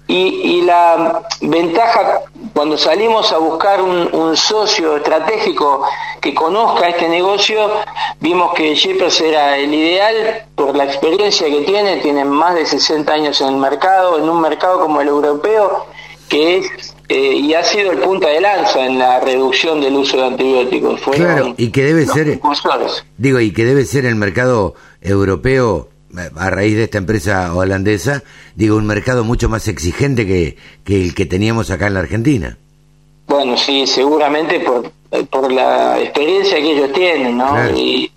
Y, 0.08 0.14
y, 0.14 0.62
la 0.62 1.22
ventaja 1.40 2.22
cuando 2.56 2.78
salimos 2.78 3.32
a 3.32 3.38
buscar 3.38 3.82
un, 3.82 4.36
socio 4.36 4.96
estratégico 4.96 5.84
que 6.22 6.34
conozca 6.34 6.88
este 6.88 7.08
negocio, 7.08 7.70
vimos 8.20 8.54
que 8.54 8.74
Shippers 8.74 9.20
era 9.20 9.58
el 9.58 9.74
ideal 9.74 10.46
por 10.54 10.74
la 10.74 10.84
experiencia 10.84 11.48
que 11.48 11.60
tiene, 11.62 11.98
tiene 11.98 12.24
más 12.24 12.54
de 12.54 12.64
60 12.64 13.12
años 13.12 13.40
en 13.42 13.48
el 13.48 13.56
mercado, 13.56 14.18
en 14.18 14.28
un 14.28 14.40
mercado 14.40 14.80
como 14.80 15.02
el 15.02 15.08
europeo, 15.08 15.86
que 16.28 16.58
es 16.58 16.95
eh, 17.08 17.34
y 17.34 17.54
ha 17.54 17.62
sido 17.62 17.92
el 17.92 17.98
punta 17.98 18.28
de 18.28 18.40
lanza 18.40 18.84
en 18.84 18.98
la 18.98 19.20
reducción 19.20 19.80
del 19.80 19.94
uso 19.94 20.16
de 20.16 20.26
antibióticos. 20.26 21.00
claro, 21.12 21.54
y 21.56 21.70
que 21.70 21.84
debe 21.84 22.06
ser, 22.06 22.40
digo, 23.16 23.40
y 23.40 23.52
que 23.52 23.64
debe 23.64 23.84
ser 23.84 24.06
el 24.06 24.16
mercado 24.16 24.74
europeo 25.00 25.88
a 26.34 26.50
raíz 26.50 26.76
de 26.76 26.84
esta 26.84 26.98
empresa 26.98 27.54
holandesa, 27.54 28.22
digo, 28.54 28.76
un 28.76 28.86
mercado 28.86 29.24
mucho 29.24 29.48
más 29.48 29.68
exigente 29.68 30.26
que, 30.26 30.56
que 30.84 31.02
el 31.02 31.14
que 31.14 31.26
teníamos 31.26 31.70
acá 31.70 31.86
en 31.88 31.94
la 31.94 32.00
Argentina. 32.00 32.58
Bueno, 33.26 33.56
sí, 33.56 33.86
seguramente 33.86 34.60
por, 34.60 34.90
por 35.24 35.50
la 35.50 35.98
experiencia 36.00 36.58
que 36.58 36.72
ellos 36.72 36.92
tienen, 36.92 37.38
¿no? 37.38 37.70
Y, 37.70 38.12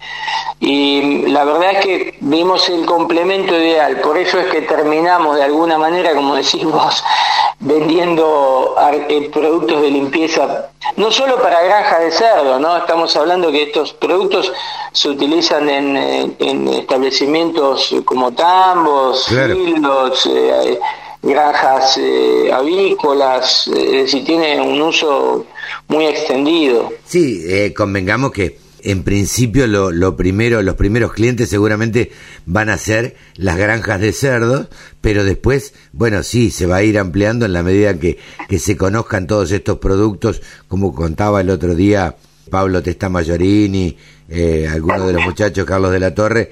y 0.59 1.27
la 1.27 1.45
verdad 1.45 1.71
es 1.71 1.85
que 1.85 2.17
vimos 2.19 2.67
el 2.69 2.85
complemento 2.85 3.55
ideal, 3.55 4.01
por 4.01 4.17
eso 4.17 4.39
es 4.39 4.47
que 4.47 4.61
terminamos 4.63 5.37
de 5.37 5.43
alguna 5.43 5.77
manera, 5.77 6.13
como 6.13 6.35
decís 6.35 6.63
vos, 6.65 7.03
vendiendo 7.59 8.75
eh, 9.09 9.29
productos 9.31 9.81
de 9.81 9.91
limpieza, 9.91 10.69
no 10.97 11.11
solo 11.11 11.41
para 11.41 11.61
granja 11.63 11.99
de 11.99 12.11
cerdo, 12.11 12.59
¿no? 12.59 12.77
Estamos 12.77 13.15
hablando 13.15 13.51
que 13.51 13.63
estos 13.63 13.93
productos 13.93 14.51
se 14.91 15.09
utilizan 15.09 15.69
en, 15.69 16.35
en 16.39 16.67
establecimientos 16.67 17.95
como 18.03 18.33
tambos, 18.33 19.27
filos, 19.27 20.25
eh, 20.25 20.79
granjas 21.21 21.97
eh, 21.97 22.51
avícolas, 22.51 23.67
es 23.67 23.91
decir, 23.91 24.25
tiene 24.25 24.59
un 24.61 24.81
uso 24.81 25.45
muy 25.87 26.05
extendido. 26.05 26.91
Sí, 27.05 27.43
eh, 27.47 27.73
convengamos 27.73 28.31
que 28.31 28.57
en 28.81 29.03
principio 29.03 29.67
lo, 29.67 29.91
lo, 29.91 30.15
primero, 30.15 30.61
los 30.61 30.75
primeros 30.75 31.13
clientes 31.13 31.49
seguramente 31.49 32.11
van 32.45 32.69
a 32.69 32.77
ser 32.77 33.15
las 33.35 33.57
granjas 33.57 33.99
de 33.99 34.13
cerdos, 34.13 34.67
pero 35.01 35.23
después, 35.23 35.73
bueno, 35.91 36.23
sí, 36.23 36.51
se 36.51 36.65
va 36.65 36.77
a 36.77 36.83
ir 36.83 36.97
ampliando 36.97 37.45
en 37.45 37.53
la 37.53 37.63
medida 37.63 37.99
que, 37.99 38.17
que 38.47 38.59
se 38.59 38.77
conozcan 38.77 39.27
todos 39.27 39.51
estos 39.51 39.79
productos, 39.79 40.41
como 40.67 40.93
contaba 40.93 41.41
el 41.41 41.49
otro 41.49 41.75
día 41.75 42.15
Pablo 42.49 42.81
Testamayorini, 42.81 43.97
eh, 44.29 44.67
algunos 44.71 45.07
de 45.07 45.13
los 45.13 45.23
muchachos, 45.23 45.65
Carlos 45.65 45.91
de 45.91 45.99
la 45.99 46.13
Torre, 46.13 46.51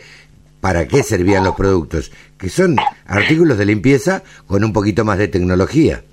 para 0.60 0.88
qué 0.88 1.04
servían 1.04 1.44
los 1.44 1.56
productos, 1.56 2.12
que 2.38 2.50
son 2.50 2.76
artículos 3.06 3.58
de 3.58 3.66
limpieza 3.66 4.24
con 4.48 4.64
un 4.64 4.74
poquito 4.74 5.06
más 5.06 5.18
de 5.18 5.28
tecnología. 5.28 6.04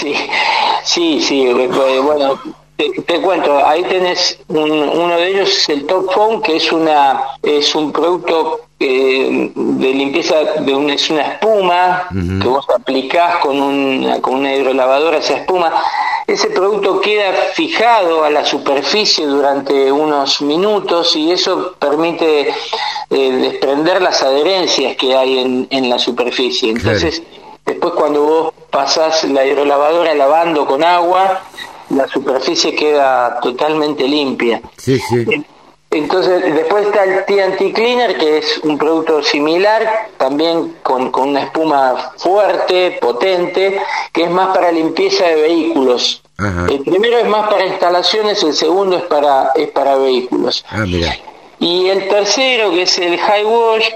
Sí, 0.00 0.14
sí, 0.88 1.20
sí, 1.20 1.46
eh, 1.46 2.00
bueno, 2.02 2.40
te, 2.78 3.20
cuento, 3.20 3.66
ahí 3.66 3.82
tenés 3.84 4.38
uno 4.48 5.16
de 5.16 5.28
ellos 5.28 5.50
es 5.50 5.68
el 5.68 5.86
Top 5.86 6.12
Phone, 6.12 6.40
que 6.40 6.56
es 6.56 6.72
una 6.72 7.24
es 7.42 7.74
un 7.74 7.92
producto 7.92 8.60
eh, 8.80 9.50
de 9.54 9.92
limpieza, 9.92 10.36
de 10.60 10.94
es 10.94 11.10
una 11.10 11.32
espuma 11.32 12.06
que 12.10 12.46
vos 12.46 12.64
aplicás 12.74 13.38
con 13.38 13.60
una, 13.60 14.20
con 14.20 14.36
una 14.36 14.54
hidrolavadora 14.54 15.18
esa 15.18 15.38
espuma. 15.38 15.72
Ese 16.28 16.50
producto 16.50 17.00
queda 17.00 17.32
fijado 17.54 18.22
a 18.22 18.30
la 18.30 18.44
superficie 18.44 19.26
durante 19.26 19.90
unos 19.90 20.40
minutos 20.42 21.16
y 21.16 21.32
eso 21.32 21.74
permite 21.78 22.54
eh, 23.10 23.32
desprender 23.32 24.00
las 24.00 24.22
adherencias 24.22 24.94
que 24.96 25.16
hay 25.16 25.38
en, 25.38 25.66
en 25.70 25.88
la 25.88 25.98
superficie. 25.98 26.70
Entonces, 26.70 27.22
después 27.68 27.94
cuando 27.94 28.22
vos 28.24 28.54
pasás 28.70 29.24
la 29.24 29.44
hidrolavadora 29.44 30.14
lavando 30.14 30.66
con 30.66 30.82
agua, 30.82 31.42
la 31.90 32.08
superficie 32.08 32.74
queda 32.74 33.38
totalmente 33.40 34.06
limpia. 34.06 34.60
Sí, 34.76 34.98
sí. 34.98 35.44
Entonces, 35.90 36.54
después 36.54 36.86
está 36.86 37.04
el 37.04 37.24
TNT 37.24 37.74
Cleaner, 37.74 38.18
que 38.18 38.38
es 38.38 38.58
un 38.58 38.76
producto 38.76 39.22
similar, 39.22 40.10
también 40.18 40.76
con, 40.82 41.10
con, 41.10 41.30
una 41.30 41.44
espuma 41.44 42.12
fuerte, 42.18 42.98
potente, 43.00 43.80
que 44.12 44.24
es 44.24 44.30
más 44.30 44.54
para 44.54 44.70
limpieza 44.70 45.24
de 45.24 45.36
vehículos. 45.36 46.22
El 46.68 46.80
primero 46.80 47.18
es 47.18 47.26
más 47.26 47.48
para 47.48 47.66
instalaciones, 47.66 48.42
el 48.42 48.54
segundo 48.54 48.98
es 48.98 49.04
para, 49.04 49.50
es 49.56 49.68
para 49.70 49.96
vehículos. 49.96 50.64
Ah, 50.68 50.84
mira. 50.86 51.16
Y 51.58 51.88
el 51.88 52.06
tercero, 52.08 52.70
que 52.70 52.82
es 52.82 52.98
el 52.98 53.18
High 53.18 53.44
Wash, 53.44 53.88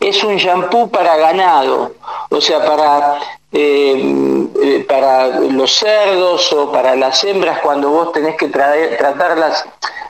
es 0.00 0.22
un 0.24 0.36
shampoo 0.36 0.90
para 0.90 1.16
ganado, 1.16 1.92
o 2.30 2.40
sea, 2.40 2.64
para, 2.64 3.18
eh, 3.52 4.46
eh, 4.62 4.86
para 4.88 5.40
los 5.40 5.72
cerdos 5.72 6.52
o 6.52 6.70
para 6.70 6.94
las 6.94 7.22
hembras 7.24 7.58
cuando 7.60 7.90
vos 7.90 8.12
tenés 8.12 8.36
que 8.36 8.48
tratarlas 8.48 9.64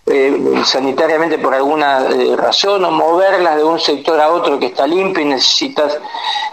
eh, 0.06 0.62
sanitariamente 0.64 1.38
por 1.38 1.54
alguna 1.54 2.06
razón 2.36 2.84
o 2.84 2.90
moverlas 2.90 3.56
de 3.56 3.64
un 3.64 3.80
sector 3.80 4.20
a 4.20 4.28
otro 4.28 4.58
que 4.58 4.66
está 4.66 4.86
limpio 4.86 5.22
y 5.22 5.26
necesitas 5.26 5.98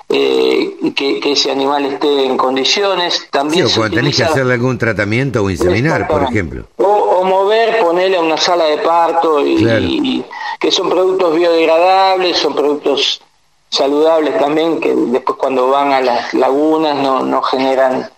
que, 0.07 1.19
ese 1.25 1.51
animal 1.51 1.85
esté 1.85 2.25
en 2.25 2.37
condiciones. 2.37 3.27
También 3.29 3.67
sí, 3.67 3.73
o 3.73 3.81
cuando 3.81 3.97
tenés 3.97 4.15
que 4.15 4.23
hacerle 4.23 4.53
algún 4.53 4.77
tratamiento 4.77 5.43
o 5.43 5.49
inseminar, 5.49 6.07
por 6.07 6.23
ejemplo. 6.23 6.63
O, 6.77 7.23
mover, 7.25 7.79
ponerle 7.79 8.15
a 8.15 8.21
una 8.21 8.37
sala 8.37 8.65
de 8.65 8.77
parto 8.77 9.45
y 9.45 10.23
que 10.59 10.71
son 10.71 10.89
productos 10.89 11.35
biodegradables, 11.35 12.37
son 12.37 12.55
productos 12.55 13.21
saludables 13.69 14.37
también, 14.39 14.79
que 14.79 14.93
después 14.95 15.37
cuando 15.37 15.69
van 15.69 15.91
a 15.91 16.01
las 16.01 16.33
lagunas 16.33 16.95
no, 16.95 17.23
no 17.23 17.41
generan 17.41 18.09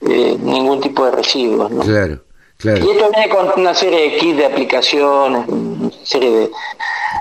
eh, 0.00 0.36
ningún 0.40 0.80
tipo 0.80 1.04
de 1.04 1.12
residuos. 1.12 1.70
¿no? 1.70 1.82
Claro, 1.82 2.20
claro. 2.58 2.84
Y 2.84 2.90
esto 2.90 3.10
viene 3.10 3.28
con 3.28 3.60
una 3.60 3.74
serie 3.74 4.10
de 4.10 4.16
kits 4.18 4.36
de 4.36 4.46
aplicaciones, 4.46 5.48
una 5.48 5.90
serie 6.04 6.30
de... 6.30 6.50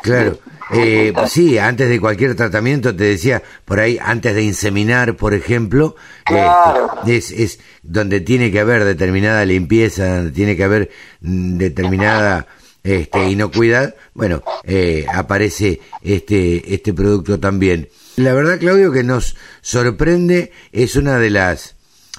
Claro. 0.02 0.38
Eh, 0.72 1.14
sí, 1.28 1.58
antes 1.58 1.90
de 1.90 2.00
cualquier 2.00 2.36
tratamiento, 2.36 2.96
te 2.96 3.04
decía, 3.04 3.44
por 3.66 3.80
ahí, 3.80 4.00
antes 4.02 4.34
de 4.34 4.44
inseminar, 4.44 5.16
por 5.16 5.34
ejemplo, 5.34 5.96
este, 6.26 7.18
es, 7.18 7.32
es 7.32 7.60
donde 7.84 8.22
tiene 8.22 8.52
que 8.52 8.60
haber 8.60 8.86
determinada 8.86 9.46
limpieza, 9.46 10.16
donde 10.16 10.32
tiene 10.32 10.56
que 10.56 10.64
haber 10.64 10.90
mm, 11.22 11.58
determinada 11.58 12.48
este, 12.84 13.30
inocuidad, 13.30 13.96
bueno, 14.14 14.44
eh, 14.64 15.06
aparece 15.14 15.80
este, 16.02 16.74
este 16.74 16.94
producto 16.94 17.40
también. 17.40 17.90
La 18.16 18.34
verdad, 18.34 18.60
Claudio, 18.60 18.92
que 18.92 19.04
nos 19.04 19.36
sorprende, 19.62 20.52
es 20.72 20.96
una 20.96 21.18
de 21.18 21.30
las 21.30 21.76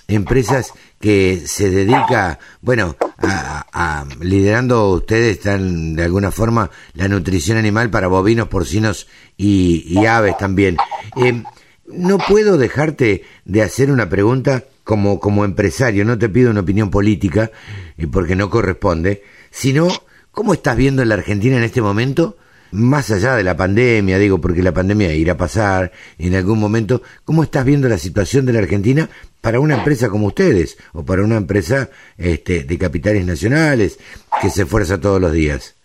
empresas 0.09 0.73
que 1.01 1.43
se 1.45 1.71
dedica, 1.71 2.39
bueno, 2.63 2.97
a, 3.19 4.07
liderando 4.21 4.91
ustedes 4.91 5.37
están 5.37 5.97
de 5.97 6.05
alguna 6.05 6.31
forma 6.31 6.71
la 6.95 7.09
nutrición 7.09 7.59
animal 7.59 7.91
para 7.91 8.09
bovinos, 8.09 8.49
porcinos 8.49 9.07
y, 9.37 10.05
aves 10.07 10.37
también. 10.39 10.77
Eh, 11.17 11.43
no 11.87 12.19
puedo 12.19 12.57
dejarte 12.57 13.23
de 13.45 13.63
hacer 13.63 13.91
una 13.91 14.09
pregunta 14.09 14.65
como, 14.83 15.21
como 15.21 15.45
empresario, 15.45 16.05
no 16.05 16.19
te 16.19 16.29
pido 16.29 16.51
una 16.51 16.61
opinión 16.61 16.91
política, 16.91 17.51
eh, 17.97 18.07
porque 18.07 18.35
no 18.37 18.51
corresponde, 18.51 19.23
sino 19.51 19.89
¿Cómo 20.35 20.53
estás 20.53 20.77
viendo 20.77 21.01
en 21.01 21.11
la 21.11 21.15
Argentina 21.15 21.57
en 21.57 21.63
este 21.63 21.81
momento? 21.81 22.35
Más 22.73 23.09
allá 23.13 23.37
de 23.37 23.45
la 23.45 23.57
pandemia, 23.57 24.19
digo, 24.19 24.41
porque 24.41 24.65
la 24.65 24.75
pandemia 24.75 25.15
irá 25.15 25.35
a 25.35 25.37
pasar 25.37 25.93
en 26.19 26.35
algún 26.35 26.59
momento, 26.59 27.03
¿cómo 27.25 27.45
estás 27.45 27.65
viendo 27.65 27.89
la 27.89 27.99
situación 27.99 28.45
de 28.45 28.53
la 28.53 28.59
Argentina 28.59 29.09
para 29.41 29.61
una 29.61 29.77
empresa 29.77 30.09
como 30.09 30.27
ustedes 30.27 30.77
o 30.93 31.05
para 31.05 31.23
una 31.23 31.37
empresa 31.37 31.89
este, 32.19 32.65
de 32.65 32.79
capitales 32.79 33.25
nacionales 33.25 34.01
que 34.43 34.51
se 34.51 34.63
esfuerza 34.63 35.01
todos 35.01 35.21
los 35.21 35.31
días? 35.31 35.77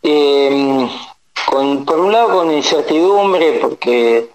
Con, 0.00 1.84
por 1.84 2.00
un 2.00 2.12
lado 2.12 2.38
con 2.38 2.50
incertidumbre, 2.50 3.58
porque 3.60 4.30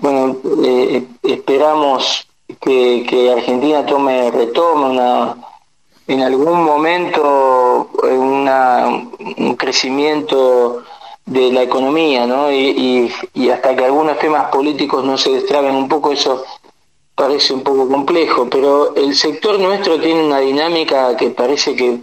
bueno, 0.00 0.38
eh, 0.64 1.04
esperamos 1.22 2.26
que, 2.60 3.06
que 3.08 3.30
Argentina 3.30 3.86
tome, 3.86 4.28
retome 4.32 4.90
una 4.90 5.36
en 6.08 6.22
algún 6.22 6.64
momento 6.64 7.90
una, 8.02 8.86
un 9.36 9.54
crecimiento 9.56 10.82
de 11.26 11.52
la 11.52 11.62
economía, 11.62 12.26
¿no? 12.26 12.50
Y, 12.50 13.12
y, 13.34 13.50
hasta 13.50 13.76
que 13.76 13.84
algunos 13.84 14.18
temas 14.18 14.50
políticos 14.50 15.04
no 15.04 15.18
se 15.18 15.30
destraben 15.30 15.74
un 15.74 15.86
poco, 15.86 16.12
eso 16.12 16.44
parece 17.14 17.52
un 17.52 17.62
poco 17.62 17.86
complejo, 17.86 18.48
pero 18.48 18.96
el 18.96 19.14
sector 19.14 19.58
nuestro 19.60 20.00
tiene 20.00 20.24
una 20.24 20.38
dinámica 20.40 21.14
que 21.14 21.28
parece 21.28 21.76
que, 21.76 21.98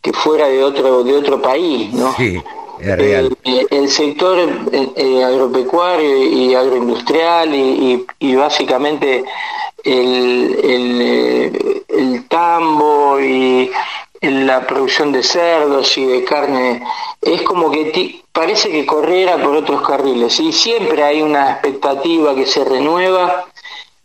que 0.00 0.12
fuera 0.12 0.46
de 0.46 0.62
otro, 0.62 1.02
de 1.02 1.16
otro 1.16 1.42
país, 1.42 1.92
¿no? 1.92 2.14
Sí, 2.16 2.40
es 2.78 2.96
real. 2.96 3.36
El, 3.42 3.88
sector 3.88 4.38
eh, 4.70 4.92
eh, 4.94 5.24
agropecuario 5.24 6.24
y 6.24 6.54
agroindustrial 6.54 7.52
y, 7.52 8.06
y 8.20 8.34
básicamente 8.36 9.24
el, 9.84 10.58
el, 10.64 11.84
el 11.88 12.28
tambo 12.28 13.20
y 13.20 13.70
la 14.30 14.66
producción 14.66 15.12
de 15.12 15.22
cerdos 15.22 15.96
y 15.98 16.06
de 16.06 16.24
carne, 16.24 16.82
es 17.20 17.42
como 17.42 17.70
que 17.70 18.22
parece 18.32 18.70
que 18.70 18.86
corriera 18.86 19.36
por 19.42 19.54
otros 19.54 19.82
carriles 19.82 20.40
y 20.40 20.52
siempre 20.52 21.02
hay 21.02 21.22
una 21.22 21.52
expectativa 21.52 22.34
que 22.34 22.46
se 22.46 22.64
renueva 22.64 23.44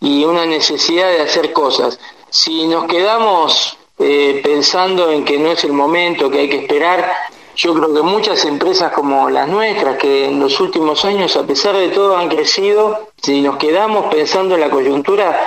y 0.02 0.24
una 0.26 0.46
necesidad 0.46 1.10
de 1.10 1.22
hacer 1.22 1.54
cosas. 1.54 2.00
Si 2.30 2.68
nos 2.68 2.86
quedamos 2.86 3.78
eh, 3.98 4.40
pensando 4.44 5.12
en 5.12 5.26
que 5.26 5.40
no 5.40 5.52
es 5.52 5.64
el 5.64 5.74
momento, 5.74 6.30
que 6.30 6.40
hay 6.40 6.50
que 6.50 6.60
esperar, 6.60 7.12
yo 7.56 7.74
creo 7.74 7.94
que 7.94 8.02
muchas 8.02 8.46
empresas 8.46 8.94
como 8.94 9.30
las 9.30 9.48
nuestras, 9.48 9.98
que 9.98 10.26
en 10.26 10.40
los 10.40 10.60
últimos 10.62 11.04
años, 11.04 11.36
a 11.36 11.46
pesar 11.46 11.76
de 11.76 11.90
todo, 11.90 12.16
han 12.16 12.30
crecido, 12.30 13.10
si 13.22 13.42
nos 13.42 13.58
quedamos 13.58 14.06
pensando 14.14 14.56
en 14.56 14.62
la 14.62 14.70
coyuntura, 14.70 15.38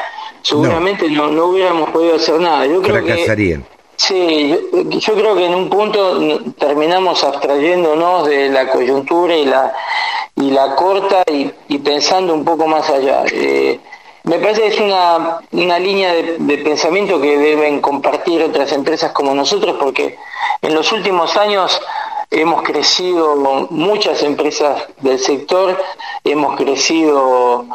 seguramente 0.42 1.08
no, 1.08 1.28
no, 1.28 1.46
hubiéramos 1.46 1.90
podido 1.90 2.16
hacer 2.16 2.40
nada. 2.40 2.66
Yo 2.66 2.82
creo 2.82 3.04
que 3.04 3.60
Sí, 3.96 4.58
yo, 4.72 5.14
creo 5.14 5.36
que 5.36 5.46
en 5.46 5.54
un 5.54 5.70
punto 5.70 6.40
terminamos 6.58 7.22
abstrayéndonos 7.22 8.26
de 8.26 8.48
la 8.48 8.68
coyuntura 8.68 9.36
y 9.36 9.44
la 9.44 9.72
y 10.34 10.50
la 10.50 10.74
corta 10.74 11.22
y, 11.30 11.78
pensando 11.78 12.34
un 12.34 12.44
poco 12.44 12.66
más 12.66 12.88
allá. 12.90 13.24
Eh, 13.30 13.78
me 14.24 14.38
parece 14.38 14.62
que 14.62 14.68
es 14.68 14.80
una, 14.80 15.40
una 15.50 15.78
línea 15.78 16.12
de, 16.14 16.58
pensamiento 16.58 17.20
que 17.20 17.36
deben 17.36 17.80
compartir 17.80 18.42
otras 18.42 18.72
empresas 18.72 19.12
como 19.12 19.34
nosotros 19.34 19.76
porque 19.80 20.16
en 20.60 20.74
los 20.74 20.92
últimos 20.92 21.36
años 21.36 21.80
hemos 22.30 22.62
crecido 22.62 23.36
muchas 23.70 24.22
empresas 24.22 24.84
del 25.00 25.18
sector, 25.18 25.76
hemos 26.24 26.56
crecido 26.56 27.66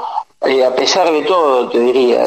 eh, 0.42 0.64
a 0.64 0.74
pesar 0.74 1.12
de 1.12 1.22
todo, 1.24 1.70
te 1.70 1.80
diría. 1.80 2.24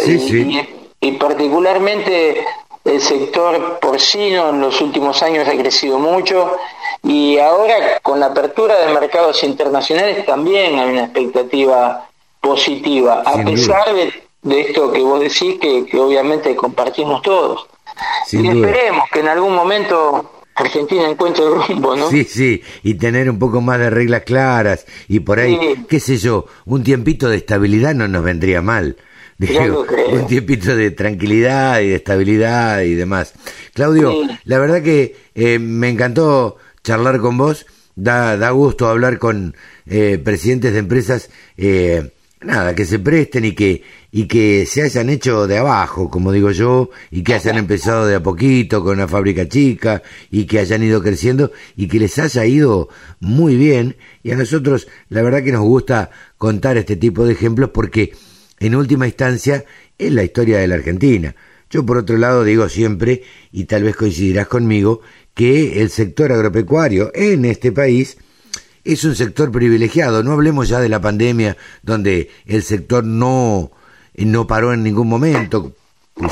y 1.00 1.12
particularmente 1.12 2.44
el 2.84 3.00
sector 3.00 3.78
porcino 3.78 4.50
en 4.50 4.60
los 4.60 4.80
últimos 4.80 5.22
años 5.22 5.48
ha 5.48 5.52
crecido 5.52 5.98
mucho 5.98 6.56
y 7.02 7.38
ahora 7.38 8.00
con 8.02 8.20
la 8.20 8.26
apertura 8.26 8.78
de 8.78 8.92
mercados 8.92 9.42
internacionales 9.42 10.24
también 10.26 10.78
hay 10.78 10.90
una 10.90 11.04
expectativa 11.04 12.09
positiva, 12.40 13.22
a 13.24 13.44
pesar 13.44 13.84
de, 13.94 14.60
esto 14.60 14.92
que 14.92 15.00
vos 15.00 15.20
decís 15.20 15.58
que, 15.60 15.86
obviamente 15.98 16.54
compartimos 16.56 17.22
todos. 17.22 17.66
y 18.32 18.48
esperemos 18.48 19.08
que 19.12 19.20
en 19.20 19.28
algún 19.28 19.54
momento 19.54 20.30
Argentina 20.54 21.08
encuentre 21.08 21.44
el 21.44 21.54
rumbo, 21.54 21.96
¿no? 21.96 22.10
Sí, 22.10 22.24
sí, 22.24 22.62
y 22.82 22.94
tener 22.94 23.30
un 23.30 23.38
poco 23.38 23.60
más 23.60 23.78
de 23.78 23.90
reglas 23.90 24.22
claras 24.22 24.86
y 25.08 25.20
por 25.20 25.38
ahí, 25.38 25.84
qué 25.88 26.00
sé 26.00 26.16
yo, 26.16 26.46
un 26.64 26.82
tiempito 26.82 27.28
de 27.28 27.36
estabilidad 27.36 27.94
no 27.94 28.08
nos 28.08 28.24
vendría 28.24 28.62
mal. 28.62 28.96
Un 30.12 30.26
tiempito 30.26 30.76
de 30.76 30.90
tranquilidad 30.90 31.80
y 31.80 31.88
de 31.88 31.96
estabilidad 31.96 32.82
y 32.82 32.94
demás. 32.94 33.32
Claudio, 33.72 34.14
la 34.44 34.58
verdad 34.58 34.82
que 34.82 35.16
eh, 35.34 35.58
me 35.58 35.88
encantó 35.88 36.58
charlar 36.84 37.20
con 37.20 37.38
vos, 37.38 37.64
da, 37.96 38.36
da 38.36 38.50
gusto 38.50 38.86
hablar 38.86 39.18
con 39.18 39.56
eh, 39.86 40.20
presidentes 40.22 40.74
de 40.74 40.78
empresas, 40.78 41.30
eh, 41.56 42.12
nada, 42.42 42.74
que 42.74 42.84
se 42.84 42.98
presten 42.98 43.44
y 43.44 43.52
que, 43.52 43.82
y 44.10 44.26
que 44.26 44.66
se 44.66 44.82
hayan 44.82 45.10
hecho 45.10 45.46
de 45.46 45.58
abajo, 45.58 46.10
como 46.10 46.32
digo 46.32 46.50
yo, 46.50 46.90
y 47.10 47.22
que 47.22 47.34
hayan 47.34 47.58
empezado 47.58 48.06
de 48.06 48.16
a 48.16 48.22
poquito 48.22 48.82
con 48.82 48.94
una 48.94 49.08
fábrica 49.08 49.48
chica 49.48 50.02
y 50.30 50.44
que 50.44 50.58
hayan 50.58 50.82
ido 50.82 51.02
creciendo 51.02 51.52
y 51.76 51.88
que 51.88 51.98
les 51.98 52.18
haya 52.18 52.46
ido 52.46 52.88
muy 53.20 53.56
bien. 53.56 53.96
Y 54.22 54.30
a 54.30 54.36
nosotros, 54.36 54.88
la 55.08 55.22
verdad 55.22 55.42
que 55.42 55.52
nos 55.52 55.62
gusta 55.62 56.10
contar 56.38 56.76
este 56.76 56.96
tipo 56.96 57.24
de 57.24 57.32
ejemplos 57.32 57.70
porque 57.72 58.12
en 58.60 58.74
última 58.74 59.06
instancia, 59.06 59.64
es 59.98 60.12
la 60.12 60.22
historia 60.22 60.58
de 60.58 60.68
la 60.68 60.76
Argentina. 60.76 61.34
Yo 61.70 61.84
por 61.84 61.96
otro 61.96 62.18
lado 62.18 62.44
digo 62.44 62.68
siempre, 62.68 63.22
y 63.50 63.64
tal 63.64 63.84
vez 63.84 63.96
coincidirás 63.96 64.48
conmigo, 64.48 65.00
que 65.34 65.80
el 65.80 65.90
sector 65.90 66.30
agropecuario 66.30 67.10
en 67.14 67.44
este 67.46 67.72
país 67.72 68.18
es 68.84 69.04
un 69.04 69.14
sector 69.14 69.50
privilegiado. 69.50 70.22
No 70.22 70.32
hablemos 70.32 70.68
ya 70.68 70.80
de 70.80 70.88
la 70.88 71.00
pandemia, 71.00 71.56
donde 71.82 72.30
el 72.46 72.62
sector 72.62 73.04
no, 73.04 73.70
no 74.14 74.46
paró 74.46 74.72
en 74.72 74.82
ningún 74.82 75.08
momento. 75.08 75.74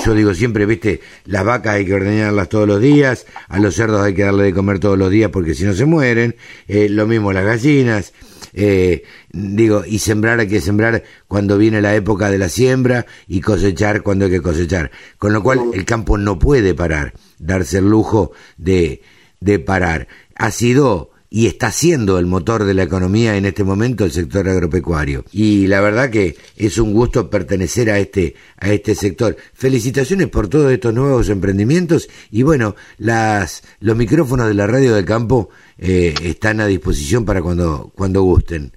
Yo 0.04 0.14
digo 0.14 0.34
siempre, 0.34 0.66
viste, 0.66 1.00
las 1.24 1.44
vacas 1.44 1.76
hay 1.76 1.86
que 1.86 1.94
ordeñarlas 1.94 2.48
todos 2.48 2.68
los 2.68 2.80
días, 2.80 3.26
a 3.48 3.58
los 3.58 3.74
cerdos 3.74 4.02
hay 4.02 4.14
que 4.14 4.22
darle 4.22 4.44
de 4.44 4.52
comer 4.52 4.80
todos 4.80 4.98
los 4.98 5.10
días 5.10 5.30
porque 5.30 5.54
si 5.54 5.64
no 5.64 5.72
se 5.72 5.86
mueren, 5.86 6.36
eh, 6.66 6.88
lo 6.90 7.06
mismo 7.06 7.32
las 7.32 7.44
gallinas, 7.44 8.12
eh, 8.52 9.04
digo, 9.32 9.84
y 9.86 10.00
sembrar 10.00 10.40
hay 10.40 10.48
que 10.48 10.60
sembrar 10.60 11.04
cuando 11.26 11.56
viene 11.56 11.80
la 11.80 11.94
época 11.94 12.30
de 12.30 12.36
la 12.36 12.50
siembra 12.50 13.06
y 13.26 13.40
cosechar 13.40 14.02
cuando 14.02 14.26
hay 14.26 14.30
que 14.30 14.42
cosechar. 14.42 14.90
Con 15.16 15.32
lo 15.32 15.42
cual 15.42 15.60
el 15.72 15.86
campo 15.86 16.18
no 16.18 16.38
puede 16.38 16.74
parar, 16.74 17.14
darse 17.38 17.78
el 17.78 17.88
lujo 17.88 18.32
de, 18.58 19.00
de 19.40 19.58
parar. 19.58 20.08
Ha 20.34 20.50
sido 20.50 21.12
y 21.30 21.46
está 21.46 21.70
siendo 21.70 22.18
el 22.18 22.26
motor 22.26 22.64
de 22.64 22.74
la 22.74 22.82
economía 22.82 23.36
en 23.36 23.44
este 23.44 23.64
momento 23.64 24.04
el 24.04 24.12
sector 24.12 24.48
agropecuario. 24.48 25.24
Y 25.32 25.66
la 25.66 25.80
verdad 25.80 26.10
que 26.10 26.36
es 26.56 26.78
un 26.78 26.92
gusto 26.92 27.28
pertenecer 27.28 27.90
a 27.90 27.98
este, 27.98 28.34
a 28.58 28.70
este 28.70 28.94
sector. 28.94 29.36
Felicitaciones 29.52 30.28
por 30.28 30.48
todos 30.48 30.72
estos 30.72 30.94
nuevos 30.94 31.28
emprendimientos 31.28 32.08
y 32.30 32.42
bueno, 32.42 32.76
las, 32.96 33.62
los 33.80 33.96
micrófonos 33.96 34.48
de 34.48 34.54
la 34.54 34.66
radio 34.66 34.94
del 34.94 35.04
campo 35.04 35.50
eh, 35.78 36.14
están 36.22 36.60
a 36.60 36.66
disposición 36.66 37.24
para 37.24 37.42
cuando, 37.42 37.92
cuando 37.94 38.22
gusten. 38.22 38.72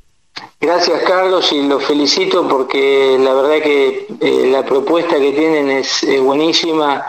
Gracias 0.60 1.02
Carlos 1.08 1.52
y 1.52 1.68
los 1.68 1.84
felicito 1.84 2.48
porque 2.48 3.18
la 3.20 3.34
verdad 3.34 3.64
que 3.64 4.08
eh, 4.20 4.50
la 4.52 4.64
propuesta 4.64 5.20
que 5.20 5.32
tienen 5.32 5.70
es 5.70 6.06
buenísima, 6.22 7.04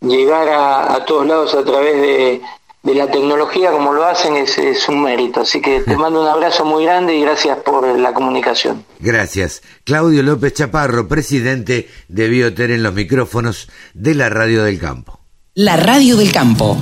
llegar 0.00 0.48
a, 0.48 1.04
todos 1.04 1.26
lados 1.26 1.54
a 1.54 1.64
través 1.64 2.00
de, 2.00 2.42
de 2.82 2.94
la 2.94 3.10
tecnología 3.10 3.70
como 3.72 3.92
lo 3.92 4.06
hacen 4.06 4.36
es, 4.36 4.56
es, 4.58 4.88
un 4.88 5.02
mérito. 5.02 5.40
Así 5.40 5.60
que 5.60 5.80
te 5.80 5.96
mando 5.98 6.22
un 6.22 6.28
abrazo 6.28 6.64
muy 6.64 6.84
grande 6.84 7.16
y 7.16 7.22
gracias 7.22 7.58
por 7.58 7.86
la 7.98 8.12
comunicación. 8.12 8.84
Gracias. 8.98 9.62
Claudio 9.84 10.22
López 10.22 10.54
Chaparro, 10.54 11.08
presidente 11.08 11.88
de 12.08 12.28
Bioter 12.28 12.70
en 12.70 12.82
los 12.82 12.94
micrófonos 12.94 13.68
de 13.94 14.14
la 14.14 14.28
Radio 14.28 14.64
del 14.64 14.78
Campo. 14.78 15.20
La 15.54 15.76
Radio 15.76 16.16
del 16.16 16.32
Campo. 16.32 16.76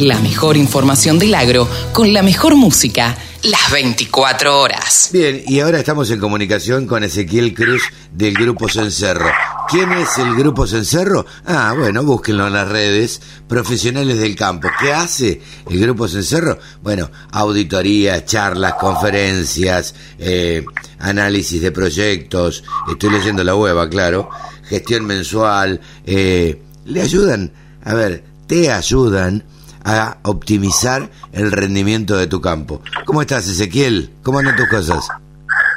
La 0.00 0.18
mejor 0.18 0.56
información 0.56 1.18
del 1.18 1.34
agro 1.34 1.68
con 1.92 2.14
la 2.14 2.22
mejor 2.22 2.56
música 2.56 3.18
las 3.42 3.70
24 3.70 4.58
horas. 4.58 5.10
Bien, 5.12 5.42
y 5.46 5.60
ahora 5.60 5.78
estamos 5.78 6.10
en 6.10 6.18
comunicación 6.18 6.86
con 6.86 7.04
Ezequiel 7.04 7.52
Cruz 7.52 7.82
del 8.10 8.32
Grupo 8.32 8.66
Cencerro. 8.66 9.30
¿Quién 9.68 9.92
es 9.92 10.16
el 10.16 10.34
Grupo 10.36 10.66
Cencerro? 10.66 11.26
Ah, 11.44 11.74
bueno, 11.78 12.02
búsquenlo 12.02 12.46
en 12.46 12.54
las 12.54 12.66
redes, 12.66 13.20
profesionales 13.46 14.16
del 14.16 14.36
campo. 14.36 14.68
¿Qué 14.80 14.90
hace 14.90 15.42
el 15.68 15.78
Grupo 15.78 16.08
Cencerro? 16.08 16.58
Bueno, 16.82 17.10
auditorías, 17.32 18.24
charlas, 18.24 18.76
conferencias, 18.80 19.94
eh, 20.18 20.64
análisis 20.98 21.60
de 21.60 21.72
proyectos, 21.72 22.64
estoy 22.90 23.10
leyendo 23.10 23.44
la 23.44 23.54
web, 23.54 23.90
claro, 23.90 24.30
gestión 24.64 25.04
mensual, 25.04 25.78
eh, 26.06 26.58
le 26.86 27.02
ayudan, 27.02 27.52
a 27.84 27.92
ver, 27.92 28.24
te 28.46 28.72
ayudan 28.72 29.44
a 29.84 30.18
optimizar 30.22 31.10
el 31.32 31.52
rendimiento 31.52 32.16
de 32.16 32.26
tu 32.26 32.40
campo. 32.40 32.82
¿Cómo 33.06 33.22
estás, 33.22 33.48
Ezequiel? 33.48 34.10
¿Cómo 34.22 34.38
andan 34.38 34.56
tus 34.56 34.68
cosas? 34.68 35.08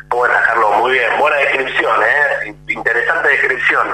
Buenas, 0.09 0.37
Carlos, 0.45 0.69
muy 0.79 0.91
bien. 0.91 1.09
Buena 1.19 1.37
descripción, 1.37 1.91
¿eh? 2.01 2.55
Interesante 2.67 3.29
descripción. 3.29 3.87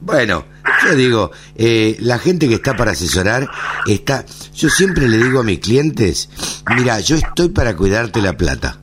Bueno, 0.00 0.44
yo 0.84 0.94
digo, 0.96 1.30
eh, 1.54 1.96
la 2.00 2.18
gente 2.18 2.48
que 2.48 2.56
está 2.56 2.76
para 2.76 2.90
asesorar 2.92 3.48
está. 3.86 4.24
Yo 4.54 4.68
siempre 4.68 5.08
le 5.08 5.18
digo 5.18 5.40
a 5.40 5.44
mis 5.44 5.60
clientes: 5.60 6.28
mira, 6.76 6.98
yo 7.00 7.16
estoy 7.16 7.50
para 7.50 7.76
cuidarte 7.76 8.20
la 8.20 8.36
plata. 8.36 8.78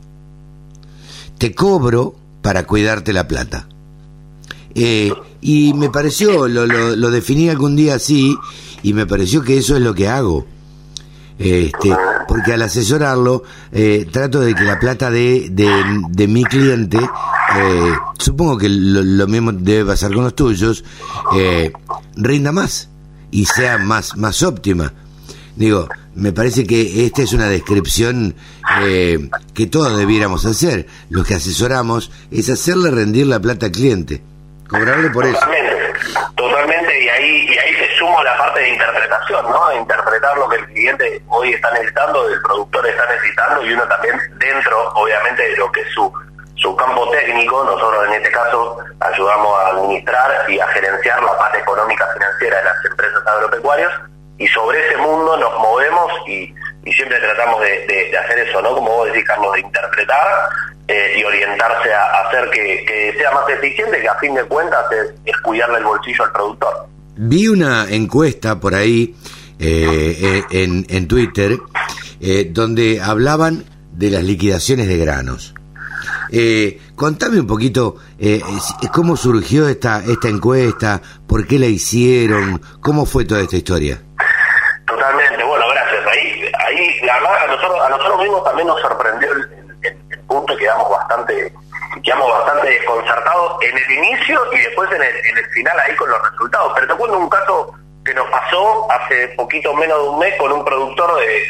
Te 1.38 1.54
cobro 1.54 2.16
para 2.42 2.64
cuidarte 2.64 3.12
la 3.12 3.28
plata. 3.28 3.68
Eh, 4.76 5.14
y 5.42 5.74
me 5.74 5.90
pareció, 5.90 6.48
lo, 6.48 6.66
lo, 6.66 6.96
lo 6.96 7.12
definí 7.12 7.50
algún 7.50 7.76
día 7.76 7.96
así, 7.96 8.38
y 8.82 8.94
me 8.94 9.06
pareció 9.06 9.44
que 9.44 9.58
eso 9.58 9.76
es 9.76 9.82
lo 9.82 9.94
que 9.94 10.08
hago 10.08 10.46
este, 11.40 11.96
porque 12.28 12.52
al 12.52 12.62
asesorarlo 12.62 13.44
eh, 13.72 14.06
trato 14.12 14.42
de 14.42 14.54
que 14.54 14.64
la 14.64 14.78
plata 14.78 15.10
de, 15.10 15.48
de, 15.50 16.28
mi 16.28 16.44
cliente, 16.44 16.98
eh, 16.98 17.94
supongo 18.18 18.58
que 18.58 18.68
lo, 18.68 19.26
mismo 19.26 19.54
debe 19.54 19.86
pasar 19.86 20.14
con 20.14 20.26
los 20.26 20.36
tuyos, 20.36 20.84
eh, 21.38 21.72
rinda 22.18 22.52
más 22.52 22.90
y 23.32 23.46
sea 23.46 23.78
más, 23.78 24.18
más 24.18 24.44
óptima. 24.44 24.94
Digo, 25.56 25.88
me 26.16 26.34
parece 26.34 26.68
que 26.68 27.06
esta 27.06 27.22
es 27.22 27.32
una 27.32 27.48
descripción 27.48 28.36
que 29.54 29.68
todos 29.68 29.98
debiéramos 29.98 30.46
hacer. 30.46 30.88
Lo 31.10 31.24
que 31.24 31.36
asesoramos 31.36 32.12
es 32.32 32.50
hacerle 32.50 32.92
rendir 32.92 33.28
la 33.28 33.40
plata 33.40 33.68
al 33.68 33.72
cliente, 33.72 34.22
cobrarle 34.68 35.10
por 35.10 35.26
eso. 35.26 35.40
Totalmente, 36.36 37.12
ahí, 37.12 37.46
y 37.46 37.58
ahí 37.58 37.59
la 38.30 38.38
parte 38.38 38.60
de 38.60 38.70
interpretación, 38.70 39.50
¿no? 39.50 39.74
Interpretar 39.74 40.38
lo 40.38 40.50
que 40.50 40.58
el 40.58 40.66
cliente 40.68 41.22
hoy 41.30 41.54
está 41.54 41.72
necesitando, 41.72 42.28
el 42.28 42.42
productor 42.42 42.88
está 42.88 43.06
necesitando, 43.08 43.66
y 43.66 43.74
uno 43.74 43.88
también 43.88 44.20
dentro, 44.38 44.90
obviamente, 44.96 45.44
de 45.50 45.58
lo 45.58 45.72
que 45.72 45.82
es 45.82 45.88
su, 45.94 46.12
su 46.56 46.76
campo 46.76 47.10
técnico, 47.10 47.64
nosotros 47.64 48.06
en 48.08 48.14
este 48.14 48.32
caso 48.32 48.78
ayudamos 49.00 49.60
a 49.60 49.68
administrar 49.70 50.50
y 50.50 50.60
a 50.60 50.68
gerenciar 50.68 51.24
la 51.24 51.38
parte 51.38 51.60
económica 51.60 52.08
financiera 52.14 52.58
de 52.58 52.64
las 52.66 52.86
empresas 52.86 53.26
agropecuarias, 53.26 53.92
y 54.38 54.48
sobre 54.48 54.86
ese 54.88 54.98
mundo 54.98 55.36
nos 55.38 55.60
movemos 55.60 56.12
y, 56.28 56.54
y 56.86 56.94
siempre 56.94 57.20
tratamos 57.20 57.60
de, 57.62 57.86
de, 57.88 58.18
hacer 58.18 58.40
eso, 58.40 58.62
¿no? 58.62 58.74
Como 58.74 58.90
vos 58.90 59.08
decís, 59.08 59.26
Carlos, 59.26 59.54
de 59.54 59.60
interpretar 59.60 60.50
eh, 60.88 61.14
y 61.18 61.24
orientarse 61.24 61.94
a, 61.94 62.22
hacer 62.22 62.50
que, 62.50 63.16
sea 63.18 63.32
más 63.32 63.48
eficiente, 63.50 64.02
que 64.02 64.10
a 64.10 64.16
fin 64.16 64.34
de 64.34 64.44
cuentas 64.46 64.86
es, 65.26 65.38
cuidarle 65.42 65.78
el 65.78 65.84
bolsillo 65.84 66.24
al 66.24 66.32
productor. 66.32 66.89
Vi 67.22 67.48
una 67.48 67.90
encuesta 67.90 68.60
por 68.60 68.76
ahí 68.76 69.16
eh, 69.60 70.44
en, 70.52 70.86
en 70.90 71.08
Twitter 71.08 71.60
donde 72.52 73.02
hablaban 73.02 73.66
de 73.92 74.10
las 74.10 74.24
liquidaciones 74.24 74.88
de 74.88 74.98
granos. 74.98 75.54
Eh, 76.32 76.80
contame 76.96 77.40
un 77.40 77.48
poquito 77.48 77.96
eh, 78.20 78.42
cómo 78.94 79.18
surgió 79.18 79.68
esta, 79.68 80.04
esta 80.06 80.30
encuesta, 80.30 81.02
por 81.28 81.48
qué 81.48 81.58
la 81.58 81.66
hicieron, 81.66 82.62
cómo 82.82 83.06
fue 83.06 83.26
toda 83.26 83.42
esta 83.42 83.58
historia. 83.58 84.02
Totalmente, 84.86 85.44
bueno, 85.44 85.66
gracias. 85.72 86.06
Ahí, 86.08 86.52
ahí 86.68 87.00
la 87.06 87.14
verdad, 87.16 87.44
a 87.44 87.48
nosotros, 87.48 87.80
a 87.86 87.90
nosotros 87.90 88.20
mismos 88.22 88.44
también 88.44 88.68
nos 88.68 88.82
sorprendió 88.82 89.30
el, 89.34 89.60
punto 90.28 90.54
y 90.54 90.58
quedamos 90.58 90.90
bastante 90.92 91.54
quedamos 92.04 92.32
bastante 92.32 92.70
desconcertados 92.70 93.58
en 93.62 93.78
el 93.78 93.92
inicio 93.92 94.42
y 94.54 94.60
después 94.60 94.92
en 94.92 95.02
el, 95.02 95.16
en 95.26 95.38
el 95.38 95.46
final 95.52 95.80
ahí 95.80 95.96
con 95.96 96.10
los 96.10 96.32
resultados. 96.32 96.72
Pero 96.76 96.88
te 96.88 96.96
cuento 96.96 97.18
un 97.18 97.30
caso 97.30 97.74
que 98.06 98.14
nos 98.14 98.30
pasó 98.30 98.92
hace 98.92 99.28
poquito 99.30 99.74
menos 99.76 100.02
de 100.02 100.10
un 100.10 100.20
mes 100.20 100.36
con 100.38 100.52
un 100.52 100.64
productor 100.66 101.20
de, 101.20 101.44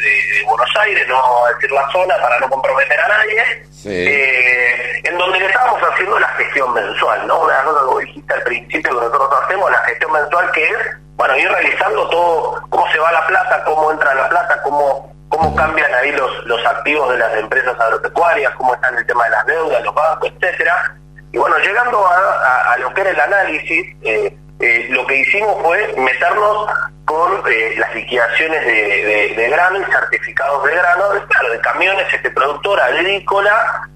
Buenos 0.45 0.69
Aires, 0.81 1.07
no 1.07 1.15
a 1.45 1.53
decir 1.53 1.71
la 1.71 1.89
zona 1.91 2.15
para 2.21 2.39
no 2.39 2.49
comprometer 2.49 2.99
a 2.99 3.07
nadie, 3.07 3.63
eh, 3.85 5.01
en 5.03 5.17
donde 5.17 5.39
le 5.39 5.45
estábamos 5.45 5.79
haciendo 5.81 6.19
la 6.19 6.27
gestión 6.29 6.73
mensual, 6.73 7.27
¿no? 7.27 7.41
Una 7.41 7.63
cosa 7.63 7.79
que 7.99 8.05
dijiste 8.05 8.33
al 8.33 8.43
principio 8.43 8.89
que 8.89 9.05
nosotros 9.05 9.29
hacemos, 9.43 9.71
la 9.71 9.77
gestión 9.79 10.11
mensual 10.11 10.51
que 10.51 10.63
es, 10.65 10.77
bueno, 11.15 11.37
ir 11.37 11.49
realizando 11.49 12.09
todo, 12.09 12.61
cómo 12.69 12.91
se 12.91 12.99
va 12.99 13.11
la 13.11 13.27
plata, 13.27 13.63
cómo 13.63 13.91
entra 13.91 14.13
la 14.15 14.27
plata, 14.27 14.61
cómo 14.63 15.13
cómo 15.29 15.55
cambian 15.55 15.93
ahí 15.93 16.11
los, 16.11 16.45
los 16.45 16.65
activos 16.65 17.11
de 17.11 17.19
las 17.19 17.33
empresas 17.35 17.79
agropecuarias, 17.79 18.53
cómo 18.55 18.73
están 18.73 18.97
el 18.97 19.05
tema 19.05 19.23
de 19.25 19.29
las 19.29 19.45
deudas, 19.45 19.83
los 19.83 19.93
bancos, 19.93 20.31
etcétera. 20.35 20.95
Y 21.31 21.37
bueno, 21.37 21.57
llegando 21.59 22.05
a, 22.05 22.75
lo 22.79 22.93
que 22.93 23.01
era 23.01 23.11
el 23.11 23.19
análisis, 23.19 23.95
eh, 24.01 24.35
eh, 24.59 24.87
lo 24.89 25.05
que 25.05 25.17
hicimos 25.17 25.61
fue 25.61 25.93
meternos 25.97 26.67
con 27.05 27.43
eh, 27.47 27.75
las 27.77 27.93
liquidaciones 27.93 28.65
de, 28.65 29.49
grano 29.49 29.79
y 29.79 29.91
certificados 29.91 30.63
de 30.65 30.71
grano, 30.75 31.09
de, 31.13 31.23
claro, 31.25 31.51
de 31.51 31.59
camiones, 31.59 32.13
este 32.13 32.31
productor 32.31 32.79
agrícola 32.81 33.87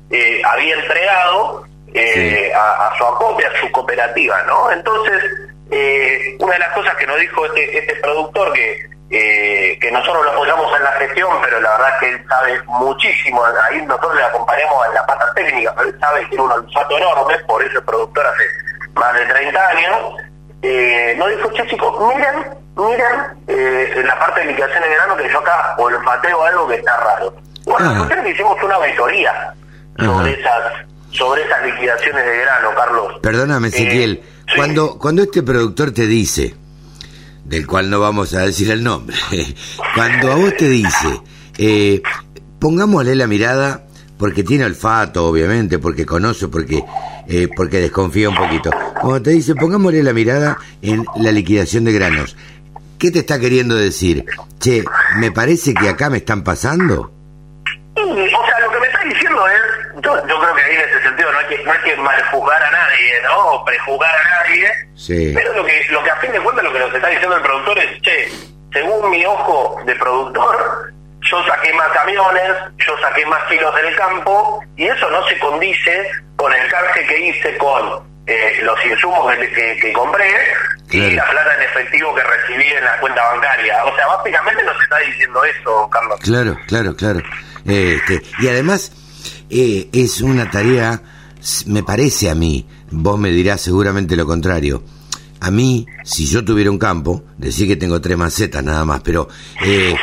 había 0.45 0.75
entregado 0.75 1.65
a, 2.55 2.93
su 2.97 3.05
acopia, 3.05 3.49
a 3.49 3.59
su 3.59 3.71
cooperativa, 3.71 4.43
¿no? 4.43 4.71
Entonces, 4.71 5.23
una 6.39 6.53
de 6.53 6.59
las 6.59 6.73
cosas 6.73 6.95
que 6.95 7.07
nos 7.07 7.19
dijo 7.19 7.45
este, 7.47 7.79
este 7.79 7.95
productor, 7.95 8.53
que, 8.53 8.92
que 9.14 9.91
nosotros 9.91 10.26
lo 10.26 10.32
apoyamos 10.32 10.76
en 10.76 10.84
la 10.84 10.91
gestión, 10.93 11.30
pero 11.43 11.61
la 11.61 11.72
verdad 11.72 11.89
es 11.93 11.99
que 11.99 12.09
él 12.09 12.26
sabe 12.28 12.61
muchísimo, 12.66 13.43
ahí 13.70 13.82
nosotros 13.86 14.16
le 14.16 14.24
acompañamos 14.24 14.88
en 14.88 14.93
la 14.95 15.05
pata 15.05 15.34
técnica, 15.36 15.74
pero 15.76 15.89
él 15.89 15.99
sabe 15.99 16.22
que 16.22 16.28
tiene 16.28 16.43
un 16.43 16.51
olfato 16.51 16.97
enorme, 16.97 17.38
por 17.45 17.64
eso 17.64 17.78
el 17.78 17.84
productor 17.86 18.26
hace 18.26 18.43
más 18.95 19.14
de 19.14 19.26
30 19.26 19.68
años, 19.68 19.97
eh, 20.64 21.16
no 21.18 21.28
dijo, 21.28 21.51
che 21.51 21.68
chicos, 21.68 21.93
miren, 21.99 22.57
miren 22.76 23.43
eh, 23.47 24.01
la 24.03 24.18
parte 24.18 24.39
de 24.41 24.47
liquidación 24.47 24.82
de 24.82 24.89
grano 24.89 25.18
que 25.18 25.30
yo 25.30 25.39
acá 25.39 25.76
olfateo 25.78 26.43
algo 26.43 26.68
que 26.68 26.76
está 26.76 26.97
raro. 26.97 27.36
Bueno, 27.66 27.89
ah. 27.89 27.93
nosotros 27.93 28.28
hicimos 28.28 28.64
una 28.64 28.76
auditoría 28.76 29.53
sobre 29.99 30.39
esas, 30.39 30.74
sobre 31.11 31.43
esas 31.43 31.64
liquidaciones 31.66 32.26
de 32.26 32.38
grano, 32.38 32.70
Carlos. 32.76 33.14
Perdóname, 33.22 33.68
eh, 33.68 33.72
Ezequiel, 33.72 34.24
cuando, 34.55 34.97
cuando 34.97 35.22
este 35.22 35.43
productor 35.43 35.91
te 35.91 36.07
dice, 36.07 36.55
del 37.54 37.68
cual 37.68 37.89
no 37.89 37.99
vamos 37.99 38.34
a 38.34 38.41
decir 38.41 38.72
el 38.72 38.84
nombre, 38.84 39.16
cuando 39.95 40.32
a 40.32 40.36
vos 40.36 40.58
te 40.58 40.68
dice, 40.68 41.22
eh, 41.58 42.01
pongámosle 42.60 43.16
la 43.16 43.28
mirada, 43.28 43.86
porque 44.18 44.43
tiene 44.43 44.66
olfato, 44.66 45.28
obviamente, 45.28 45.78
porque 45.78 46.06
conoce, 46.06 46.47
porque 46.47 46.84
eh, 47.28 47.47
porque 47.56 47.80
desconfía 47.80 48.30
un 48.30 48.36
poquito. 48.36 48.72
Cuando 48.99 49.22
te 49.22 49.32
dice, 49.32 49.54
pongámosle 49.56 50.01
la 50.01 50.14
mirada 50.14 50.58
en 50.82 51.06
la 51.18 51.32
liquidación 51.32 51.84
de 51.84 51.93
granos, 51.93 52.36
¿qué 52.97 53.12
te 53.12 53.20
está 53.20 53.39
queriendo 53.39 53.76
decir? 53.76 54.26
Che, 54.60 54.84
me 55.18 55.32
parece 55.32 55.74
que 55.74 55.89
acá 55.89 56.10
me 56.10 56.18
están 56.18 56.43
pasando. 56.43 57.14
o 57.95 58.16
sea, 58.16 58.60
lo 58.62 58.72
que 58.72 58.80
me 58.80 58.88
está 58.88 59.04
diciendo 59.04 59.43
es, 59.47 60.04
yo, 60.04 60.12
creo 60.12 60.56
que 60.56 60.62
ahí 60.62 60.76
sentido 61.24 61.32
no 61.32 61.39
hay 61.39 61.45
que, 61.45 61.63
no 61.63 61.71
hay 61.71 61.80
que 61.80 61.95
maljuzgar 61.97 62.63
a 62.63 62.71
nadie, 62.71 63.21
¿no? 63.24 63.38
O 63.53 63.65
prejuzgar 63.65 64.15
a 64.15 64.43
nadie. 64.43 64.69
Sí. 64.95 65.32
Pero 65.34 65.53
lo 65.53 65.65
que, 65.65 65.86
lo 65.89 66.03
que 66.03 66.11
a 66.11 66.15
fin 66.17 66.32
de 66.32 66.39
cuentas 66.39 66.63
lo 66.63 66.74
que 66.74 66.80
nos 66.80 66.93
está 66.93 67.07
diciendo 67.07 67.36
el 67.38 67.43
productor 67.43 67.80
es, 67.80 68.01
che, 68.01 68.30
según 68.71 69.09
mi 69.09 69.26
ojo 69.26 69.82
de 69.86 69.95
productor, 69.95 70.93
yo 71.21 71.43
saqué 71.45 71.74
más 71.74 71.89
camiones, 71.89 72.51
yo 72.86 72.97
saqué 72.99 73.26
más 73.26 73.43
kilos 73.45 73.74
del 73.76 73.95
campo 73.95 74.63
y 74.76 74.86
eso 74.86 75.09
no 75.09 75.26
se 75.28 75.39
condice 75.39 76.11
con 76.36 76.51
el 76.53 76.69
canje 76.69 77.05
que 77.05 77.28
hice 77.28 77.57
con 77.57 78.03
eh, 78.26 78.59
los 78.63 78.86
insumos 78.86 79.34
que, 79.36 79.93
compré 79.93 80.34
y 80.91 81.11
la 81.11 81.26
plata 81.30 81.55
en 81.55 81.63
efectivo 81.63 82.13
que 82.13 82.21
recibí 82.24 82.65
en 82.65 82.84
la 82.84 82.99
cuenta 82.99 83.24
bancaria. 83.24 83.84
O 83.86 83.95
sea, 83.95 84.07
básicamente 84.07 84.63
nos 84.63 84.82
está 84.82 84.97
diciendo 84.99 85.43
eso, 85.43 85.89
Carlos. 85.89 86.19
Claro, 86.21 86.57
claro, 86.67 86.95
claro. 86.95 87.21
Este, 87.65 88.21
y 88.39 88.47
además 88.49 88.91
eh, 89.49 89.88
es 89.93 90.21
una 90.21 90.49
tarea, 90.49 90.99
me 91.65 91.83
parece 91.83 92.29
a 92.29 92.35
mí, 92.35 92.65
vos 92.91 93.19
me 93.19 93.31
dirás 93.31 93.61
seguramente 93.61 94.15
lo 94.15 94.25
contrario. 94.25 94.83
A 95.39 95.51
mí, 95.51 95.85
si 96.05 96.25
yo 96.25 96.45
tuviera 96.45 96.71
un 96.71 96.77
campo, 96.77 97.23
decir 97.37 97.67
que 97.67 97.75
tengo 97.75 97.99
tres 97.99 98.17
macetas 98.17 98.63
nada 98.63 98.85
más, 98.85 99.01
pero 99.01 99.27
eh, 99.65 99.95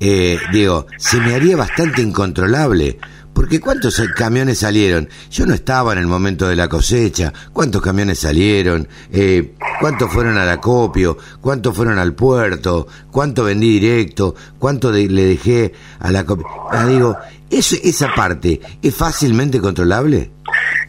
eh, 0.00 0.38
digo, 0.52 0.86
se 0.98 1.18
me 1.18 1.34
haría 1.34 1.56
bastante 1.56 2.02
incontrolable. 2.02 2.98
Porque 3.32 3.58
¿cuántos 3.58 4.00
camiones 4.14 4.58
salieron? 4.58 5.08
Yo 5.30 5.44
no 5.44 5.54
estaba 5.54 5.92
en 5.92 5.98
el 5.98 6.06
momento 6.06 6.46
de 6.46 6.54
la 6.54 6.68
cosecha. 6.68 7.32
¿Cuántos 7.52 7.82
camiones 7.82 8.20
salieron? 8.20 8.86
Eh, 9.12 9.54
¿Cuántos 9.80 10.12
fueron 10.12 10.38
al 10.38 10.48
acopio? 10.48 11.18
¿Cuántos 11.40 11.74
fueron 11.74 11.98
al 11.98 12.14
puerto? 12.14 12.86
¿Cuánto 13.10 13.42
vendí 13.42 13.80
directo? 13.80 14.36
¿Cuánto 14.60 14.92
le 14.92 15.08
dejé 15.08 15.72
a 15.98 16.12
la 16.12 16.24
ah, 16.70 16.86
digo, 16.86 17.16
¿eso, 17.58 17.76
¿esa 17.82 18.12
parte 18.14 18.60
es 18.82 18.96
fácilmente 18.96 19.60
controlable? 19.60 20.30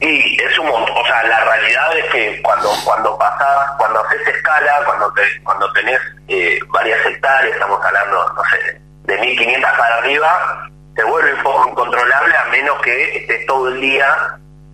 Y 0.02 0.42
es 0.42 0.60
un 0.60 0.68
montón. 0.68 0.96
O 0.98 1.06
sea, 1.06 1.24
la 1.24 1.44
realidad 1.44 1.98
es 1.98 2.06
que 2.12 2.42
cuando 2.42 2.70
cuando 2.84 3.18
pasás, 3.18 3.72
cuando 3.78 4.04
haces 4.06 4.28
escala, 4.28 4.84
cuando, 4.86 5.12
te, 5.14 5.22
cuando 5.44 5.72
tenés 5.74 6.00
eh, 6.28 6.60
varias 6.70 7.06
hectáreas, 7.06 7.54
estamos 7.54 7.80
hablando, 7.84 8.34
no 8.36 8.42
sé, 8.46 8.82
de 9.04 9.18
1500 9.20 9.72
para 9.78 9.98
arriba, 9.98 10.70
se 10.96 11.04
vuelve 11.04 11.34
un 11.34 11.44
poco 11.44 11.70
incontrolable 11.70 12.36
a 12.36 12.46
menos 12.50 12.82
que 12.82 13.18
estés 13.18 13.46
todo 13.46 13.70
el 13.70 13.82
día 13.82 14.08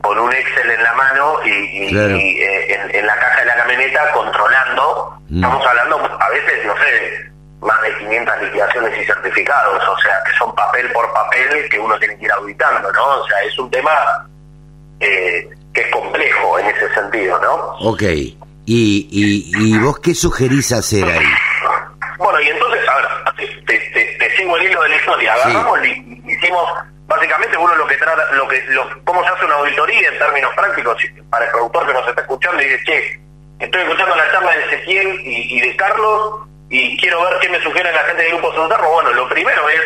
con 0.01 0.17
un 0.17 0.33
Excel 0.33 0.71
en 0.71 0.83
la 0.83 0.93
mano 0.93 1.35
y, 1.45 1.95
eh, 1.95 2.79
en, 2.93 3.05
la 3.05 3.15
caja 3.17 3.41
de 3.41 3.45
la 3.45 3.55
camioneta 3.55 4.11
controlando. 4.13 5.17
Mm. 5.29 5.43
Estamos 5.43 5.67
hablando 5.67 5.97
a 6.19 6.29
veces, 6.29 6.65
no 6.65 6.75
sé, 6.77 7.31
más 7.61 7.81
de 7.81 7.97
500 7.99 8.41
liquidaciones 8.41 9.01
y 9.01 9.05
certificados, 9.05 9.83
o 9.87 9.97
sea, 9.99 10.21
que 10.25 10.37
son 10.37 10.53
papel 10.55 10.91
por 10.91 11.11
papel 11.13 11.69
que 11.69 11.79
uno 11.79 11.97
tiene 11.99 12.17
que 12.17 12.25
ir 12.25 12.31
auditando, 12.31 12.91
¿no? 12.91 13.05
O 13.05 13.27
sea, 13.27 13.41
es 13.43 13.57
un 13.59 13.69
tema 13.69 14.27
eh, 14.99 15.47
que 15.73 15.81
es 15.81 15.91
complejo 15.91 16.59
en 16.59 16.67
ese 16.67 16.93
sentido, 16.93 17.39
¿no? 17.39 17.55
Ok. 17.89 18.03
¿Y, 18.03 19.07
y, 19.11 19.51
y 19.53 19.77
vos 19.79 19.99
qué 19.99 20.13
sugerís 20.13 20.71
hacer 20.71 21.03
ahí? 21.05 21.25
Bueno, 22.17 22.39
y 22.39 22.49
entonces, 22.49 22.87
a 22.87 22.95
ver, 22.95 23.65
te, 23.65 23.79
te, 24.19 24.35
sigo 24.37 24.55
el 24.57 24.63
hilo 24.63 24.81
de 24.83 24.89
la 24.89 24.95
historia. 24.95 25.33
Agarramos, 25.33 25.79
y 25.85 26.21
hicimos, 26.27 26.63
básicamente 27.07 27.57
uno 27.57 27.75
lo 27.75 27.87
que 27.87 27.97
trata, 27.97 28.23
lo 28.33 28.47
que, 28.47 28.61
lo, 28.69 28.87
cómo 29.03 29.23
se 29.23 29.29
hace 29.29 29.45
una 29.45 29.55
auditoría 29.55 30.07
en 30.07 30.19
términos 30.19 30.51
prácticos 30.55 30.97
para 31.31 31.45
el 31.45 31.51
productor 31.51 31.87
que 31.87 31.93
nos 31.93 32.07
está 32.07 32.21
escuchando 32.21 32.61
y 32.61 32.65
dice, 32.65 32.83
che, 32.85 33.19
estoy 33.59 33.81
escuchando 33.81 34.15
la 34.15 34.31
charla 34.31 34.51
de 34.51 34.65
Ezequiel 34.65 35.21
y, 35.23 35.61
de 35.61 35.75
Carlos 35.75 36.47
y 36.71 36.97
quiero 36.97 37.21
ver 37.21 37.37
qué 37.41 37.49
me 37.49 37.61
sugiere 37.61 37.91
la 37.91 37.99
gente 38.03 38.23
del 38.23 38.31
Grupo 38.37 38.55
Santarro. 38.55 38.89
Bueno, 38.89 39.11
lo 39.11 39.27
primero 39.27 39.67
es 39.69 39.81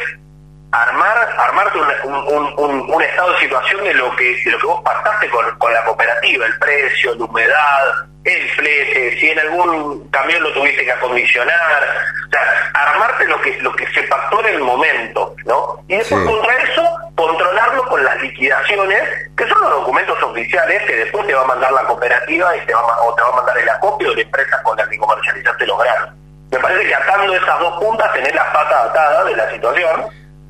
armar 0.71 1.35
armarte 1.39 1.79
un, 1.79 2.13
un, 2.13 2.93
un, 2.93 3.01
estado 3.01 3.31
de 3.31 3.39
situación 3.39 3.83
de 3.83 3.93
lo 3.95 4.15
que 4.15 4.35
de 4.43 4.51
lo 4.51 4.59
que 4.59 4.67
vos 4.67 4.81
pactaste 4.83 5.27
con, 5.29 5.57
con 5.57 5.73
la 5.73 5.83
cooperativa, 5.83 6.45
el 6.45 6.59
precio, 6.59 7.15
la 7.15 7.25
humedad, 7.25 8.05
el 8.23 8.49
flete, 8.51 9.17
si 9.19 9.29
en 9.29 9.39
algún 9.39 10.07
camión 10.09 10.43
lo 10.43 10.53
tuviste 10.53 10.85
que 10.85 10.91
acondicionar, 10.91 11.83
o 12.27 12.29
sea, 12.29 12.71
armarte 12.75 13.25
lo 13.25 13.41
que 13.41 13.57
lo 13.61 13.75
que 13.75 13.87
se 13.87 14.03
pactó 14.03 14.41
en 14.41 14.53
el 14.53 14.59
momento, 14.59 15.35
¿no? 15.45 15.83
Y 15.87 15.95
después 15.95 16.23
contra 16.23 16.55
eso, 16.57 16.83
controlarlo 17.15 17.83
con 17.85 18.03
las 18.03 18.21
liquidaciones, 18.21 19.01
que 19.35 19.47
son 19.47 19.59
los 19.61 19.71
documentos 19.71 20.21
oficiales 20.21 20.83
que 20.83 20.97
después 20.97 21.25
te 21.25 21.33
va 21.33 21.41
a 21.41 21.47
mandar 21.47 21.71
la 21.71 21.83
cooperativa 21.85 22.55
y 22.57 22.65
te 22.67 22.75
va 22.75 23.01
o 23.01 23.15
te 23.15 23.23
va 23.23 23.29
a 23.29 23.35
mandar 23.37 23.57
el 23.57 23.69
acopio 23.69 24.09
de 24.09 24.17
la 24.17 24.21
empresa 24.21 24.61
con 24.61 24.77
la 24.77 24.87
que 24.87 24.97
comercializaste 24.99 25.65
los 25.65 25.79
granos. 25.79 26.24
Me 26.51 26.59
parece 26.59 26.87
que 26.87 26.95
atando 26.95 27.33
esas 27.33 27.59
dos 27.59 27.79
puntas 27.79 28.13
tenés 28.13 28.33
la 28.35 28.51
pata 28.53 28.83
atada 28.83 29.23
de 29.25 29.35
la 29.35 29.51
situación 29.51 30.05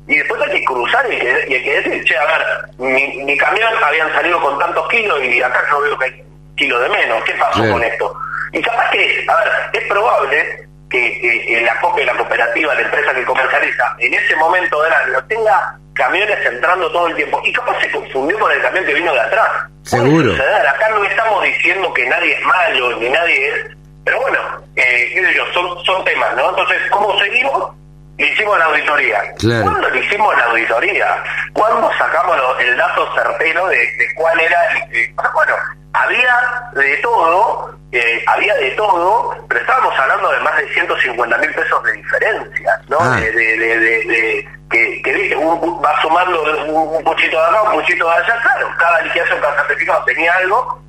y 0.06 0.16
después 0.16 0.40
hay 0.42 0.60
que 0.60 0.64
cruzar 0.64 1.04
y 1.10 1.14
hay 1.14 1.18
que, 1.18 1.44
y 1.48 1.54
hay 1.54 1.62
que 1.62 1.82
decir, 1.82 2.04
che, 2.04 2.16
a 2.16 2.24
ver, 2.26 2.44
mi, 2.78 3.24
mi 3.24 3.36
camión 3.36 3.72
habían 3.82 4.12
salido 4.12 4.40
con 4.40 4.58
tantos 4.58 4.88
kilos 4.88 5.22
y 5.24 5.42
acá 5.42 5.62
yo 5.70 5.80
veo 5.80 5.98
que 5.98 6.04
hay 6.04 6.24
kilo 6.56 6.78
de 6.80 6.88
menos. 6.88 7.24
¿Qué 7.24 7.32
pasó 7.34 7.60
con 7.70 7.82
esto? 7.82 8.14
Y 8.52 8.62
capaz 8.62 8.90
que, 8.90 9.26
a 9.28 9.36
ver, 9.36 9.52
es 9.72 9.88
probable 9.88 10.66
que, 10.90 11.62
la 11.64 11.80
copia 11.80 12.04
de 12.04 12.12
la 12.12 12.18
cooperativa, 12.18 12.74
la 12.74 12.80
empresa 12.80 13.14
que 13.14 13.24
comercializa, 13.24 13.96
en 13.98 14.14
ese 14.14 14.36
momento 14.36 14.82
del 14.82 14.92
año 14.92 15.24
tenga 15.28 15.78
camiones 15.94 16.38
entrando 16.46 16.90
todo 16.92 17.08
el 17.08 17.16
tiempo. 17.16 17.40
Y 17.44 17.52
capaz 17.52 17.80
se 17.80 17.90
confundió 17.90 18.38
con 18.38 18.52
el 18.52 18.62
camión 18.62 18.84
que 18.84 18.94
vino 18.94 19.12
de 19.12 19.20
atrás. 19.20 19.48
Seguro. 19.82 20.32
Acá 20.34 20.88
no 20.90 21.04
estamos 21.04 21.42
diciendo 21.44 21.92
que 21.94 22.06
nadie 22.06 22.34
es 22.34 22.44
malo, 22.44 22.96
ni 22.98 23.08
nadie 23.08 23.48
es... 23.48 23.75
Pero 24.06 24.20
bueno, 24.20 24.38
eh, 24.76 25.10
qué 25.12 25.26
sé 25.26 25.34
yo, 25.34 25.44
son, 25.52 25.84
son 25.84 26.02
temas, 26.04 26.34
¿no? 26.36 26.48
Entonces, 26.50 26.78
¿cómo 26.90 27.18
seguimos? 27.18 27.72
Le 28.18 28.26
hicimos 28.28 28.56
la 28.58 28.64
auditoría. 28.66 29.20
Claro. 29.38 29.64
¿Cuándo 29.64 29.90
le 29.90 29.98
hicimos 30.00 30.34
la 30.38 30.44
auditoría? 30.44 31.22
¿Cuándo 31.52 31.90
sacamos 31.98 32.36
lo- 32.36 32.58
el 32.60 32.76
dato 32.76 33.14
certero 33.14 33.66
de, 33.66 33.76
de 33.76 34.14
cuál 34.14 34.40
era? 34.40 34.58
eh, 34.92 35.12
bueno, 35.34 35.54
había 35.92 36.34
de 36.74 36.96
todo, 36.98 37.76
eh, 37.92 38.24
había 38.28 38.54
de 38.54 38.70
todo, 38.70 39.34
pero 39.48 39.60
estábamos 39.60 39.98
hablando 39.98 40.30
de 40.30 40.40
más 40.40 40.56
de 40.56 40.72
150 40.72 41.38
mil 41.38 41.52
pesos 41.52 41.82
de 41.82 41.92
diferencia, 41.92 42.80
¿no? 42.88 42.96
Ah. 43.00 43.16
De, 43.16 43.32
de, 43.32 43.56
de, 43.58 43.78
de- 43.80 44.04
de- 44.04 44.48
que, 44.70 45.02
que 45.02 45.36
un- 45.36 45.82
va 45.84 46.00
sumando 46.00 46.42
un, 46.42 46.96
un 46.96 47.04
puchito 47.04 47.38
de 47.40 47.46
acá, 47.46 47.62
un 47.62 47.72
puchito 47.80 48.08
de 48.08 48.14
allá, 48.16 48.40
claro, 48.40 48.68
cada 48.78 49.00
liquidación, 49.02 49.40
cada 49.40 49.56
certificado 49.66 50.04
tenía 50.04 50.32
algo, 50.36 50.80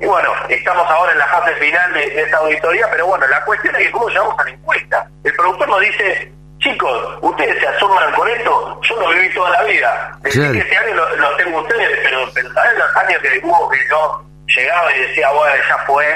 y 0.00 0.06
bueno, 0.06 0.32
estamos 0.48 0.88
ahora 0.90 1.12
en 1.12 1.18
la 1.18 1.26
fase 1.26 1.54
final 1.56 1.92
de, 1.94 2.00
de 2.10 2.22
esta 2.22 2.36
auditoría, 2.38 2.86
pero 2.90 3.06
bueno, 3.06 3.26
la 3.26 3.44
cuestión 3.44 3.74
es 3.76 3.82
que 3.86 3.90
cómo 3.90 4.08
llegamos 4.08 4.38
a 4.38 4.44
la 4.44 4.50
encuesta. 4.50 5.06
El 5.24 5.32
productor 5.34 5.68
nos 5.68 5.80
dice, 5.80 6.32
chicos, 6.58 7.18
ustedes 7.22 7.58
se 7.60 7.66
asombran 7.68 8.12
con 8.14 8.28
esto, 8.28 8.80
yo 8.82 8.96
lo 8.96 9.08
viví 9.10 9.32
toda 9.34 9.50
la 9.50 9.62
vida. 9.64 10.18
Decir 10.22 10.40
Claro. 10.42 10.52
que 10.54 10.60
este 10.60 10.76
año 10.76 10.94
lo, 10.94 11.16
lo 11.16 11.36
tengo 11.36 11.60
ustedes, 11.60 11.98
pero, 12.04 12.30
pero 12.34 12.52
¿saben 12.54 12.78
los 12.78 12.96
años 12.96 13.22
que 13.22 13.40
hubo 13.44 13.68
que 13.70 13.78
yo 13.90 14.24
llegaba 14.56 14.92
y 14.96 15.00
decía, 15.00 15.30
bueno, 15.30 15.54
ya 15.68 15.78
fue? 15.86 16.06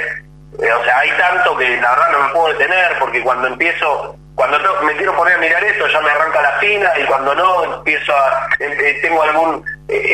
Eh, 0.61 0.73
o 0.73 0.85
sea, 0.85 0.99
hay 0.99 1.11
tanto 1.19 1.57
que 1.57 1.77
la 1.81 1.91
verdad 1.91 2.11
no 2.13 2.19
me 2.21 2.29
puedo 2.35 2.49
detener, 2.59 2.99
porque 2.99 3.23
cuando 3.23 3.49
empiezo... 3.49 4.17
Cuando 4.35 4.59
me 4.83 4.97
quiero 4.97 5.15
poner 5.15 5.35
a 5.35 5.39
mirar 5.39 5.63
esto 5.63 5.87
ya 5.89 6.01
me 6.01 6.11
arranca 6.11 6.41
la 6.41 6.53
fina 6.53 6.91
y 6.99 7.05
cuando 7.05 7.35
no 7.35 7.75
empiezo 7.77 8.13
a 8.17 8.49
eh, 8.59 8.77
eh, 8.81 8.99
tengo 9.03 9.23
algún 9.23 9.63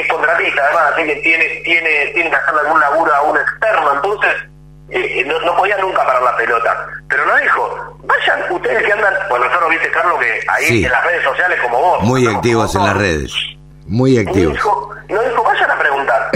es 0.01 0.09
contratista 0.09 0.63
además 0.65 0.93
así 0.95 1.05
que 1.07 1.17
tiene 1.17 1.45
tiene 1.65 2.07
tiene 2.15 2.31
que 2.31 2.37
hacerle 2.37 2.61
algún 2.67 2.81
laburo 2.81 3.15
a 3.15 3.23
un 3.23 3.37
externo 3.39 3.93
entonces 3.95 4.35
eh, 4.91 5.23
no, 5.27 5.39
no 5.41 5.55
podía 5.57 5.77
nunca 5.79 6.03
parar 6.07 6.23
la 6.23 6.35
pelota. 6.39 6.87
Pero 7.11 7.27
no 7.27 7.37
dijo, 7.37 7.99
vayan 8.05 8.51
ustedes 8.51 8.83
que 8.87 8.93
andan, 8.95 9.13
bueno, 9.29 9.45
nosotros 9.45 9.69
viste, 9.69 9.91
Carlos, 9.91 10.19
que 10.19 10.41
ahí 10.49 10.65
Sí. 10.65 10.85
en 10.87 10.91
las 10.91 11.05
redes 11.05 11.23
sociales 11.25 11.61
como 11.61 11.79
vos. 11.79 12.03
Muy 12.05 12.21
estamos 12.23 12.37
activos 12.39 12.75
en 12.75 12.85
las 12.87 12.97
redes. 12.97 13.35
Muy 13.87 14.19
activos. 14.19 14.55
dijo, 14.55 14.91
no 15.11 15.21
dijo, 15.23 15.43
vayan 15.45 15.71
a 15.71 15.79
preguntar. 15.79 16.31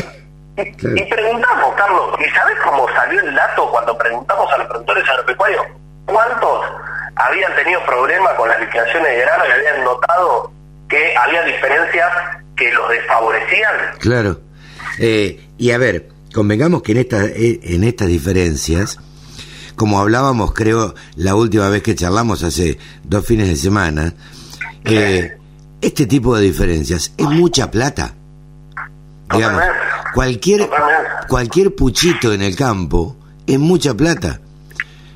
Y, 0.58 0.72
Claro. 0.74 0.96
y 0.98 1.02
preguntamos, 1.06 1.74
Carlos, 1.76 2.14
¿y 2.20 2.24
sabes 2.36 2.58
cómo 2.62 2.86
salió 2.94 3.20
el 3.22 3.34
dato 3.34 3.70
cuando 3.70 3.96
preguntamos 3.96 4.52
a 4.52 4.58
los 4.58 4.66
productores 4.66 5.08
agropecuarios 5.08 5.66
cuántos 6.04 6.66
habían 7.16 7.54
tenido 7.54 7.80
problemas 7.86 8.34
con 8.34 8.50
las 8.50 8.60
liquidaciones 8.60 9.08
de 9.08 9.20
grano 9.22 9.44
y 9.48 9.52
habían 9.52 9.82
notado 9.84 10.52
que 10.90 11.16
había 11.16 11.42
diferencias 11.44 12.10
que 12.62 12.72
los 12.72 12.88
desfavorecían? 12.88 13.98
Claro. 13.98 14.40
Eh, 14.98 15.40
y 15.58 15.70
a 15.70 15.78
ver, 15.78 16.08
convengamos 16.32 16.82
que 16.82 16.92
en, 16.92 16.98
esta, 16.98 17.24
eh, 17.24 17.60
en 17.62 17.84
estas 17.84 18.08
diferencias, 18.08 18.98
como 19.76 20.00
hablábamos, 20.00 20.52
creo, 20.52 20.94
la 21.16 21.34
última 21.34 21.68
vez 21.68 21.82
que 21.82 21.94
charlamos 21.94 22.42
hace 22.42 22.78
dos 23.04 23.24
fines 23.26 23.48
de 23.48 23.56
semana, 23.56 24.14
eh, 24.84 25.36
este 25.80 26.06
tipo 26.06 26.36
de 26.36 26.42
diferencias 26.42 27.12
es 27.16 27.26
mucha 27.26 27.70
plata. 27.70 28.14
Digamos, 29.32 29.62
cualquier, 30.14 30.68
cualquier 31.28 31.74
puchito 31.74 32.32
en 32.32 32.42
el 32.42 32.54
campo 32.54 33.16
es 33.46 33.58
mucha 33.58 33.94
plata. 33.94 34.40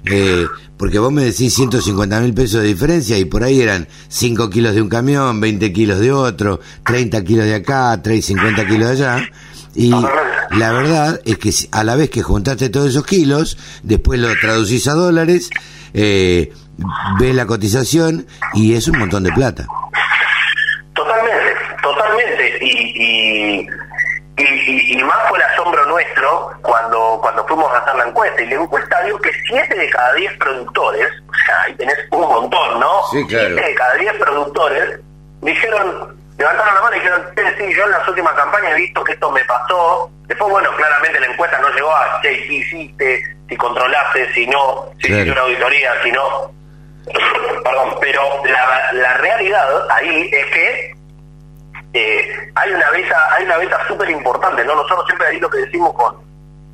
Eh, 0.06 0.46
porque 0.76 0.98
vos 0.98 1.12
me 1.12 1.24
decís 1.24 1.54
150 1.54 2.20
mil 2.20 2.34
pesos 2.34 2.62
de 2.62 2.68
diferencia 2.68 3.18
y 3.18 3.24
por 3.24 3.42
ahí 3.42 3.60
eran 3.60 3.88
5 4.08 4.50
kilos 4.50 4.74
de 4.74 4.82
un 4.82 4.88
camión, 4.88 5.40
20 5.40 5.72
kilos 5.72 6.00
de 6.00 6.12
otro, 6.12 6.60
30 6.84 7.24
kilos 7.24 7.46
de 7.46 7.54
acá, 7.54 8.00
30, 8.02 8.26
50 8.26 8.66
kilos 8.66 8.88
de 8.88 8.92
allá. 8.92 9.28
Y 9.74 9.90
la 9.90 10.72
verdad 10.72 11.20
es 11.24 11.38
que 11.38 11.52
a 11.70 11.84
la 11.84 11.96
vez 11.96 12.10
que 12.10 12.22
juntaste 12.22 12.68
todos 12.68 12.88
esos 12.88 13.04
kilos, 13.04 13.58
después 13.82 14.18
lo 14.20 14.28
traducís 14.40 14.86
a 14.88 14.94
dólares, 14.94 15.50
eh, 15.92 16.52
ves 17.18 17.34
la 17.34 17.46
cotización 17.46 18.26
y 18.54 18.74
es 18.74 18.88
un 18.88 18.98
montón 18.98 19.22
de 19.22 19.32
plata. 19.32 19.66
Y- 24.98 25.04
más 25.04 25.28
fue 25.28 25.38
el 25.38 25.44
asombro 25.44 25.84
nuestro 25.86 26.50
cuando, 26.62 27.18
cuando 27.22 27.46
fuimos 27.46 27.72
a 27.72 27.78
hacer 27.78 27.94
la 27.96 28.04
encuesta. 28.04 28.42
Y 28.42 28.46
la 28.46 28.54
encuesta 28.56 29.02
dio 29.02 29.18
que 29.18 29.30
7 29.48 29.74
de 29.74 29.90
cada 29.90 30.12
10 30.14 30.32
productores, 30.38 31.08
o 31.28 31.34
sea, 31.46 31.62
ahí 31.62 31.74
tenés 31.74 31.96
un 32.10 32.20
montón, 32.20 32.80
¿no? 32.80 33.02
Sí, 33.10 33.26
claro. 33.26 33.48
7 33.54 33.68
de 33.68 33.74
cada 33.74 33.94
10 33.94 34.12
productores 34.14 35.00
dijeron, 35.42 36.16
levantaron 36.38 36.74
la 36.74 36.80
mano 36.82 36.96
y 36.96 36.98
dijeron, 37.00 37.26
"Sí, 37.36 37.42
sí, 37.58 37.74
yo 37.74 37.84
en 37.84 37.90
las 37.92 38.08
últimas 38.08 38.32
campañas 38.34 38.72
he 38.72 38.76
visto 38.76 39.04
que 39.04 39.12
esto 39.12 39.30
me 39.30 39.44
pasó. 39.44 40.10
Después, 40.26 40.50
bueno, 40.50 40.70
claramente 40.76 41.20
la 41.20 41.26
encuesta 41.26 41.58
no 41.58 41.68
llegó 41.70 41.94
a, 41.94 42.20
che, 42.22 42.46
si 42.46 42.56
hiciste, 42.56 43.36
si 43.48 43.56
controlaste, 43.56 44.32
si 44.34 44.46
no, 44.48 44.86
si 45.00 45.06
Claro. 45.08 45.22
hiciste 45.22 45.32
una 45.32 45.40
auditoría, 45.42 45.92
si 46.02 46.10
no. 46.12 46.50
Perdón, 47.64 47.96
pero 48.00 48.22
la, 48.44 48.92
la 48.92 49.14
realidad 49.18 49.68
ahí 49.90 50.28
es 50.32 50.46
que 50.46 50.94
eh, 51.98 52.50
hay 52.54 52.72
una 52.72 52.90
beta 52.90 53.34
hay 53.34 53.44
una 53.44 53.56
beta 53.58 53.78
súper 53.88 54.10
importante 54.10 54.64
no 54.64 54.74
nosotros 54.74 55.04
siempre 55.06 55.28
ahí 55.28 55.40
lo 55.40 55.48
que 55.50 55.58
decimos 55.58 55.92
con 55.94 56.14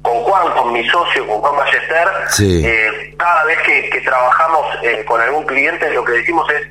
con 0.03 0.15
Juan 0.25 0.53
con 0.53 0.73
mi 0.73 0.89
socio 0.89 1.27
con 1.27 1.39
Juan 1.41 1.57
Ballester 1.57 2.09
Sí. 2.29 2.63
eh, 2.67 3.15
cada 3.19 3.45
vez 3.45 3.59
que, 3.63 3.89
que 3.91 4.01
trabajamos 4.01 4.67
eh, 4.83 5.05
con 5.05 5.21
algún 5.21 5.45
cliente 5.47 5.91
lo 5.91 6.05
que 6.05 6.13
decimos 6.13 6.49
es 6.51 6.67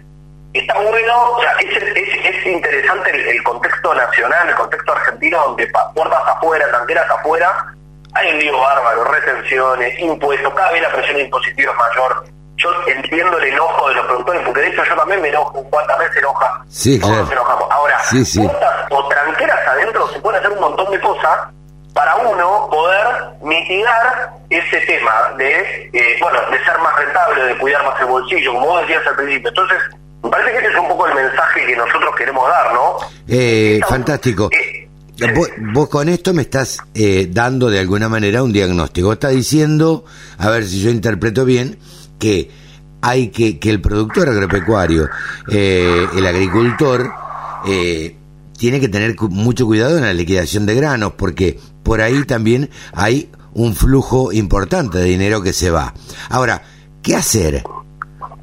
está 0.53 0.77
bueno 0.79 1.31
o 1.37 1.41
sea 1.41 1.51
es, 1.59 1.77
es, 1.81 2.25
es 2.35 2.45
interesante 2.45 3.09
el, 3.11 3.21
el 3.27 3.43
contexto 3.43 3.93
nacional 3.95 4.49
el 4.49 4.55
contexto 4.55 4.91
argentino 4.91 5.41
donde 5.45 5.67
pa- 5.67 5.91
puertas 5.93 6.21
afuera 6.27 6.69
tanqueras 6.71 7.09
afuera 7.09 7.65
hay 8.13 8.33
un 8.33 8.39
lío 8.39 8.59
bárbaro 8.59 9.05
retenciones 9.05 9.97
impuestos 9.99 10.53
cada 10.53 10.71
vez 10.73 10.81
la 10.81 10.91
presión 10.91 11.19
impositiva 11.21 11.71
es 11.71 11.77
mayor 11.77 12.25
yo 12.61 12.69
entiendo 12.87 13.37
el 13.37 13.43
enojo 13.53 13.89
de 13.89 13.95
los 13.95 14.05
productores 14.05 14.41
porque 14.45 14.61
de 14.61 14.67
hecho 14.69 14.83
yo 14.83 14.95
también 14.95 15.21
me 15.21 15.29
enojo 15.29 15.63
cuántas 15.69 15.97
veces 15.99 16.13
se 16.13 16.19
enoja 16.19 16.63
Sí, 16.69 16.99
todos 16.99 17.11
claro. 17.13 17.23
nos 17.25 17.31
enojamos 17.33 17.67
ahora 17.71 17.99
Sí, 18.09 18.25
sí. 18.25 18.39
puertas 18.39 18.87
o 18.91 19.07
tranqueras 19.07 19.67
adentro 19.67 20.07
se 20.09 20.19
pueden 20.19 20.39
hacer 20.39 20.51
un 20.51 20.59
montón 20.61 20.91
de 20.91 20.99
cosas 21.01 21.39
para 21.93 22.15
uno 22.15 22.67
poder 22.71 23.05
mitigar 23.43 24.31
ese 24.49 24.77
tema 24.87 25.11
de 25.37 25.89
eh, 25.93 26.17
bueno 26.21 26.39
de 26.51 26.57
ser 26.63 26.77
más 26.79 26.95
rentable 26.97 27.43
de 27.45 27.57
cuidar 27.57 27.83
más 27.85 27.99
el 27.99 28.07
bolsillo 28.07 28.53
como 28.53 28.65
vos 28.67 28.81
decías 28.81 29.05
al 29.07 29.15
principio 29.15 29.49
entonces 29.49 29.77
me 30.23 30.29
parece 30.29 30.51
que 30.51 30.57
ese 30.59 30.67
es 30.67 30.75
un 30.79 30.87
poco 30.87 31.07
el 31.07 31.15
mensaje 31.15 31.65
que 31.65 31.75
nosotros 31.75 32.15
queremos 32.17 32.47
dar 32.47 32.73
no 32.73 32.97
Eh, 33.27 33.79
fantástico. 33.87 34.49
eh, 34.51 34.87
Vos, 35.35 35.49
vos 35.73 35.87
con 35.89 36.09
esto 36.09 36.33
me 36.33 36.41
estás 36.41 36.79
eh, 36.95 37.27
dando 37.29 37.69
de 37.69 37.79
alguna 37.79 38.09
manera 38.09 38.41
un 38.41 38.51
diagnóstico. 38.51 39.13
Está 39.13 39.27
diciendo, 39.27 40.03
a 40.39 40.49
ver 40.49 40.63
si 40.63 40.81
yo 40.81 40.89
interpreto 40.89 41.45
bien, 41.45 41.77
que 42.21 42.51
hay 43.01 43.29
que 43.29 43.59
que 43.59 43.71
el 43.71 43.81
productor 43.81 44.29
agropecuario, 44.29 45.09
eh, 45.51 46.07
el 46.15 46.27
agricultor, 46.27 47.11
eh, 47.65 48.15
tiene 48.57 48.79
que 48.79 48.87
tener 48.87 49.15
mucho 49.19 49.65
cuidado 49.65 49.97
en 49.97 50.03
la 50.03 50.13
liquidación 50.13 50.67
de 50.67 50.75
granos, 50.75 51.13
porque 51.17 51.59
por 51.83 51.99
ahí 51.99 52.23
también 52.25 52.69
hay 52.93 53.31
un 53.53 53.75
flujo 53.75 54.31
importante 54.31 54.99
de 54.99 55.05
dinero 55.05 55.41
que 55.41 55.51
se 55.51 55.71
va. 55.71 55.93
Ahora, 56.29 56.61
¿qué 57.01 57.15
hacer? 57.15 57.63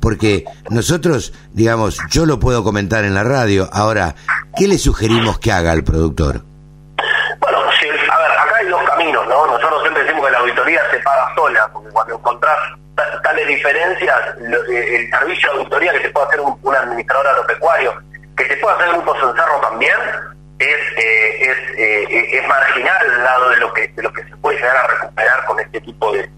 Porque 0.01 0.45
nosotros, 0.71 1.33
digamos, 1.53 1.99
yo 2.11 2.27
lo 2.27 2.41
puedo 2.41 2.65
comentar 2.65 3.05
en 3.05 3.15
la 3.15 3.23
radio. 3.23 3.69
Ahora, 3.73 4.17
¿qué 4.57 4.67
le 4.67 4.79
sugerimos 4.79 5.39
que 5.39 5.53
haga 5.53 5.71
al 5.71 5.85
productor? 5.85 6.43
Bueno, 7.41 7.59
sí, 7.81 7.87
a 7.89 8.19
ver, 8.19 8.31
acá 8.33 8.55
hay 8.61 8.69
dos 8.69 8.83
caminos, 8.89 9.27
¿no? 9.29 9.47
Nosotros 9.47 9.83
siempre 9.83 10.03
decimos 10.03 10.27
que 10.27 10.33
la 10.33 10.38
auditoría 10.49 10.81
se 10.91 10.99
paga 11.01 11.35
sola, 11.35 11.69
porque 11.73 11.91
cuando 11.91 12.15
encontrás 12.15 12.59
ta- 12.95 13.23
tales 13.23 13.47
diferencias, 13.47 14.19
eh, 14.71 14.97
el 14.97 15.11
servicio 15.11 15.53
de 15.53 15.59
auditoría 15.59 15.93
que 15.93 16.01
te 16.01 16.11
puede 16.11 16.27
hacer 16.27 16.41
un, 16.41 16.59
un 16.63 16.75
administrador 16.77 17.27
agropecuario, 17.29 17.95
que 18.37 18.45
te 18.45 18.57
puede 18.57 18.75
hacer 18.77 18.89
el 18.89 18.95
Grupo 19.03 19.15
también, 19.61 19.95
es, 20.59 20.77
eh, 20.97 21.51
es, 21.51 21.59
eh, 21.79 22.39
eh, 22.39 22.45
marginal 22.49 22.97
al 22.99 23.25
lado 23.25 23.51
de 23.51 23.57
lo 23.59 23.73
que 23.73 23.89
de 23.89 24.03
lo 24.03 24.13
que 24.13 24.25
se 24.25 24.37
puede 24.39 24.57
llegar 24.57 24.77
a 24.77 24.87
recuperar 24.89 25.45
con 25.45 25.61
este 25.61 25.81
tipo 25.81 26.13
de, 26.13 26.29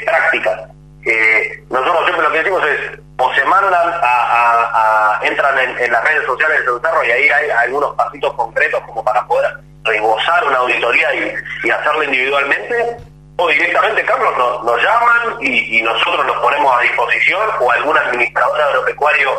prácticas. 0.00 0.70
Eh, 1.04 1.64
nosotros 1.70 2.04
siempre 2.04 2.24
lo 2.24 2.32
que 2.32 2.38
decimos 2.38 2.62
es, 2.66 2.98
o 3.18 3.34
se 3.34 3.44
mandan 3.44 3.92
a, 4.02 5.20
entran 5.22 5.58
en, 5.58 5.92
las 5.92 6.04
redes 6.04 6.26
sociales 6.26 6.60
de 6.60 6.66
Cencerro 6.72 7.04
y 7.04 7.10
ahí 7.10 7.28
hay 7.28 7.50
algunos 7.50 7.94
pasitos 7.94 8.32
concretos 8.34 8.80
como 8.86 9.04
para 9.04 9.24
poder 9.26 9.56
rebosar 9.84 10.44
una 10.46 10.58
auditoría 10.58 11.14
y, 11.14 11.34
y 11.64 11.70
hacerla 11.70 12.04
individualmente, 12.04 12.96
o 13.36 13.48
directamente, 13.48 14.02
Carlos, 14.04 14.32
nos, 14.38 14.64
nos 14.64 14.76
llaman 14.82 15.36
y, 15.42 15.82
nosotros 15.82 16.26
nos 16.26 16.36
ponemos 16.38 16.74
a 16.76 16.82
disposición, 16.82 17.40
o 17.60 17.70
algún 17.70 17.96
administrador 17.98 18.60
agropecuario 18.60 19.30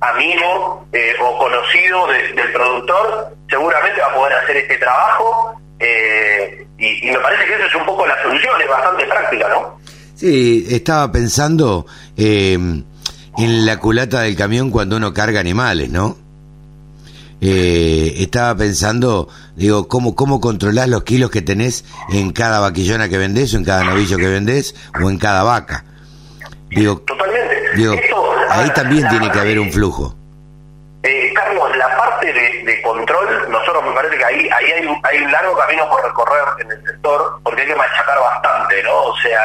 amigo 0.00 0.86
eh, 0.92 1.14
o 1.22 1.38
conocido 1.38 2.06
de- 2.08 2.32
del 2.34 2.52
productor 2.52 3.34
seguramente 3.48 4.00
va 4.00 4.08
a 4.08 4.14
poder 4.14 4.32
hacer 4.34 4.56
este 4.58 4.76
trabajo 4.76 5.54
eh, 5.80 6.66
y, 6.78 7.08
y 7.08 7.10
me 7.12 7.18
parece 7.20 7.46
que 7.46 7.54
eso 7.54 7.64
es 7.66 7.74
un 7.74 7.86
poco 7.86 8.06
la 8.06 8.20
solución, 8.22 8.60
es 8.60 8.68
bastante 8.68 9.06
práctica, 9.06 9.48
¿no? 9.48 9.78
Sí, 10.14 10.66
estaba 10.70 11.10
pensando 11.10 11.86
eh, 12.16 12.52
en 12.54 13.66
la 13.66 13.78
culata 13.78 14.20
del 14.22 14.36
camión 14.36 14.70
cuando 14.70 14.96
uno 14.96 15.12
carga 15.14 15.40
animales, 15.40 15.88
¿no? 15.90 16.16
Eh, 17.40 18.14
estaba 18.18 18.56
pensando, 18.56 19.28
digo, 19.54 19.88
¿cómo, 19.88 20.14
¿cómo 20.14 20.40
controlás 20.40 20.88
los 20.88 21.04
kilos 21.04 21.30
que 21.30 21.42
tenés 21.42 21.84
en 22.10 22.32
cada 22.32 22.60
vaquillona 22.60 23.08
que 23.08 23.18
vendés, 23.18 23.54
o 23.54 23.58
en 23.58 23.64
cada 23.64 23.84
novillo 23.84 24.16
que 24.16 24.28
vendés, 24.28 24.74
o 25.02 25.10
en 25.10 25.18
cada 25.18 25.42
vaca? 25.42 25.84
Digo, 26.70 26.98
Totalmente. 27.06 27.76
digo 27.76 27.94
Esto, 27.94 28.32
ahí 28.50 28.70
también 28.70 29.02
la 29.02 29.10
tiene 29.10 29.30
que 29.30 29.38
haber 29.38 29.58
un 29.60 29.70
flujo. 29.70 30.16
Eh, 31.02 31.32
Carlos, 31.34 31.76
la 31.76 31.96
parte 31.96 32.32
de, 32.32 32.64
de 32.64 32.82
control, 32.82 33.46
nosotros 33.48 33.84
me 33.84 33.92
parece 33.92 34.16
que 34.16 34.24
ahí, 34.24 34.48
ahí 34.48 34.72
hay, 34.72 34.86
un, 34.86 34.98
hay 35.04 35.18
un 35.22 35.30
largo 35.30 35.56
camino 35.56 35.88
por 35.88 36.02
recorrer 36.04 36.42
en 36.60 36.72
el 36.72 36.84
sector, 36.84 37.38
porque 37.44 37.62
hay 37.62 37.68
que 37.68 37.76
machacar 37.76 38.18
bastante, 38.18 38.82
¿no? 38.82 39.02
O 39.04 39.16
sea, 39.18 39.40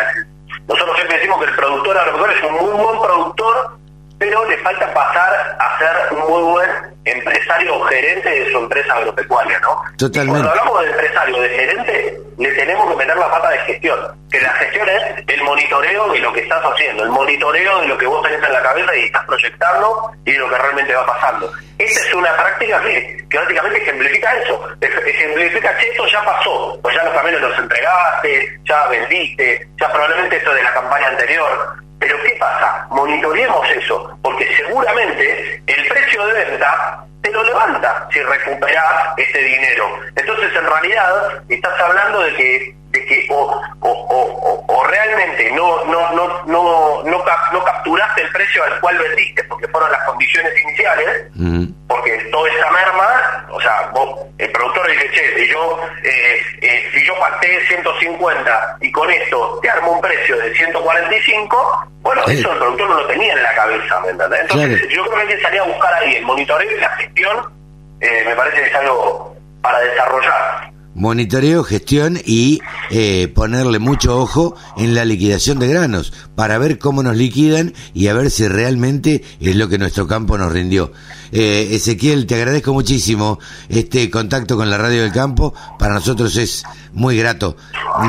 nosotros 0.67 0.95
siempre 0.95 1.17
decimos 1.17 1.39
que 1.39 1.45
el 1.45 1.55
productor 1.55 1.97
agropecuario 1.97 2.37
es 2.37 2.43
un 2.43 2.53
muy 2.53 2.83
buen 2.83 3.01
productor, 3.01 3.77
pero 4.21 4.45
le 4.47 4.55
falta 4.59 4.93
pasar 4.93 5.57
a 5.59 5.77
ser 5.79 6.13
un 6.13 6.19
muy 6.29 6.43
buen 6.51 6.69
empresario 7.05 7.75
o 7.75 7.81
gerente 7.85 8.29
de 8.29 8.51
su 8.51 8.57
empresa 8.59 8.93
agropecuaria, 8.93 9.59
¿no? 9.61 9.81
Totalmente. 9.97 10.39
Y 10.39 10.43
cuando 10.43 10.49
hablamos 10.51 10.83
de 10.83 10.91
empresario, 10.91 11.41
de 11.41 11.49
gerente, 11.49 12.17
le 12.37 12.51
tenemos 12.51 12.87
que 12.91 12.95
meter 12.97 13.17
la 13.17 13.31
pata 13.31 13.49
de 13.49 13.57
gestión, 13.59 13.99
que 14.31 14.39
la 14.39 14.49
gestión 14.53 14.87
es 14.89 15.23
el 15.27 15.43
monitoreo 15.43 16.11
de 16.13 16.19
lo 16.19 16.31
que 16.33 16.41
estás 16.41 16.61
haciendo, 16.63 17.03
el 17.03 17.09
monitoreo 17.09 17.81
de 17.81 17.87
lo 17.87 17.97
que 17.97 18.05
vos 18.05 18.21
tenés 18.21 18.43
en 18.43 18.53
la 18.53 18.61
cabeza 18.61 18.95
y 18.95 19.05
estás 19.05 19.25
proyectando 19.25 20.11
y 20.23 20.31
de 20.33 20.37
lo 20.37 20.49
que 20.49 20.57
realmente 20.59 20.93
va 20.93 21.05
pasando. 21.07 21.51
Esta 21.79 21.99
es 22.07 22.13
una 22.13 22.31
práctica 22.35 22.79
que, 22.83 23.25
que 23.27 23.37
básicamente 23.39 23.81
ejemplifica 23.81 24.35
eso, 24.35 24.67
Ej- 24.81 25.07
ejemplifica 25.07 25.75
que 25.77 25.87
esto 25.89 26.05
ya 26.05 26.23
pasó, 26.23 26.79
pues 26.83 26.95
ya 26.95 27.03
los 27.03 27.13
camiones 27.15 27.41
los 27.41 27.57
entregaste, 27.57 28.59
ya 28.69 28.85
vendiste, 28.89 29.67
ya 29.79 29.91
probablemente 29.91 30.37
esto 30.37 30.53
de 30.53 30.61
la 30.61 30.73
campaña 30.73 31.07
anterior, 31.07 31.73
pero 32.01 32.21
¿qué 32.23 32.35
pasa? 32.39 32.87
Monitoreemos 32.89 33.69
eso, 33.69 34.17
porque 34.23 34.47
seguramente 34.57 35.63
el 35.67 35.87
precio 35.87 36.25
de 36.25 36.33
venta 36.33 37.05
te 37.21 37.31
lo 37.31 37.43
levanta 37.43 38.07
si 38.11 38.19
recuperás 38.23 39.13
ese 39.17 39.37
dinero. 39.37 39.99
Entonces, 40.15 40.49
en 40.55 40.65
realidad, 40.65 41.43
estás 41.47 41.79
hablando 41.79 42.21
de 42.21 42.33
que 42.33 42.75
de 42.91 43.05
que 43.05 43.27
o, 43.29 43.61
o, 43.81 44.65
o- 44.67 44.83
realmente 44.87 45.49
no 45.51 45.83
no 45.85 46.11
no 46.11 46.43
no 46.45 47.03
no, 47.03 47.23
cap- 47.23 47.51
no 47.53 47.63
capturaste 47.63 48.21
el 48.21 48.31
precio 48.31 48.63
al 48.63 48.79
cual 48.81 48.97
vendiste 48.97 49.43
porque 49.45 49.67
fueron 49.69 49.91
las 49.91 50.03
condiciones 50.03 50.53
iniciales 50.63 51.23
porque 51.87 52.11
toda 52.31 52.49
esa 52.49 52.69
merma, 52.71 53.45
o 53.51 53.59
sea, 53.61 53.89
vos, 53.93 54.19
el 54.37 54.49
productor 54.51 54.87
dice, 54.91 55.09
che, 55.11 55.35
si 55.39 55.47
yo, 55.51 55.79
eh, 56.03 56.41
eh, 56.61 56.89
si 56.93 57.05
yo 57.05 57.17
pacté 57.19 57.65
150 57.67 58.77
y 58.81 58.91
con 58.91 59.09
esto 59.11 59.59
te 59.61 59.69
armo 59.69 59.91
un 59.93 60.01
precio 60.01 60.37
de 60.37 60.53
145, 60.53 61.85
bueno, 62.01 62.21
eso 62.27 62.51
el 62.51 62.57
productor 62.59 62.89
no 62.89 62.95
lo 63.01 63.07
tenía 63.07 63.33
en 63.33 63.43
la 63.43 63.53
cabeza, 63.55 63.99
¿me 64.01 64.09
entendés? 64.09 64.41
Entonces, 64.41 64.87
yo 64.89 65.03
creo 65.03 65.15
que 65.15 65.21
hay 65.21 65.27
que 65.37 65.41
salir 65.43 65.59
a 65.61 65.63
buscar 65.65 65.93
ahí 65.95 66.15
el 66.15 66.25
monitoreo 66.25 66.71
y 66.71 66.79
la 66.79 66.89
gestión, 66.89 67.53
eh, 67.99 68.23
me 68.25 68.35
parece 68.35 68.61
que 68.61 68.67
es 68.69 68.75
algo 68.75 69.35
para 69.61 69.79
desarrollar. 69.79 70.70
Monitoreo, 70.93 71.63
gestión 71.63 72.19
y 72.25 72.59
eh, 72.89 73.31
ponerle 73.33 73.79
mucho 73.79 74.19
ojo 74.19 74.55
en 74.77 74.93
la 74.93 75.05
liquidación 75.05 75.57
de 75.59 75.67
granos 75.69 76.11
para 76.35 76.57
ver 76.57 76.79
cómo 76.79 77.01
nos 77.01 77.15
liquidan 77.15 77.73
y 77.93 78.07
a 78.07 78.13
ver 78.13 78.29
si 78.29 78.47
realmente 78.47 79.23
es 79.39 79.55
lo 79.55 79.69
que 79.69 79.77
nuestro 79.77 80.05
campo 80.07 80.37
nos 80.37 80.51
rindió. 80.51 80.91
Eh, 81.31 81.69
Ezequiel, 81.71 82.25
te 82.27 82.35
agradezco 82.35 82.73
muchísimo 82.73 83.39
este 83.69 84.09
contacto 84.09 84.57
con 84.57 84.69
la 84.69 84.77
radio 84.77 85.01
del 85.03 85.13
campo. 85.13 85.53
Para 85.79 85.93
nosotros 85.93 86.35
es 86.35 86.63
muy 86.91 87.17
grato 87.17 87.55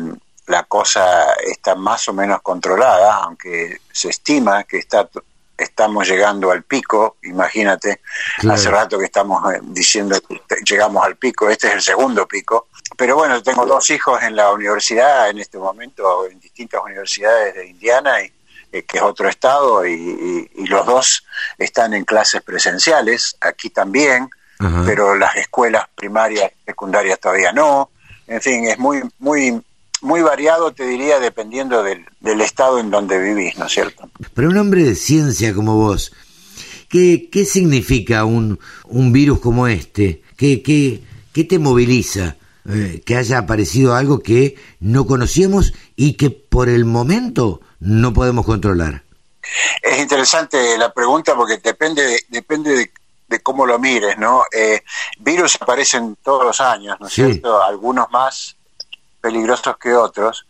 la 0.46 0.62
cosa 0.64 1.34
está 1.34 1.74
más 1.74 2.08
o 2.08 2.12
menos 2.14 2.40
controlada, 2.40 3.16
aunque 3.24 3.78
se 3.92 4.08
estima 4.10 4.64
que 4.64 4.78
está 4.78 5.08
estamos 5.58 6.06
llegando 6.06 6.52
al 6.52 6.62
pico, 6.62 7.16
imagínate, 7.24 8.00
Claro. 8.38 8.54
hace 8.54 8.70
rato 8.70 8.96
que 8.96 9.06
estamos 9.06 9.42
diciendo 9.62 10.16
que 10.20 10.40
llegamos 10.64 11.04
al 11.04 11.16
pico, 11.16 11.50
este 11.50 11.66
es 11.66 11.74
el 11.74 11.82
segundo 11.82 12.28
pico, 12.28 12.68
pero 12.98 13.16
bueno, 13.16 13.42
tengo 13.42 13.64
dos 13.64 13.88
hijos 13.90 14.20
en 14.22 14.34
la 14.36 14.52
universidad 14.52 15.30
en 15.30 15.38
este 15.38 15.56
momento, 15.56 16.26
en 16.26 16.38
distintas 16.40 16.82
universidades 16.84 17.54
de 17.54 17.66
Indiana, 17.68 18.20
y, 18.22 18.30
eh, 18.72 18.82
que 18.82 18.98
es 18.98 19.02
otro 19.02 19.28
estado, 19.28 19.86
y, 19.86 19.92
y- 19.94 20.62
y 20.62 20.66
los 20.66 20.84
dos 20.84 21.24
están 21.56 21.94
en 21.94 22.04
clases 22.04 22.42
presenciales, 22.42 23.36
aquí 23.40 23.70
también, 23.70 24.28
pero 24.84 25.14
las 25.14 25.36
escuelas 25.36 25.84
primarias, 25.94 26.50
secundarias 26.66 27.20
todavía 27.20 27.52
no, 27.52 27.90
en 28.26 28.40
fin, 28.42 28.64
es 28.68 28.76
muy, 28.78 29.00
muy, 29.20 29.62
muy 30.02 30.20
variado, 30.22 30.72
te 30.72 30.84
diría, 30.84 31.20
dependiendo 31.20 31.82
del, 31.84 32.04
del 32.20 32.40
estado 32.40 32.80
en 32.80 32.90
donde 32.90 33.20
vivís, 33.20 33.56
¿no 33.56 33.66
es 33.66 33.72
cierto? 33.72 34.10
Pero 34.34 34.48
un 34.48 34.56
hombre 34.58 34.82
de 34.82 34.96
ciencia 34.96 35.54
como 35.54 35.76
vos, 35.76 36.12
¿qué, 36.88 37.28
qué 37.30 37.44
significa 37.44 38.24
un, 38.24 38.58
un 38.86 39.12
virus 39.12 39.38
como 39.40 39.68
este? 39.68 40.22
¿Qué, 40.36 40.60
qué, 40.62 41.00
qué 41.32 41.44
te 41.44 41.58
moviliza? 41.60 42.34
Eh, 42.70 43.02
que 43.06 43.16
haya 43.16 43.38
aparecido 43.38 43.94
algo 43.94 44.20
que 44.20 44.56
no 44.80 45.06
conocíamos 45.06 45.72
y 45.96 46.14
que 46.18 46.28
por 46.30 46.68
el 46.68 46.84
momento 46.84 47.60
no 47.80 48.12
podemos 48.12 48.44
controlar. 48.44 49.04
Es 49.82 49.98
interesante 49.98 50.76
la 50.76 50.92
pregunta 50.92 51.34
porque 51.34 51.56
depende 51.56 52.02
de, 52.04 52.20
depende 52.28 52.76
de, 52.76 52.92
de 53.28 53.40
cómo 53.40 53.64
lo 53.64 53.78
mires, 53.78 54.18
¿no? 54.18 54.42
Eh, 54.52 54.82
virus 55.18 55.56
aparecen 55.60 56.16
todos 56.22 56.44
los 56.44 56.60
años, 56.60 56.98
¿no 57.00 57.06
es 57.06 57.12
Sí. 57.14 57.24
cierto? 57.24 57.62
Algunos 57.62 58.10
más 58.10 58.54
peligrosos 59.22 59.76
que 59.78 59.94
otros. 59.94 60.46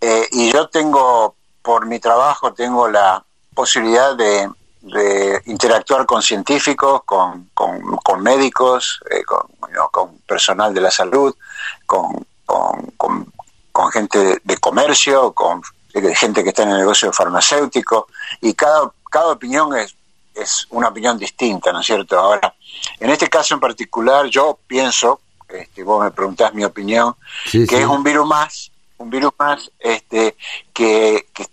Eh, 0.00 0.28
y 0.30 0.52
yo 0.52 0.68
tengo, 0.68 1.34
por 1.62 1.86
mi 1.86 1.98
trabajo, 1.98 2.52
tengo 2.52 2.88
la 2.88 3.24
posibilidad 3.54 4.14
de, 4.14 4.48
de 4.82 5.42
interactuar 5.46 6.06
con 6.06 6.22
científicos, 6.22 7.02
con, 7.04 7.50
con, 7.54 7.96
con 8.04 8.22
médicos, 8.22 9.00
eh, 9.10 9.24
con, 9.24 9.40
¿no? 9.72 9.88
con 9.88 10.18
personal 10.18 10.72
de 10.72 10.80
la 10.80 10.90
salud, 10.92 11.34
con, 11.84 12.26
con, 12.44 12.92
con, 12.96 13.32
con 13.72 13.90
gente 13.90 14.40
de 14.42 14.56
comercio, 14.58 15.32
con 15.32 15.62
gente 16.14 16.42
que 16.42 16.50
está 16.50 16.62
en 16.62 16.70
el 16.70 16.78
negocio 16.78 17.12
farmacéutico, 17.12 18.08
y 18.40 18.54
cada, 18.54 18.92
cada 19.10 19.32
opinión 19.32 19.76
es, 19.76 19.96
es 20.34 20.66
una 20.70 20.88
opinión 20.88 21.18
distinta, 21.18 21.72
¿no 21.72 21.80
es 21.80 21.86
cierto? 21.86 22.18
Ahora, 22.18 22.54
en 23.00 23.10
este 23.10 23.28
caso 23.28 23.54
en 23.54 23.60
particular, 23.60 24.26
yo 24.26 24.58
pienso, 24.66 25.20
este, 25.48 25.82
vos 25.82 26.04
me 26.04 26.10
preguntás 26.10 26.52
mi 26.52 26.64
opinión, 26.64 27.14
que 27.50 27.64
es 27.64 27.86
un 27.86 28.02
virus 28.02 28.26
más, 28.26 28.70
un 28.98 29.10
virus 29.10 29.32
más 29.38 29.70
este, 29.78 30.36
que, 30.72 31.26
que 31.32 31.46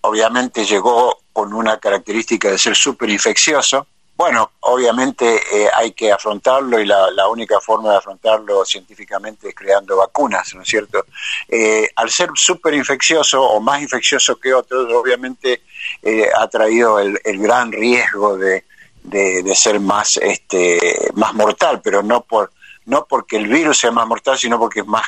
obviamente 0.00 0.64
llegó 0.64 1.18
con 1.32 1.52
una 1.52 1.78
característica 1.78 2.50
de 2.50 2.58
ser 2.58 2.76
súper 2.76 3.10
infeccioso, 3.10 3.86
bueno, 4.16 4.52
obviamente 4.60 5.42
eh, 5.52 5.68
hay 5.74 5.92
que 5.92 6.12
afrontarlo 6.12 6.78
y 6.78 6.86
la, 6.86 7.26
única 7.28 7.58
forma 7.60 7.90
de 7.90 7.96
afrontarlo 7.96 8.64
científicamente 8.64 9.48
es 9.48 9.54
creando 9.54 9.96
vacunas, 9.96 10.54
¿no 10.54 10.62
es 10.62 10.68
cierto? 10.68 11.04
Eh, 11.48 11.88
al 11.96 12.10
ser 12.10 12.30
súper 12.34 12.74
infeccioso 12.74 13.42
o 13.42 13.60
más 13.60 13.82
infeccioso 13.82 14.36
que 14.36 14.54
otros, 14.54 14.92
obviamente 14.92 15.62
eh, 16.02 16.28
ha 16.36 16.46
traído 16.46 17.00
el, 17.00 17.18
gran 17.24 17.72
riesgo 17.72 18.36
de, 18.36 18.64
de, 19.02 19.54
ser 19.56 19.80
más, 19.80 20.16
este, 20.18 21.10
más 21.14 21.34
mortal, 21.34 21.80
pero 21.82 22.02
no 22.02 22.22
por 22.22 22.52
no 22.86 23.06
porque 23.06 23.36
el 23.36 23.48
virus 23.48 23.78
sea 23.78 23.90
más 23.90 24.06
mortal, 24.06 24.38
sino 24.38 24.58
porque 24.58 24.80
es 24.80 24.86
más 24.86 25.04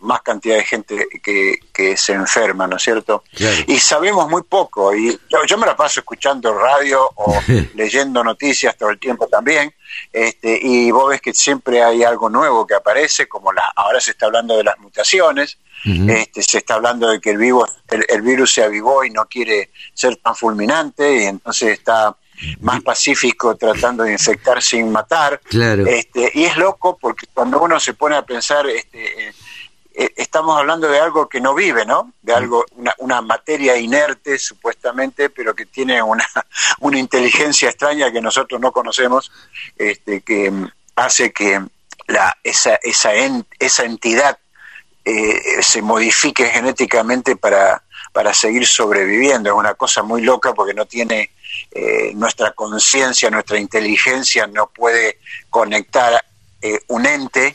más 0.00 0.22
cantidad 0.22 0.56
de 0.56 0.64
gente 0.64 1.06
que, 1.22 1.58
que 1.72 1.96
se 1.96 2.12
enferma, 2.12 2.66
¿no 2.66 2.76
es 2.76 2.82
cierto? 2.82 3.22
Y 3.66 3.78
sabemos 3.78 4.28
muy 4.28 4.42
poco, 4.42 4.94
y 4.94 5.18
yo, 5.46 5.58
me 5.58 5.66
la 5.66 5.76
paso 5.76 6.00
escuchando 6.00 6.52
radio 6.52 7.08
o 7.14 7.40
leyendo 7.74 8.24
noticias 8.24 8.76
todo 8.76 8.90
el 8.90 8.98
tiempo 8.98 9.28
también, 9.28 9.72
este, 10.12 10.58
y 10.60 10.90
vos 10.90 11.10
ves 11.10 11.20
que 11.20 11.32
siempre 11.32 11.82
hay 11.82 12.02
algo 12.02 12.28
nuevo 12.28 12.66
que 12.66 12.74
aparece, 12.74 13.28
como 13.28 13.52
la, 13.52 13.72
ahora 13.76 14.00
se 14.00 14.12
está 14.12 14.26
hablando 14.26 14.56
de 14.56 14.64
las 14.64 14.78
mutaciones, 14.78 15.58
este, 15.84 16.42
se 16.42 16.58
está 16.58 16.74
hablando 16.74 17.08
de 17.08 17.20
que 17.20 17.30
el, 17.30 17.38
vivo, 17.38 17.64
el, 17.88 18.22
virus 18.22 18.52
se 18.52 18.64
avivó 18.64 19.04
y 19.04 19.10
no 19.10 19.26
quiere 19.26 19.70
ser 19.94 20.16
tan 20.16 20.34
fulminante, 20.34 21.22
y 21.22 21.26
entonces 21.26 21.70
está 21.70 22.16
más 22.60 22.82
pacífico 22.82 23.56
tratando 23.56 24.04
de 24.04 24.12
infectar 24.12 24.62
sin 24.62 24.90
matar. 24.90 25.40
Este, 25.86 26.30
y 26.34 26.44
es 26.44 26.56
loco 26.56 26.98
porque 27.00 27.26
cuando 27.32 27.60
uno 27.60 27.78
se 27.80 27.94
pone 27.94 28.16
a 28.16 28.22
pensar 28.22 28.66
este, 28.66 29.32
eh, 30.00 30.12
estamos 30.16 30.56
hablando 30.56 30.88
de 30.88 31.00
algo 31.00 31.28
que 31.28 31.40
no 31.40 31.56
vive, 31.56 31.84
¿no? 31.84 32.12
De 32.22 32.32
algo, 32.32 32.64
una, 32.98 33.20
materia 33.20 33.76
inerte 33.76 34.38
supuestamente, 34.38 35.28
pero 35.28 35.56
que 35.56 35.66
tiene 35.66 36.00
una, 36.00 36.24
una 36.80 37.00
inteligencia 37.00 37.68
extraña 37.68 38.12
que 38.12 38.20
nosotros 38.20 38.60
no 38.60 38.70
conocemos, 38.70 39.32
este, 39.76 40.20
que 40.20 40.52
hace 40.94 41.32
que 41.32 41.60
la, 42.06 42.36
esa, 42.44 42.76
esa, 42.76 43.10
esa 43.58 43.84
entidad 43.84 44.38
eh, 45.04 45.62
se 45.62 45.82
modifique 45.82 46.46
genéticamente 46.46 47.34
para, 47.34 47.82
para 48.12 48.32
seguir 48.32 48.68
sobreviviendo. 48.68 49.50
Es 49.50 49.56
una 49.56 49.74
cosa 49.74 50.04
muy 50.04 50.22
loca 50.22 50.54
porque 50.54 50.74
no 50.74 50.86
tiene 50.86 51.30
eh, 51.70 52.12
nuestra 52.14 52.52
conciencia, 52.52 53.30
nuestra 53.30 53.58
inteligencia, 53.58 54.46
no 54.46 54.68
puede 54.68 55.18
conectar 55.50 56.24
un 56.88 57.06
ente 57.06 57.54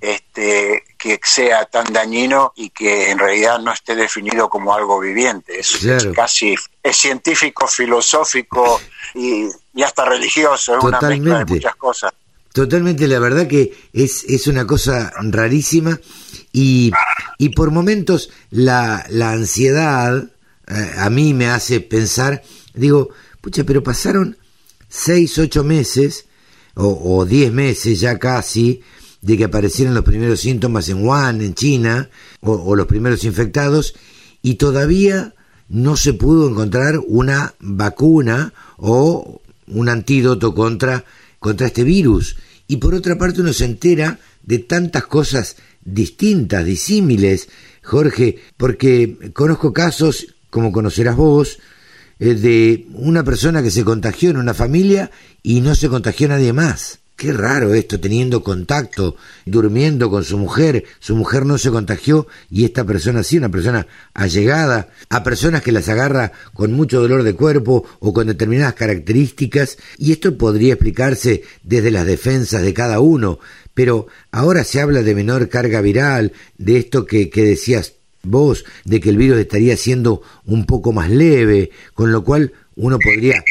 este, 0.00 0.84
que 0.96 1.18
sea 1.22 1.64
tan 1.64 1.92
dañino 1.92 2.52
y 2.56 2.70
que 2.70 3.10
en 3.10 3.18
realidad 3.18 3.58
no 3.58 3.72
esté 3.72 3.96
definido 3.96 4.48
como 4.48 4.74
algo 4.74 5.00
viviente. 5.00 5.58
Es, 5.58 5.78
casi 6.14 6.54
es 6.82 6.96
científico, 6.96 7.66
filosófico 7.66 8.80
y, 9.14 9.48
hasta 9.82 10.04
religioso, 10.04 10.78
es 10.78 10.84
una 10.84 11.00
mezcla 11.00 11.38
de 11.40 11.44
muchas 11.46 11.76
cosas. 11.76 12.12
Totalmente, 12.52 13.06
la 13.06 13.18
verdad 13.18 13.46
que 13.46 13.72
es, 13.92 14.24
es 14.24 14.46
una 14.46 14.66
cosa 14.66 15.12
rarísima 15.20 15.98
y, 16.52 16.90
y 17.38 17.50
por 17.50 17.70
momentos 17.70 18.30
la, 18.50 19.04
la 19.10 19.30
ansiedad 19.30 20.30
eh, 20.66 20.92
a 20.96 21.10
mí 21.10 21.34
me 21.34 21.48
hace 21.48 21.80
pensar, 21.80 22.42
digo, 22.74 23.10
pucha, 23.40 23.64
pero 23.64 23.82
pasaron 23.82 24.36
seis, 24.88 25.38
ocho 25.38 25.64
meses 25.64 26.26
o, 26.74 27.18
o 27.18 27.24
diez 27.24 27.52
meses 27.52 28.00
ya 28.00 28.18
casi 28.18 28.82
de 29.20 29.36
que 29.36 29.44
aparecieran 29.44 29.94
los 29.94 30.04
primeros 30.04 30.40
síntomas 30.40 30.88
en 30.88 31.04
Wuhan, 31.04 31.40
en 31.40 31.54
China, 31.54 32.08
o, 32.40 32.76
los 32.76 32.86
primeros 32.86 33.24
infectados, 33.24 33.94
y 34.42 34.54
todavía 34.54 35.34
no 35.68 35.96
se 35.96 36.14
pudo 36.14 36.48
encontrar 36.48 37.00
una 37.06 37.54
vacuna 37.58 38.52
o 38.76 39.40
un 39.66 39.88
antídoto 39.88 40.54
contra, 40.54 41.04
contra 41.40 41.66
este 41.66 41.84
virus. 41.84 42.36
Y 42.68 42.76
por 42.76 42.94
otra 42.94 43.18
parte 43.18 43.40
uno 43.40 43.52
se 43.52 43.64
entera 43.64 44.18
de 44.42 44.58
tantas 44.58 45.06
cosas 45.06 45.56
distintas, 45.84 46.64
disímiles, 46.64 47.48
Jorge, 47.82 48.38
porque 48.56 49.32
conozco 49.32 49.72
casos, 49.72 50.34
como 50.50 50.72
conocerás 50.72 51.16
vos, 51.16 51.58
de 52.18 52.86
una 52.94 53.24
persona 53.24 53.62
que 53.62 53.70
se 53.70 53.84
contagió 53.84 54.30
en 54.30 54.38
una 54.38 54.54
familia 54.54 55.10
y 55.42 55.60
no 55.60 55.74
se 55.74 55.88
contagió 55.88 56.28
nadie 56.28 56.52
más. 56.52 56.98
Qué 57.18 57.32
raro 57.32 57.74
esto, 57.74 57.98
teniendo 57.98 58.44
contacto, 58.44 59.16
durmiendo 59.44 60.08
con 60.08 60.22
su 60.22 60.38
mujer, 60.38 60.84
su 61.00 61.16
mujer 61.16 61.46
no 61.46 61.58
se 61.58 61.72
contagió 61.72 62.28
y 62.48 62.64
esta 62.64 62.84
persona 62.84 63.24
sí, 63.24 63.38
una 63.38 63.48
persona 63.48 63.88
allegada, 64.14 64.90
a 65.08 65.24
personas 65.24 65.62
que 65.62 65.72
las 65.72 65.88
agarra 65.88 66.30
con 66.54 66.72
mucho 66.72 67.00
dolor 67.00 67.24
de 67.24 67.34
cuerpo 67.34 67.84
o 67.98 68.12
con 68.12 68.28
determinadas 68.28 68.74
características, 68.74 69.78
y 69.98 70.12
esto 70.12 70.38
podría 70.38 70.74
explicarse 70.74 71.42
desde 71.64 71.90
las 71.90 72.06
defensas 72.06 72.62
de 72.62 72.72
cada 72.72 73.00
uno, 73.00 73.40
pero 73.74 74.06
ahora 74.30 74.62
se 74.62 74.80
habla 74.80 75.02
de 75.02 75.16
menor 75.16 75.48
carga 75.48 75.80
viral, 75.80 76.32
de 76.56 76.78
esto 76.78 77.04
que, 77.04 77.30
que 77.30 77.42
decías 77.42 77.94
vos, 78.30 78.64
de 78.84 79.00
que 79.00 79.10
el 79.10 79.16
virus 79.16 79.38
estaría 79.38 79.76
siendo 79.76 80.22
un 80.46 80.66
poco 80.66 80.92
más 80.92 81.10
leve, 81.10 81.70
con 81.94 82.12
lo 82.12 82.22
cual 82.24 82.52
uno 82.76 82.98
podría 82.98 83.42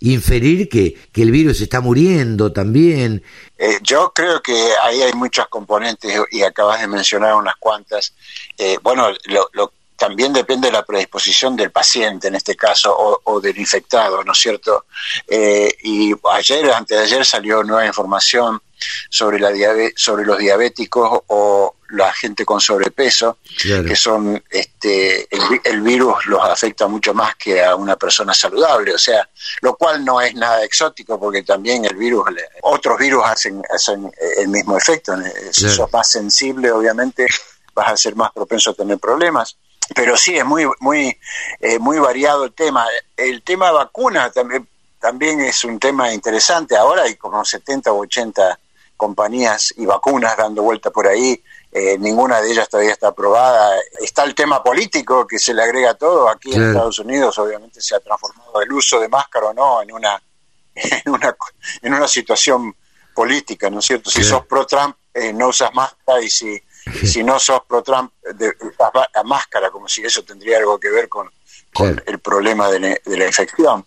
inferir 0.00 0.68
que, 0.68 0.94
que 1.12 1.22
el 1.22 1.30
virus 1.30 1.60
está 1.60 1.80
muriendo 1.80 2.52
también. 2.52 3.22
Eh, 3.58 3.78
yo 3.82 4.12
creo 4.14 4.42
que 4.42 4.72
ahí 4.82 5.00
hay 5.00 5.12
muchas 5.14 5.48
componentes 5.48 6.14
y 6.30 6.42
acabas 6.42 6.80
de 6.80 6.86
mencionar 6.86 7.34
unas 7.34 7.56
cuantas. 7.56 8.12
Eh, 8.58 8.78
bueno, 8.82 9.08
lo, 9.52 9.72
también 9.96 10.32
depende 10.32 10.68
de 10.68 10.72
la 10.72 10.84
predisposición 10.84 11.56
del 11.56 11.70
paciente 11.70 12.28
en 12.28 12.34
este 12.34 12.56
caso 12.56 13.20
o, 13.24 13.40
del 13.40 13.56
infectado, 13.58 14.22
¿no 14.24 14.32
es 14.32 14.38
cierto? 14.38 14.84
Eh, 15.26 15.74
y 15.82 16.12
ayer, 16.32 16.70
antes 16.72 16.98
de 16.98 17.04
ayer 17.04 17.24
salió 17.24 17.62
nueva 17.62 17.86
información 17.86 18.60
sobre, 19.08 19.38
la 19.38 19.50
sobre 19.96 20.26
los 20.26 20.38
diabéticos 20.38 21.22
o 21.28 21.74
la 21.94 22.12
gente 22.12 22.44
con 22.44 22.60
sobrepeso, 22.60 23.38
que 23.62 23.96
son, 23.96 24.42
este, 24.50 25.28
el, 25.64 25.80
virus 25.80 26.26
los 26.26 26.42
afecta 26.42 26.86
mucho 26.86 27.14
más 27.14 27.36
que 27.36 27.62
a 27.62 27.74
una 27.74 27.96
persona 27.96 28.34
saludable, 28.34 28.94
o 28.94 28.98
sea, 28.98 29.28
lo 29.60 29.76
cual 29.76 30.04
no 30.04 30.20
es 30.20 30.34
nada 30.34 30.64
exótico 30.64 31.18
porque 31.18 31.42
también 31.42 31.84
el 31.84 31.96
virus, 31.96 32.24
otros 32.62 32.98
virus 32.98 33.24
hacen, 33.24 33.62
hacen 33.74 34.10
el 34.38 34.48
mismo 34.48 34.76
efecto, 34.76 35.14
si 35.50 35.68
sos 35.68 35.92
más 35.92 36.10
sensible 36.10 36.70
obviamente 36.70 37.26
vas 37.74 37.92
a 37.92 37.96
ser 37.96 38.14
más 38.14 38.32
propenso 38.32 38.70
a 38.70 38.74
tener 38.74 38.98
problemas. 38.98 39.56
Pero 39.94 40.16
sí 40.16 40.36
es 40.36 40.44
muy 40.46 40.66
muy 40.80 41.14
eh, 41.60 41.78
muy 41.78 41.98
variado 41.98 42.44
el 42.44 42.54
tema. 42.54 42.86
El 43.16 43.42
tema 43.42 43.70
vacuna 43.70 44.30
también 44.30 44.66
también 44.98 45.40
es 45.40 45.62
un 45.64 45.78
tema 45.78 46.12
interesante. 46.14 46.76
Ahora 46.76 47.02
hay 47.02 47.16
como 47.16 47.44
70 47.44 47.92
o 47.92 47.98
80 47.98 48.58
compañías 48.96 49.74
y 49.76 49.84
vacunas 49.84 50.36
dando 50.36 50.62
vuelta 50.62 50.90
por 50.90 51.06
ahí 51.06 51.42
eh, 51.76 51.98
ninguna 51.98 52.40
de 52.40 52.52
ellas 52.52 52.68
todavía 52.68 52.92
está 52.92 53.08
aprobada. 53.08 53.76
Está 54.00 54.22
el 54.22 54.32
tema 54.36 54.62
político 54.62 55.26
que 55.26 55.40
se 55.40 55.52
le 55.52 55.64
agrega 55.64 55.90
a 55.90 55.94
todo. 55.94 56.28
Aquí 56.28 56.54
en 56.54 56.68
Estados 56.68 57.00
Unidos 57.00 57.36
obviamente 57.40 57.80
se 57.80 57.96
ha 57.96 58.00
transformado 58.00 58.62
el 58.62 58.72
uso 58.72 59.00
de 59.00 59.08
máscara 59.08 59.46
o 59.46 59.52
no 59.52 59.82
en 59.82 59.90
una, 59.90 60.22
en 60.74 61.12
una, 61.12 61.36
en 61.82 61.94
una 61.94 62.06
situación 62.06 62.76
política, 63.12 63.70
¿no 63.70 63.80
es 63.80 63.86
cierto? 63.86 64.08
Si 64.08 64.22
sos 64.22 64.46
pro-Trump, 64.46 64.96
eh, 65.12 65.32
no 65.32 65.48
usas 65.48 65.74
máscara 65.74 66.22
y 66.22 66.30
si, 66.30 66.62
si 67.04 67.24
no 67.24 67.40
sos 67.40 67.62
pro-Trump, 67.66 68.12
usas 68.22 69.08
la 69.12 69.22
máscara, 69.24 69.70
como 69.70 69.88
si 69.88 70.04
eso 70.04 70.22
tendría 70.22 70.58
algo 70.58 70.78
que 70.78 70.90
ver 70.90 71.08
con, 71.08 71.28
con 71.72 72.00
el 72.06 72.20
problema 72.20 72.70
de 72.70 73.00
la, 73.04 73.26
infección. 73.26 73.84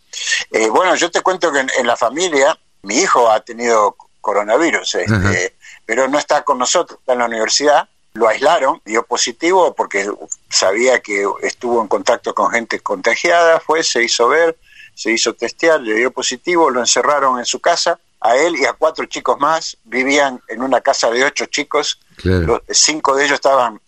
Eh, 0.51 0.67
bueno, 0.69 0.93
yo 0.95 1.09
te 1.09 1.21
cuento 1.21 1.53
que 1.53 1.59
en, 1.59 1.87
la 1.87 1.95
familia, 1.95 2.59
mi 2.81 2.97
hijo 2.97 3.31
ha 3.31 3.39
tenido 3.39 3.95
coronavirus. 4.19 4.95
Este, 4.95 5.56
pero 5.87 6.07
no 6.09 6.19
está 6.19 6.43
con 6.43 6.59
nosotros, 6.59 6.99
está 6.99 7.13
en 7.13 7.19
la 7.19 7.25
universidad. 7.25 7.89
Lo 8.13 8.27
aislaron, 8.27 8.81
dio 8.83 9.03
positivo 9.03 9.73
porque 9.73 10.11
sabía 10.49 10.99
que 10.99 11.25
estuvo 11.41 11.81
en 11.81 11.87
contacto 11.87 12.35
con 12.35 12.51
gente 12.51 12.81
contagiada, 12.81 13.59
fue, 13.61 13.83
se 13.83 14.03
hizo 14.03 14.27
ver, 14.27 14.57
se 14.93 15.11
hizo 15.11 15.33
testear, 15.33 15.79
le 15.79 15.95
dio 15.95 16.11
positivo, 16.11 16.69
lo 16.69 16.81
encerraron 16.81 17.39
en 17.39 17.45
su 17.45 17.61
casa, 17.61 17.99
a 18.19 18.35
él 18.35 18.57
y 18.57 18.65
a 18.65 18.73
cuatro 18.73 19.05
chicos 19.05 19.39
más, 19.39 19.77
vivían 19.85 20.41
en 20.49 20.61
una 20.61 20.81
casa 20.81 21.09
de 21.09 21.23
ocho 21.23 21.45
chicos, 21.45 21.99
cinco 22.69 23.15
de 23.15 23.25
ellos 23.25 23.35
estaban 23.35 23.79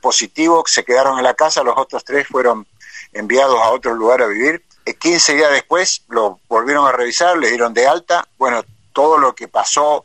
positivos, 0.00 0.72
se 0.72 0.84
quedaron 0.84 1.18
en 1.18 1.24
la 1.24 1.34
casa, 1.34 1.62
los 1.62 1.76
otros 1.76 2.04
tres 2.04 2.26
fueron 2.26 2.66
enviados 3.12 3.60
a 3.60 3.70
otro 3.70 3.94
lugar 3.94 4.22
a 4.22 4.26
vivir. 4.26 4.64
15 4.98 5.32
eh, 5.32 5.36
días 5.36 5.52
después 5.52 6.02
lo 6.08 6.40
volvieron 6.48 6.86
a 6.86 6.92
revisar, 6.92 7.38
le 7.38 7.48
dieron 7.48 7.72
de 7.72 7.86
alta. 7.86 8.26
Bueno, 8.38 8.64
todo 8.92 9.18
lo 9.18 9.34
que 9.34 9.46
pasó 9.46 10.04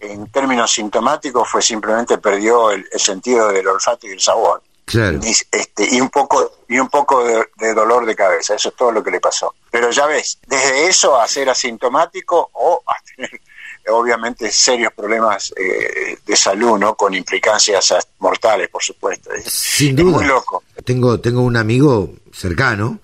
en 0.00 0.26
términos 0.30 0.72
sintomáticos 0.72 1.48
fue 1.48 1.62
simplemente 1.62 2.18
perdió 2.18 2.70
el, 2.70 2.86
sentido 2.96 3.48
del 3.48 3.66
olfato 3.68 4.06
y 4.06 4.10
el 4.10 4.20
sabor. 4.20 4.62
Claro. 4.84 5.20
Y, 5.22 5.30
este, 5.30 5.88
y 5.94 6.00
un 6.00 6.08
poco, 6.10 6.52
y 6.68 6.78
un 6.78 6.88
poco 6.88 7.22
de, 7.24 7.44
de 7.58 7.74
dolor 7.74 8.04
de 8.06 8.16
cabeza, 8.16 8.54
eso 8.56 8.70
es 8.70 8.76
todo 8.76 8.90
lo 8.90 9.02
que 9.04 9.10
le 9.12 9.20
pasó. 9.20 9.54
Pero 9.70 9.90
ya 9.90 10.06
ves, 10.06 10.38
desde 10.48 10.88
eso 10.88 11.20
a 11.20 11.28
ser 11.28 11.48
asintomático 11.48 12.50
o 12.54 12.82
a 12.86 12.94
tener 13.14 13.30
obviamente 13.88 14.50
serios 14.50 14.92
problemas 14.92 15.52
eh, 15.56 16.18
de 16.26 16.36
salud, 16.36 16.78
¿no? 16.78 16.94
Con 16.96 17.14
implicancias 17.14 17.94
mortales, 18.18 18.68
por 18.68 18.82
supuesto. 18.82 19.32
Es- 19.32 19.44
Sin 19.52 19.90
es 19.98 20.04
duda. 20.04 20.16
muy 20.18 20.26
loco. 20.26 20.64
Tengo, 20.84 21.20
tengo 21.20 21.42
un 21.42 21.56
amigo 21.56 22.10
cercano 22.32 22.98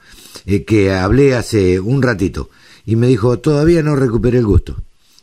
eh, 0.45 0.65
que 0.65 0.93
hablé 0.95 1.35
hace 1.37 1.79
un 1.79 2.03
ratito 2.03 2.51
y 2.85 2.97
me 2.97 3.07
dijo, 3.07 3.39
todavía 3.39 3.83
no 3.83 3.95
recuperé 3.97 4.39
el 4.39 4.47
gusto. 4.47 4.75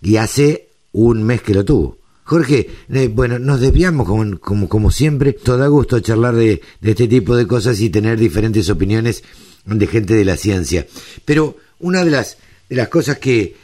Y 0.02 0.18
hace 0.18 0.68
un 0.94 1.24
mes 1.24 1.42
que 1.42 1.54
lo 1.54 1.66
tuvo. 1.66 1.98
Jorge, 2.24 2.70
bueno, 3.12 3.38
nos 3.38 3.60
desviamos 3.60 4.08
como, 4.40 4.70
como, 4.70 4.92
siempre. 4.92 5.34
Todo 5.34 5.70
gusto 5.70 6.00
charlar 6.00 6.36
de, 6.36 6.62
de 6.80 6.92
este 6.92 7.08
tipo 7.08 7.36
de 7.36 7.46
cosas 7.46 7.82
y 7.82 7.90
tener 7.90 8.18
diferentes 8.18 8.70
opiniones 8.70 9.24
de 9.66 9.88
gente 9.88 10.14
de 10.14 10.26
la 10.26 10.38
ciencia. 10.38 10.88
Pero 11.26 11.58
una 11.80 12.06
de 12.06 12.12
las, 12.12 12.38
de 12.70 12.78
las 12.78 12.88
cosas 12.88 13.18
que, 13.18 13.56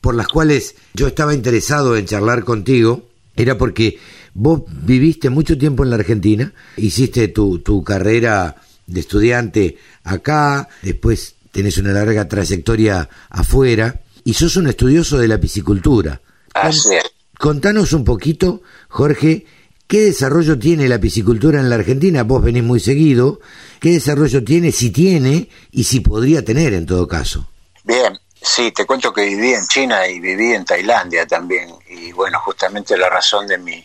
por 0.00 0.14
las 0.14 0.28
cuales 0.28 0.74
yo 0.94 1.06
estaba 1.06 1.34
interesado 1.34 1.96
en 1.96 2.06
charlar 2.06 2.44
contigo 2.44 3.08
era 3.34 3.56
porque 3.56 3.98
vos 4.34 4.62
viviste 4.84 5.30
mucho 5.30 5.56
tiempo 5.56 5.82
en 5.82 5.90
la 5.90 5.96
Argentina, 5.96 6.52
hiciste 6.76 7.28
tu, 7.28 7.60
tu 7.60 7.82
carrera 7.82 8.56
de 8.86 9.00
estudiante 9.00 9.78
acá, 10.04 10.68
después 10.82 11.36
tenés 11.50 11.78
una 11.78 11.92
larga 11.92 12.28
trayectoria 12.28 13.08
afuera 13.30 14.00
y 14.24 14.34
sos 14.34 14.56
un 14.56 14.68
estudioso 14.68 15.18
de 15.18 15.28
la 15.28 15.40
piscicultura. 15.40 16.20
Así 16.54 16.94
es. 16.94 17.04
Contanos 17.38 17.92
un 17.92 18.04
poquito, 18.04 18.62
Jorge, 18.88 19.46
¿qué 19.88 20.02
desarrollo 20.02 20.58
tiene 20.58 20.88
la 20.88 21.00
piscicultura 21.00 21.58
en 21.58 21.68
la 21.68 21.76
Argentina? 21.76 22.22
Vos 22.22 22.42
venís 22.42 22.62
muy 22.62 22.78
seguido. 22.78 23.40
¿Qué 23.80 23.90
desarrollo 23.90 24.44
tiene, 24.44 24.70
si 24.70 24.90
tiene 24.90 25.48
y 25.72 25.84
si 25.84 26.00
podría 26.00 26.44
tener 26.44 26.72
en 26.72 26.86
todo 26.86 27.08
caso? 27.08 27.48
Bien, 27.82 28.16
sí, 28.40 28.70
te 28.70 28.84
cuento 28.84 29.12
que 29.12 29.24
viví 29.24 29.52
en 29.52 29.66
China 29.66 30.06
y 30.06 30.20
viví 30.20 30.52
en 30.52 30.64
Tailandia 30.64 31.26
también. 31.26 31.68
Y 31.90 32.12
bueno, 32.12 32.38
justamente 32.38 32.96
la 32.96 33.10
razón 33.10 33.46
de 33.48 33.58
mi, 33.58 33.84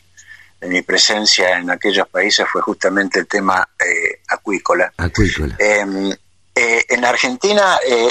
de 0.61 0.68
mi 0.68 0.84
presencia 0.84 1.57
en 1.57 1.72
aquellos 1.72 2.07
países 2.09 2.45
fue 2.51 2.61
justamente 2.61 3.20
el 3.20 3.28
tema 3.28 3.68
eh, 3.80 4.22
acuícola. 4.28 4.93
Acuícola. 4.97 5.55
Eh, 5.57 5.84
eh, 6.58 6.86
en 6.89 7.05
Argentina 7.05 7.80
eh, 7.86 8.10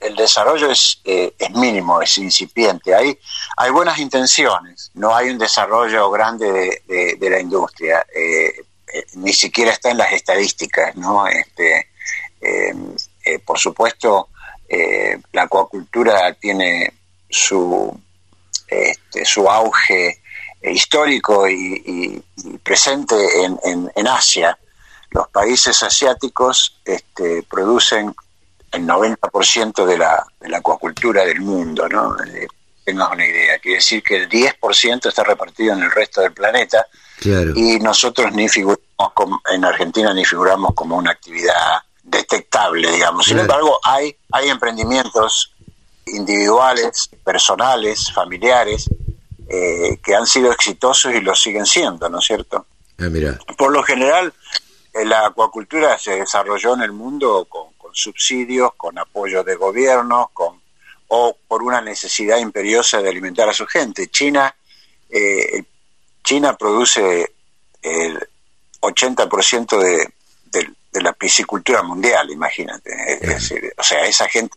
el, 0.00 0.16
desarrollo 0.16 0.70
es, 0.70 1.00
eh, 1.04 1.34
es 1.38 1.50
mínimo, 1.50 2.00
es 2.00 2.16
incipiente. 2.18 2.94
Hay, 2.94 3.18
hay 3.56 3.70
buenas 3.70 3.98
intenciones, 3.98 4.90
no 4.94 5.14
hay 5.14 5.30
un 5.30 5.38
desarrollo 5.38 6.10
grande 6.10 6.82
de, 6.86 7.30
la 7.30 7.40
industria, 7.40 8.06
ni 9.14 9.32
siquiera 9.32 9.72
está 9.72 9.90
en 9.90 9.98
las 9.98 10.12
estadísticas, 10.12 10.94
¿no? 10.96 11.26
Este, 11.26 11.88
eh, 12.40 13.38
por 13.44 13.58
supuesto, 13.58 14.28
la 15.32 15.42
acuacultura 15.42 16.32
tiene 16.34 16.92
su, 17.28 17.96
este, 18.68 19.24
su 19.24 19.48
auge 19.48 20.20
histórico 20.62 21.48
y, 21.48 22.22
presente 22.62 23.14
en, 23.44 23.58
en- 23.64 23.92
en 23.94 24.08
Asia. 24.08 24.58
Los 25.14 25.28
países 25.28 25.80
asiáticos 25.84 26.76
este, 26.84 27.44
producen 27.48 28.14
el 28.72 28.82
90% 28.84 29.84
de 29.86 29.96
la, 29.96 30.26
de 30.40 30.48
la 30.48 30.58
acuacultura 30.58 31.24
del 31.24 31.40
mundo, 31.40 31.88
¿no? 31.88 32.16
Eh, 32.24 32.48
tengas 32.84 33.12
una 33.12 33.24
idea. 33.24 33.58
Quiere 33.60 33.76
decir 33.76 34.02
que 34.02 34.16
el 34.16 34.28
10% 34.28 35.06
está 35.08 35.22
repartido 35.22 35.72
en 35.74 35.82
el 35.82 35.90
resto 35.92 36.20
del 36.20 36.32
planeta 36.32 36.84
Claro. 37.20 37.52
y 37.54 37.78
nosotros 37.78 38.32
ni 38.32 38.48
figuramos 38.48 39.12
como- 39.14 39.40
en 39.52 39.64
Argentina 39.64 40.12
ni 40.12 40.24
figuramos 40.24 40.72
como 40.74 40.96
una 40.96 41.12
actividad 41.12 41.78
detectable, 42.02 42.90
digamos. 42.90 43.24
Sin 43.24 43.34
Claro. 43.36 43.52
embargo, 43.52 43.78
hay, 43.84 44.16
hay 44.32 44.48
emprendimientos 44.48 45.52
individuales, 46.06 47.08
personales, 47.22 48.12
familiares, 48.12 48.90
eh, 49.48 49.98
que 50.02 50.14
han 50.16 50.26
sido 50.26 50.50
exitosos 50.52 51.14
y 51.14 51.20
lo 51.20 51.34
siguen 51.36 51.66
siendo, 51.66 52.08
¿no 52.08 52.18
es 52.18 52.24
cierto? 52.26 52.66
Ah, 52.98 53.04
mira. 53.10 53.38
Por 53.56 53.72
lo 53.72 53.82
general, 53.82 54.32
la 55.02 55.26
acuacultura 55.26 55.98
se 55.98 56.16
desarrolló 56.16 56.74
en 56.74 56.82
el 56.82 56.92
mundo 56.92 57.46
con, 57.46 57.72
con 57.74 57.94
subsidios, 57.94 58.74
con 58.76 58.96
apoyo 58.98 59.42
de 59.42 59.56
gobiernos, 59.56 60.30
con, 60.32 60.60
o 61.08 61.36
por 61.48 61.62
una 61.62 61.80
necesidad 61.80 62.38
imperiosa 62.38 63.02
de 63.02 63.08
alimentar 63.08 63.48
a 63.48 63.52
su 63.52 63.66
gente. 63.66 64.08
China, 64.08 64.54
eh, 65.10 65.64
China 66.22 66.56
produce 66.56 67.34
el 67.82 68.28
80% 68.80 69.78
de, 69.78 70.12
de, 70.52 70.70
de 70.92 71.02
la 71.02 71.12
piscicultura 71.12 71.82
mundial, 71.82 72.30
imagínate. 72.30 72.90
Es 73.14 73.20
decir, 73.20 73.74
o 73.76 73.82
sea, 73.82 74.04
esa 74.06 74.28
gente, 74.28 74.56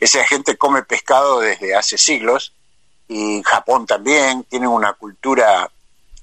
esa 0.00 0.24
gente 0.24 0.56
come 0.56 0.82
pescado 0.82 1.40
desde 1.40 1.74
hace 1.74 1.96
siglos 1.96 2.52
y 3.08 3.42
Japón 3.44 3.86
también 3.86 4.44
tiene 4.44 4.66
una 4.66 4.94
cultura 4.94 5.70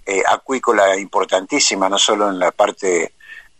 eh, 0.05 0.21
acuícola 0.27 0.97
importantísima, 0.97 1.87
no 1.87 1.97
solo 1.97 2.29
en 2.29 2.39
la 2.39 2.51
parte 2.51 3.13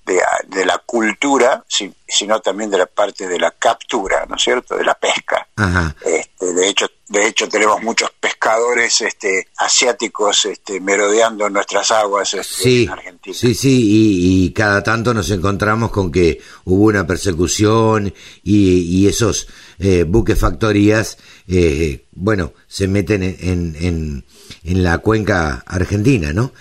de, 0.05 0.21
de 0.47 0.65
la 0.65 0.77
cultura, 0.85 1.63
si- 1.67 1.93
sino 2.13 2.39
también 2.39 2.69
de 2.69 2.77
la 2.77 2.85
parte 2.85 3.27
de 3.27 3.39
la 3.39 3.51
captura, 3.51 4.25
¿no 4.29 4.35
es 4.35 4.43
cierto?, 4.43 4.75
de 4.77 4.83
la 4.85 4.93
pesca. 4.95 5.47
Ajá. 5.55 5.95
Este, 6.05 6.53
de 6.53 6.69
hecho, 6.69 6.85
de 7.09 7.27
hecho 7.27 7.47
tenemos 7.49 7.81
muchos 7.83 8.09
pescadores 8.19 9.01
este, 9.01 9.47
asiáticos 9.57 10.45
este, 10.45 10.79
merodeando 10.79 11.49
nuestras 11.49 11.91
aguas 11.91 12.33
este, 12.33 12.53
Sí, 12.63 12.83
en 12.83 12.89
Argentina. 12.89 13.35
sí, 13.37 13.53
sí, 13.55 13.81
y, 13.87 14.45
y 14.45 14.51
cada 14.53 14.83
tanto 14.83 15.13
nos 15.13 15.29
encontramos 15.31 15.91
con 15.91 16.11
que 16.11 16.39
hubo 16.65 16.85
una 16.85 17.05
persecución 17.07 18.13
y, 18.43 18.79
y 18.79 19.07
esos 19.07 19.47
eh, 19.79 20.03
buques 20.07 20.37
factorías, 20.39 21.17
eh, 21.47 22.05
bueno, 22.13 22.53
se 22.67 22.87
meten 22.87 23.23
en, 23.23 23.35
en, 23.41 23.75
en- 23.79 24.25
en 24.65 24.83
la 24.83 24.99
cuenca 24.99 25.63
argentina, 25.65 26.31
¿no? 26.31 26.51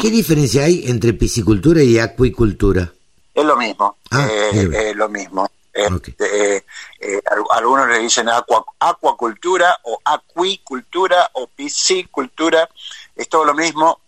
¿Qué 0.00 0.10
diferencia 0.10 0.64
hay 0.64 0.84
entre 0.86 1.12
piscicultura 1.12 1.82
y 1.82 1.98
acuicultura? 1.98 2.92
Es 3.34 3.44
lo 3.44 3.56
mismo, 3.56 3.96
Ah, 4.10 4.28
eh, 4.30 4.68
es 4.90 4.96
lo 4.96 5.08
mismo. 5.08 5.48
Eh, 5.74 5.88
eh, 6.18 6.64
eh, 7.00 7.22
al- 7.30 7.44
algunos 7.50 7.88
le 7.88 7.98
dicen 8.00 8.28
aqua- 8.28 8.64
acuacultura 8.78 9.78
o 9.84 9.98
acuicultura 10.04 11.30
o 11.32 11.46
piscicultura, 11.46 12.68
es 13.16 13.26
todo 13.28 13.44
lo 13.46 13.54
mismo, 13.54 14.00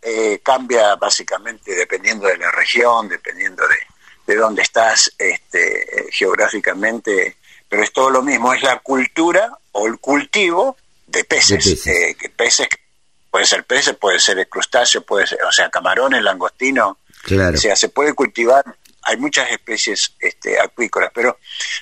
cambia 0.43 0.95
básicamente 0.97 1.75
dependiendo 1.75 2.27
de 2.27 2.37
la 2.37 2.51
región, 2.51 3.09
dependiendo 3.09 3.63
de, 3.67 3.77
de 4.27 4.37
dónde 4.39 4.61
estás 4.63 5.11
este, 5.19 6.07
geográficamente, 6.11 7.37
pero 7.69 7.83
es 7.83 7.93
todo 7.93 8.11
lo 8.11 8.23
mismo, 8.23 8.53
es 8.53 8.63
la 8.63 8.79
cultura 8.81 9.51
o 9.73 9.87
el 9.87 9.99
cultivo 9.99 10.77
de 11.07 11.25
peces, 11.25 11.65
De 11.65 11.71
peces. 11.77 12.17
que 12.17 12.29
peces 12.29 12.69
puede 13.31 13.47
ser 13.47 13.65
peces, 13.65 13.97
puede 13.97 14.21
ser 14.21 14.47
crustáceo, 14.49 15.01
puede 15.03 15.27
ser, 15.27 15.43
o 15.43 15.51
sea, 15.53 15.71
camarones, 15.71 16.23
langostinos, 16.23 16.97
Claro. 17.23 17.55
o 17.57 17.61
sea, 17.61 17.75
se 17.75 17.89
puede 17.89 18.13
cultivar, 18.13 18.63
hay 19.05 19.17
muchas 19.17 19.51
especies 19.51 20.15
este, 20.19 20.59
acuícolas, 20.61 21.11
pero 21.15 21.39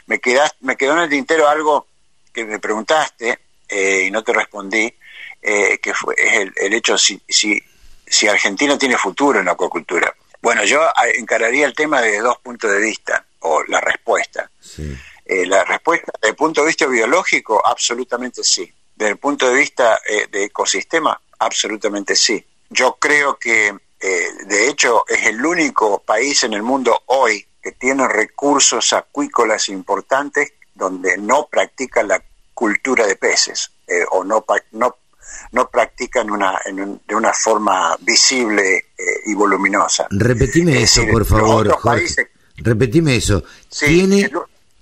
me, 0.06 0.18
quedas, 0.18 0.54
me 0.60 0.76
quedó 0.76 0.94
en 0.94 1.00
el 1.00 1.10
tintero 1.10 1.48
algo 1.48 1.86
que 2.32 2.44
me 2.44 2.58
preguntaste 2.58 3.38
eh, 3.68 4.04
y 4.06 4.10
no 4.10 4.22
te 4.22 4.32
respondí, 4.32 4.92
eh, 5.40 5.78
que 5.78 5.94
fue 5.94 6.14
es 6.16 6.32
el, 6.40 6.52
el 6.56 6.74
hecho 6.74 6.96
si, 6.96 7.20
si, 7.28 7.60
si 8.06 8.28
Argentina 8.28 8.78
tiene 8.78 8.96
futuro 8.96 9.40
en 9.40 9.46
la 9.46 9.52
acuacultura. 9.52 10.14
Bueno, 10.40 10.64
yo 10.64 10.82
ah, 10.82 11.08
encararía 11.14 11.66
el 11.66 11.74
tema 11.74 12.00
de 12.00 12.18
dos 12.18 12.38
puntos 12.38 12.70
de 12.70 12.80
vista, 12.80 13.24
o 13.40 13.62
la 13.64 13.80
respuesta. 13.80 14.50
Sí. 14.60 14.96
Eh, 15.24 15.46
la 15.46 15.64
respuesta, 15.64 16.12
desde 16.20 16.30
el 16.30 16.36
punto 16.36 16.62
de 16.62 16.66
vista 16.66 16.86
biológico, 16.86 17.64
absolutamente 17.64 18.42
sí. 18.42 18.72
Desde 18.94 19.12
el 19.12 19.18
punto 19.18 19.48
de 19.48 19.54
vista 19.54 20.00
eh, 20.04 20.26
de 20.30 20.44
ecosistema, 20.44 21.18
absolutamente 21.38 22.16
sí. 22.16 22.44
Yo 22.68 22.96
creo 22.98 23.38
que, 23.38 23.72
eh, 24.02 24.26
de 24.46 24.68
hecho, 24.68 25.04
es 25.08 25.26
el 25.26 25.44
único 25.44 26.00
país 26.00 26.42
en 26.44 26.52
el 26.54 26.62
mundo 26.62 27.02
hoy 27.06 27.46
que 27.62 27.72
tiene 27.72 28.06
recursos 28.08 28.92
acuícolas 28.92 29.68
importantes 29.68 30.52
donde 30.74 31.16
no 31.18 31.46
practican 31.50 32.08
la 32.08 32.20
cultura 32.54 33.06
de 33.06 33.16
peces 33.16 33.70
eh, 33.86 34.02
o 34.10 34.24
no, 34.24 34.44
no, 34.72 34.96
no 35.52 35.68
practican 35.68 36.30
una, 36.30 36.60
en 36.64 36.80
un- 36.80 37.00
de 37.06 37.14
una 37.14 37.32
forma 37.32 37.96
visible 38.00 38.76
eh, 38.98 39.04
y 39.26 39.34
voluminosa. 39.34 40.06
Repetime 40.10 40.76
Es 40.78 40.90
eso, 40.90 41.00
decir, 41.02 41.12
por 41.12 41.24
favor, 41.26 41.68
Jorge. 41.70 42.00
países- 42.00 42.26
Repetime 42.56 43.16
eso. 43.16 43.42
Sí, 43.68 43.86
tiene, 43.86 44.30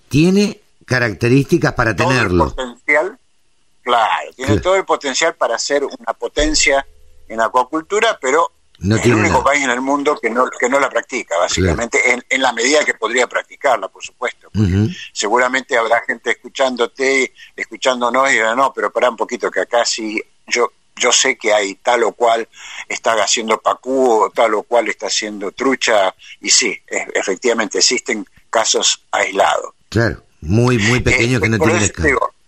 tiene 0.08 0.60
características 0.84 1.72
para 1.74 1.94
todo 1.94 2.08
tenerlo. 2.08 2.44
el 2.44 2.50
potencial, 2.54 3.18
claro, 3.82 4.32
tiene 4.34 4.58
todo 4.60 4.76
el 4.76 4.84
potencial 4.84 5.34
para 5.34 5.58
ser 5.58 5.84
una 5.84 6.12
potencia 6.18 6.86
en 7.28 7.40
acuacultura, 7.40 8.18
pero 8.20 8.50
No 8.80 8.96
es 8.96 9.00
el 9.00 9.04
tiene 9.04 9.20
único 9.20 9.38
nada. 9.38 9.44
país 9.44 9.64
en 9.64 9.70
el 9.70 9.80
mundo 9.80 10.18
que 10.20 10.30
no, 10.30 10.48
que 10.50 10.68
no 10.68 10.80
la 10.80 10.88
practica, 10.88 11.36
básicamente, 11.38 12.12
en, 12.12 12.24
en 12.28 12.42
la 12.42 12.52
medida 12.52 12.84
que 12.84 12.94
podría 12.94 13.26
practicarla, 13.26 13.88
por 13.88 14.02
supuesto. 14.02 14.48
Ujú. 14.54 14.88
Seguramente 15.12 15.76
habrá 15.76 16.02
gente 16.06 16.30
escuchándote, 16.30 17.32
escuchándonos 17.54 18.30
y 18.30 18.34
dirá, 18.34 18.54
no, 18.54 18.72
pero 18.72 18.90
pará 18.90 19.10
un 19.10 19.16
poquito, 19.16 19.50
que 19.50 19.60
acá 19.60 19.84
sí, 19.84 20.22
yo 20.46 20.72
yo 21.00 21.10
sé 21.10 21.36
que 21.36 21.52
hay 21.52 21.74
tal 21.76 22.04
o 22.04 22.12
cual 22.12 22.46
está 22.88 23.14
haciendo 23.14 23.58
pacú 23.58 24.24
o 24.24 24.30
tal 24.30 24.54
o 24.54 24.62
cual 24.62 24.88
está 24.88 25.06
haciendo 25.06 25.50
trucha, 25.50 26.14
y 26.40 26.50
sí, 26.50 26.78
efectivamente 27.14 27.78
existen 27.78 28.26
casos 28.50 29.02
aislados. 29.10 29.72
Claro, 29.88 30.22
muy, 30.40 30.78
muy 30.78 31.00
pequeños 31.00 31.40
que 31.40 31.48
no 31.48 31.58
tienen 31.58 31.90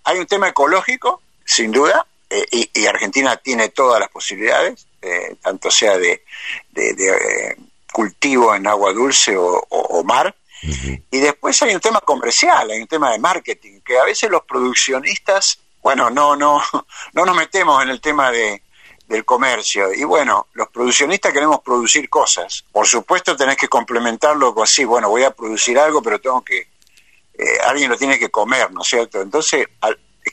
Hay 0.05 0.19
un 0.19 0.27
tema 0.27 0.49
ecológico, 0.49 1.21
sin 1.45 1.73
duda, 1.73 2.07
eh, 2.31 2.69
y, 2.75 2.87
Argentina 2.87 3.37
tiene 3.37 3.69
todas 3.71 4.01
las 4.01 4.09
posibilidades, 4.11 4.87
eh, 5.03 5.37
tanto 5.43 5.71
sea 5.71 5.99
de, 5.99 6.25
de, 6.71 7.57
cultivo 7.93 8.55
en 8.55 8.67
agua 8.67 8.93
dulce 8.93 9.35
o, 9.37 10.05
mar. 10.05 10.35
Y 11.11 11.19
después 11.19 11.61
hay 11.63 11.75
un 11.75 11.81
tema 11.81 12.01
comercial, 12.01 12.71
hay 12.71 12.81
un 12.81 12.87
tema 12.87 13.11
de 13.11 13.19
marketing, 13.19 13.81
que 13.85 13.99
a 13.99 14.05
veces 14.05 14.31
los 14.31 14.43
produccionistas 14.45 15.59
bueno, 15.83 16.11
no, 16.11 16.37
no, 16.37 16.63
no 17.13 17.25
nos 17.27 17.37
metemos 17.37 17.83
en 17.83 17.91
el 17.91 18.01
tema 18.01 18.31
de, 18.31 18.63
del 19.09 19.25
comercio. 19.25 19.93
Y 19.93 20.05
bueno, 20.05 20.47
los 20.55 20.69
produccionistas 20.69 21.33
queremos 21.33 21.61
producir 21.61 22.09
cosas. 22.09 22.65
Por 22.73 22.87
supuesto 22.87 23.37
tenés 23.37 23.57
que 23.57 23.69
complementarlo 23.69 24.55
con, 24.55 24.67
sí, 24.67 24.85
bueno, 24.85 25.11
voy 25.11 25.25
a 25.25 25.33
producir 25.33 25.79
algo, 25.79 26.03
pero 26.03 26.21
tengo 26.21 26.43
que, 26.43 26.69
eh, 27.35 27.59
alguien 27.65 27.91
lo 27.91 27.99
tiene 27.99 28.19
que 28.19 28.31
comer, 28.31 28.71
¿no 28.71 28.83
es 28.83 28.89
cierto? 28.89 29.21
Entonces, 29.21 29.67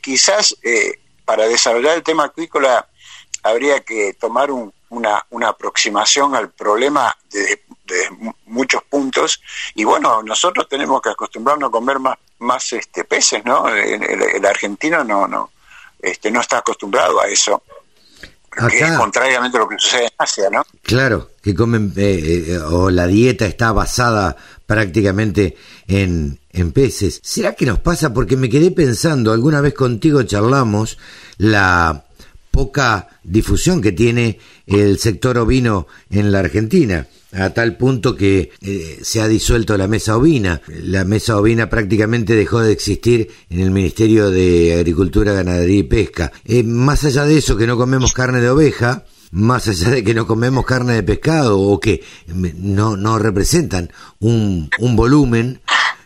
quizás 0.02 0.56
eh, 0.62 1.00
para 1.26 1.48
desarrollar 1.48 1.98
el 1.98 2.04
tema 2.04 2.26
acuícola 2.26 2.88
habría 3.50 3.82
que 3.82 4.14
tomar 4.14 4.50
una, 4.52 5.26
una 5.30 5.50
aproximación 5.50 6.36
al 6.36 6.50
problema 6.50 7.16
de, 7.32 7.62
muchos 8.46 8.84
puntos 8.84 9.42
y 9.74 9.84
bueno, 9.84 10.22
nosotros 10.22 10.70
tenemos 10.70 11.02
que 11.02 11.10
acostumbrarnos 11.10 11.70
a 11.70 11.72
comer 11.72 11.98
más 11.98 12.18
más 12.38 12.72
este 12.74 13.04
peces, 13.04 13.44
¿no? 13.46 13.68
El, 13.68 14.46
argentino 14.46 15.04
no 15.04 15.28
no 15.28 15.50
este 16.00 16.30
no 16.30 16.42
está 16.42 16.60
acostumbrado 16.60 17.20
a 17.20 17.28
eso. 17.28 17.64
que 18.70 18.80
es 18.80 18.92
contrariamente 18.92 19.58
a 19.58 19.62
lo 19.62 19.68
que 19.68 19.78
sucede 19.80 20.06
en 20.06 20.12
Asia, 20.18 20.50
¿no? 20.52 20.64
Claro, 20.84 21.32
que 21.42 21.56
comen 21.56 21.94
eh, 21.98 22.46
eh, 22.48 22.58
o 22.60 22.90
la 22.90 23.08
dieta 23.08 23.46
está 23.46 23.72
basada 23.72 24.36
prácticamente 24.66 25.58
en, 25.88 26.40
en 26.52 26.72
peces. 26.72 27.20
¿Será 27.24 27.56
que 27.56 27.66
nos 27.66 27.80
pasa? 27.80 28.14
Porque 28.14 28.38
me 28.38 28.50
quedé 28.50 28.72
pensando, 28.72 29.34
alguna 29.34 29.62
vez 29.62 29.74
contigo 29.74 30.24
charlamos 30.24 30.98
la 31.38 32.06
poca 32.52 33.08
difusión 33.24 33.82
que 33.82 33.92
tiene 33.92 34.40
el 34.68 35.00
sector 35.00 35.38
ovino 35.38 35.88
en 36.10 36.32
la 36.32 36.40
Argentina 36.40 37.08
a 37.32 37.52
tal 37.52 37.78
punto 37.78 38.16
que 38.16 38.52
eh, 38.62 39.00
se 39.02 39.22
ha 39.22 39.28
disuelto 39.28 39.78
la 39.78 39.88
mesa 39.88 40.18
ovina. 40.18 40.62
La 40.68 41.04
mesa 41.04 41.38
ovina 41.38 41.70
prácticamente 41.70 42.36
dejó 42.36 42.60
de 42.62 42.72
existir 42.72 43.30
en 43.50 43.60
el 43.60 43.72
Ministerio 43.72 44.32
de 44.32 44.76
Agricultura, 44.76 45.34
Ganadería 45.34 45.80
y 45.80 45.84
Pesca. 45.84 46.32
Eh, 46.46 46.64
más 46.64 47.04
allá 47.04 47.26
de 47.26 47.38
eso, 47.38 47.56
que 47.56 47.68
no 47.68 47.78
comemos 47.78 48.14
carne 48.14 48.42
de 48.42 48.50
oveja, 48.50 49.06
más 49.32 49.68
allá 49.68 49.90
de 49.92 50.04
que 50.04 50.14
no 50.14 50.26
comemos 50.26 50.66
carne 50.66 50.94
de 50.94 51.04
pescado 51.04 51.60
o 51.60 51.80
que 51.80 52.04
no, 52.28 52.98
no 52.98 53.20
representan 53.20 53.92
un, 54.20 54.70
un 54.80 54.96
volumen, 54.96 55.62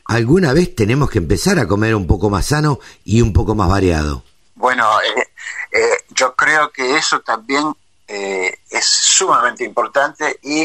alguna 0.06 0.52
vez 0.52 0.76
tenemos 0.76 1.10
que 1.10 1.20
empezar 1.20 1.58
a 1.58 1.68
comer 1.68 1.96
un 1.96 2.06
poco 2.06 2.30
más 2.30 2.48
sano 2.48 2.80
y 3.06 3.22
un 3.22 3.32
poco 3.32 3.56
más 3.56 3.70
variado. 3.70 4.26
Bueno, 4.64 4.88
eh, 5.01 6.05
yo 6.11 6.38
creo 6.38 6.72
que 6.72 6.95
eso 6.95 7.20
también 7.20 7.76
es 8.07 8.86
sumamente 8.86 9.66
importante 9.66 10.39
y 10.41 10.61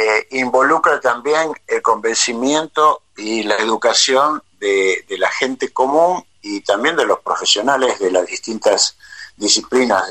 eh, 0.00 0.28
involucra 0.30 0.98
también 0.98 1.52
el 1.66 1.82
convencimiento 1.82 3.02
y 3.18 3.42
la 3.42 3.56
educación 3.56 4.42
de, 4.58 5.04
la 5.18 5.30
gente 5.30 5.68
común 5.74 6.24
y 6.40 6.62
también 6.62 6.96
de 6.96 7.04
los 7.04 7.20
profesionales 7.20 7.98
de 7.98 8.10
las 8.12 8.24
distintas 8.24 8.96
disciplinas 9.36 10.04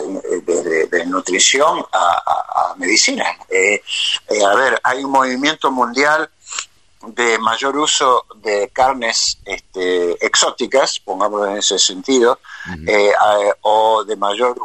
de, 0.46 1.06
nutrición 1.08 1.84
a, 1.92 2.76
medicina. 2.78 3.26
Eh, 3.50 3.82
eh, 4.30 4.46
a 4.46 4.54
ver, 4.54 4.80
hay 4.84 5.04
un 5.04 5.10
movimiento 5.10 5.72
mundial 5.72 6.30
de 7.02 7.38
mayor 7.38 7.78
uso 7.78 8.26
de 8.36 8.70
carnes 8.74 9.38
este, 9.46 10.26
exóticas, 10.26 11.00
pongámoslo 11.00 11.48
en 11.48 11.58
ese 11.58 11.78
sentido, 11.78 12.40
o 13.62 14.04
de 14.04 14.16
mayor, 14.16 14.58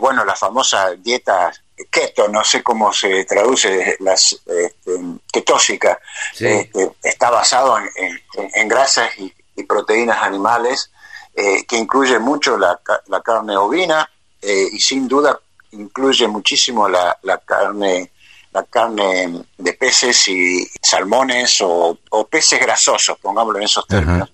bueno, 0.00 0.24
la 0.24 0.34
famosa 0.34 0.92
dieta 0.92 1.52
keto, 1.90 2.28
no 2.28 2.44
sé 2.44 2.62
cómo 2.62 2.92
se 2.92 3.24
traduce, 3.24 3.96
las 4.00 4.32
este, 4.32 5.00
ketósica, 5.32 5.98
este, 6.38 6.92
está 7.02 7.30
basado 7.30 7.78
en, 7.78 8.68
grasas 8.68 9.10
y, 9.18 9.32
proteínas 9.64 10.22
animales, 10.22 10.90
eh, 11.34 11.64
que 11.66 11.76
incluye 11.76 12.18
mucho 12.18 12.56
la, 12.58 12.80
carne 13.24 13.56
ovina 13.56 14.08
eh, 14.42 14.68
y 14.72 14.78
sin 14.78 15.08
duda 15.08 15.38
incluye 15.72 16.28
muchísimo 16.28 16.88
la, 16.88 17.16
carne 17.44 18.10
la 18.54 18.62
carne 18.62 19.44
de 19.58 19.72
peces 19.74 20.28
y 20.28 20.66
salmones 20.80 21.58
o, 21.60 21.98
peces 22.30 22.60
grasosos, 22.60 23.18
pongámoslo 23.18 23.58
en 23.58 23.64
esos 23.64 23.86
términos. 23.86 24.32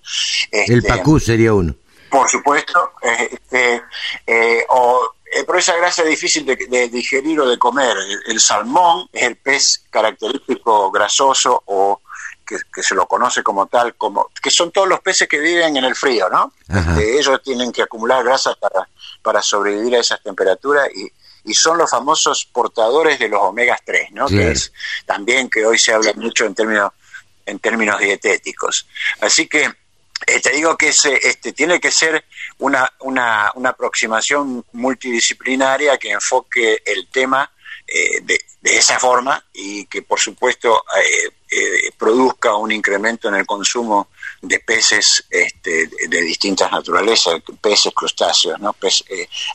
el 0.51 0.77
este, 0.77 0.87
pacú 0.87 1.19
sería 1.19 1.53
uno. 1.53 1.73
Por 2.09 2.29
supuesto, 2.29 2.91
este, 3.01 3.81
eh, 4.27 4.63
o 4.69 5.11
eh, 5.33 5.43
pero 5.45 5.59
esa 5.59 5.75
grasa 5.77 6.03
es 6.03 6.09
difícil 6.09 6.45
de, 6.45 6.89
digerir 6.89 7.39
o 7.39 7.49
de 7.49 7.57
comer. 7.57 7.95
El, 8.27 8.39
salmón 8.39 9.07
es 9.13 9.23
el 9.23 9.37
pez 9.37 9.83
característico 9.89 10.91
grasoso 10.91 11.63
o 11.65 12.01
que, 12.45 12.83
se 12.83 12.95
lo 12.95 13.07
conoce 13.07 13.41
como 13.41 13.67
tal, 13.67 13.95
como 13.95 14.29
que 14.41 14.51
son 14.51 14.71
todos 14.71 14.89
los 14.89 14.99
peces 14.99 15.29
que 15.29 15.39
viven 15.39 15.77
en 15.77 15.85
el 15.85 15.95
frío, 15.95 16.29
¿no? 16.29 16.51
Este, 16.67 17.17
ellos 17.17 17.41
tienen 17.41 17.71
que 17.71 17.81
acumular 17.81 18.25
grasa 18.25 18.53
para, 18.59 18.89
para 19.21 19.41
sobrevivir 19.41 19.95
a 19.95 19.99
esas 19.99 20.21
temperaturas 20.21 20.89
y, 20.93 21.09
y 21.45 21.53
son 21.53 21.77
los 21.77 21.89
famosos 21.89 22.45
portadores 22.45 23.19
de 23.19 23.29
los 23.29 23.41
omegas 23.41 23.79
3, 23.85 24.11
¿no? 24.11 24.27
Que 24.27 24.51
es 24.51 24.71
también 25.05 25.49
que 25.49 25.65
hoy 25.65 25.77
se 25.77 25.93
habla 25.93 26.13
mucho 26.13 26.45
en 26.45 26.55
términos 26.55 26.91
en 27.45 27.59
términos 27.59 27.99
dietéticos. 27.99 28.87
Así 29.19 29.47
que 29.47 29.69
eh, 30.27 30.39
te 30.39 30.51
digo 30.51 30.77
que 30.77 30.89
este, 30.89 31.53
tiene 31.53 31.79
que 31.79 31.91
ser 31.91 32.25
una, 32.59 32.91
una, 32.99 33.51
una, 33.55 33.69
aproximación 33.69 34.63
multidisciplinaria 34.73 35.97
que 35.97 36.11
enfoque 36.11 36.81
el 36.85 37.07
tema 37.07 37.51
eh, 37.87 38.21
de, 38.21 38.39
de, 38.61 38.77
esa 38.77 38.99
forma 38.99 39.43
y 39.51 39.85
que 39.85 40.03
por 40.03 40.19
supuesto 40.19 40.85
eh, 41.49 41.91
produzca 41.97 42.55
un 42.55 42.71
incremento 42.71 43.29
en 43.29 43.35
el 43.35 43.45
consumo 43.47 44.09
de 44.41 44.59
peces 44.59 45.25
este, 45.29 45.87
de, 45.87 46.21
distintas 46.21 46.71
naturalezas, 46.71 47.41
peces, 47.59 47.91
crustáceos, 47.93 48.59
¿no? 48.59 48.75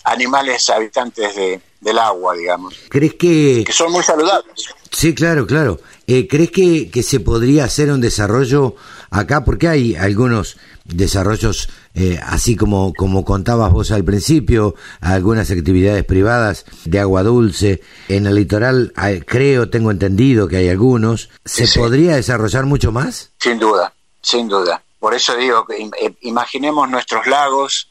animales 0.04 0.68
habitantes 0.68 1.36
de, 1.36 1.60
del 1.80 1.98
agua, 1.98 2.34
digamos. 2.34 2.74
¿Crees 2.88 3.14
que... 3.14 3.64
Que 3.66 3.72
son 3.72 3.92
muy 3.92 4.02
saludables. 4.02 4.66
Sí, 4.90 5.14
claro, 5.14 5.46
claro. 5.46 5.80
¿Crees 6.06 6.50
que, 6.50 6.90
que 6.90 7.02
se 7.02 7.20
podría 7.20 7.64
hacer 7.64 7.90
un 7.90 8.00
desarrollo 8.00 8.76
acá, 9.10 9.44
porque 9.44 9.68
hay 9.68 9.94
algunos 9.96 10.56
desarrollos, 10.84 11.68
eh, 11.94 12.20
así 12.22 12.56
como, 12.56 12.92
como 12.94 13.24
contabas 13.24 13.72
vos 13.72 13.90
al 13.90 14.04
principio, 14.04 14.74
algunas 15.00 15.50
actividades 15.50 16.04
privadas 16.04 16.64
de 16.84 17.00
agua 17.00 17.22
dulce. 17.22 17.82
En 18.08 18.26
el 18.26 18.34
litoral 18.34 18.92
creo, 19.26 19.70
tengo 19.70 19.90
entendido 19.90 20.48
que 20.48 20.56
hay 20.58 20.68
algunos. 20.68 21.30
¿Se 21.44 21.66
podría 21.78 22.16
desarrollar 22.16 22.66
mucho 22.66 22.92
más? 22.92 23.30
Sin 23.38 23.58
duda, 23.58 23.92
sin 24.20 24.48
duda. 24.48 24.82
Por 24.98 25.14
eso 25.14 25.36
digo, 25.36 25.66
que 25.66 25.76
eh, 25.76 26.14
imaginemos 26.22 26.88
nuestros 26.88 27.26
lagos 27.26 27.88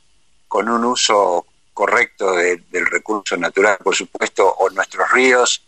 con 0.47 0.69
un 0.69 0.85
uso 0.85 1.45
correcto 1.75 2.33
del 2.33 2.85
recurso 2.87 3.35
natural, 3.35 3.77
por 3.83 3.93
supuesto, 3.93 4.47
o 4.47 4.69
nuestros 4.69 5.11
ríos, 5.11 5.61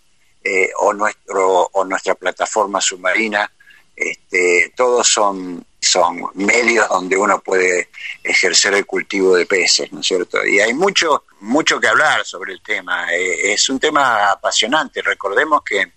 eh, 0.44 0.70
o, 0.80 0.94
nuestro, 0.94 1.70
o 1.74 1.84
nuestra 1.84 2.16
plataforma 2.16 2.80
submarina, 2.80 3.52
este, 3.94 4.72
todos 4.76 5.06
son, 5.06 5.66
son 5.82 6.32
medios 6.36 6.88
donde 6.88 7.18
uno 7.18 7.40
puede 7.42 7.90
ejercer 8.24 8.74
el 8.76 8.86
cultivo 8.86 9.36
de 9.36 9.46
peces, 9.46 9.92
¿no 9.92 10.00
es 10.00 10.08
cierto? 10.08 10.46
Y 10.46 10.62
hay 10.62 10.74
mucho, 10.74 11.26
mucho 11.42 11.78
que 11.80 11.88
hablar 11.88 12.26
sobre 12.26 12.54
el 12.54 12.62
tema. 12.62 13.14
Eh, 13.14 13.52
es 13.52 13.68
un 13.68 13.78
tema 13.78 14.32
apasionante. 14.32 15.02
Recordemos 15.02 15.62
que 15.64 15.92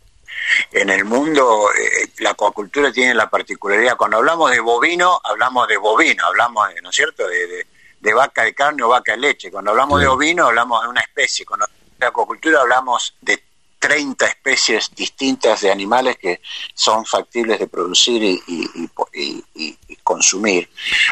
en 0.72 0.90
el 0.90 1.04
mundo 1.04 1.70
eh, 1.72 2.08
la 2.18 2.30
acuacultura 2.30 2.90
tiene 2.92 3.14
la 3.14 3.30
particularidad, 3.30 3.96
cuando 3.96 4.16
hablamos 4.16 4.50
de 4.50 4.58
bovino, 4.58 5.20
hablamos 5.22 5.68
de 5.68 5.76
bovino, 5.76 6.26
hablamos, 6.26 6.68
¿no 6.82 6.90
es 6.90 6.96
cierto?, 6.96 7.28
de, 7.28 7.46
de, 7.46 7.66
vaca 8.14 8.44
de 8.44 8.54
carne 8.54 8.82
o 8.82 8.88
vaca 8.88 9.12
de 9.12 9.18
leche. 9.18 9.50
Cuando 9.50 9.70
hablamos 9.70 10.00
de 10.00 10.06
ovino, 10.06 10.46
hablamos 10.46 10.82
de 10.82 10.88
una 10.88 11.00
especie. 11.00 11.44
Cuando 11.44 11.64
hablamos 11.66 11.98
de 11.98 12.06
acuacultura, 12.06 12.60
hablamos 12.60 13.16
de 13.20 13.42
30 13.80 14.26
especies 14.26 14.90
distintas 14.94 15.62
de 15.62 15.70
animales 15.70 16.18
que 16.18 16.40
son 16.74 17.06
factibles 17.06 17.58
de 17.58 17.66
producir 17.66 18.22
y, 18.22 18.90
consumir. 20.02 20.68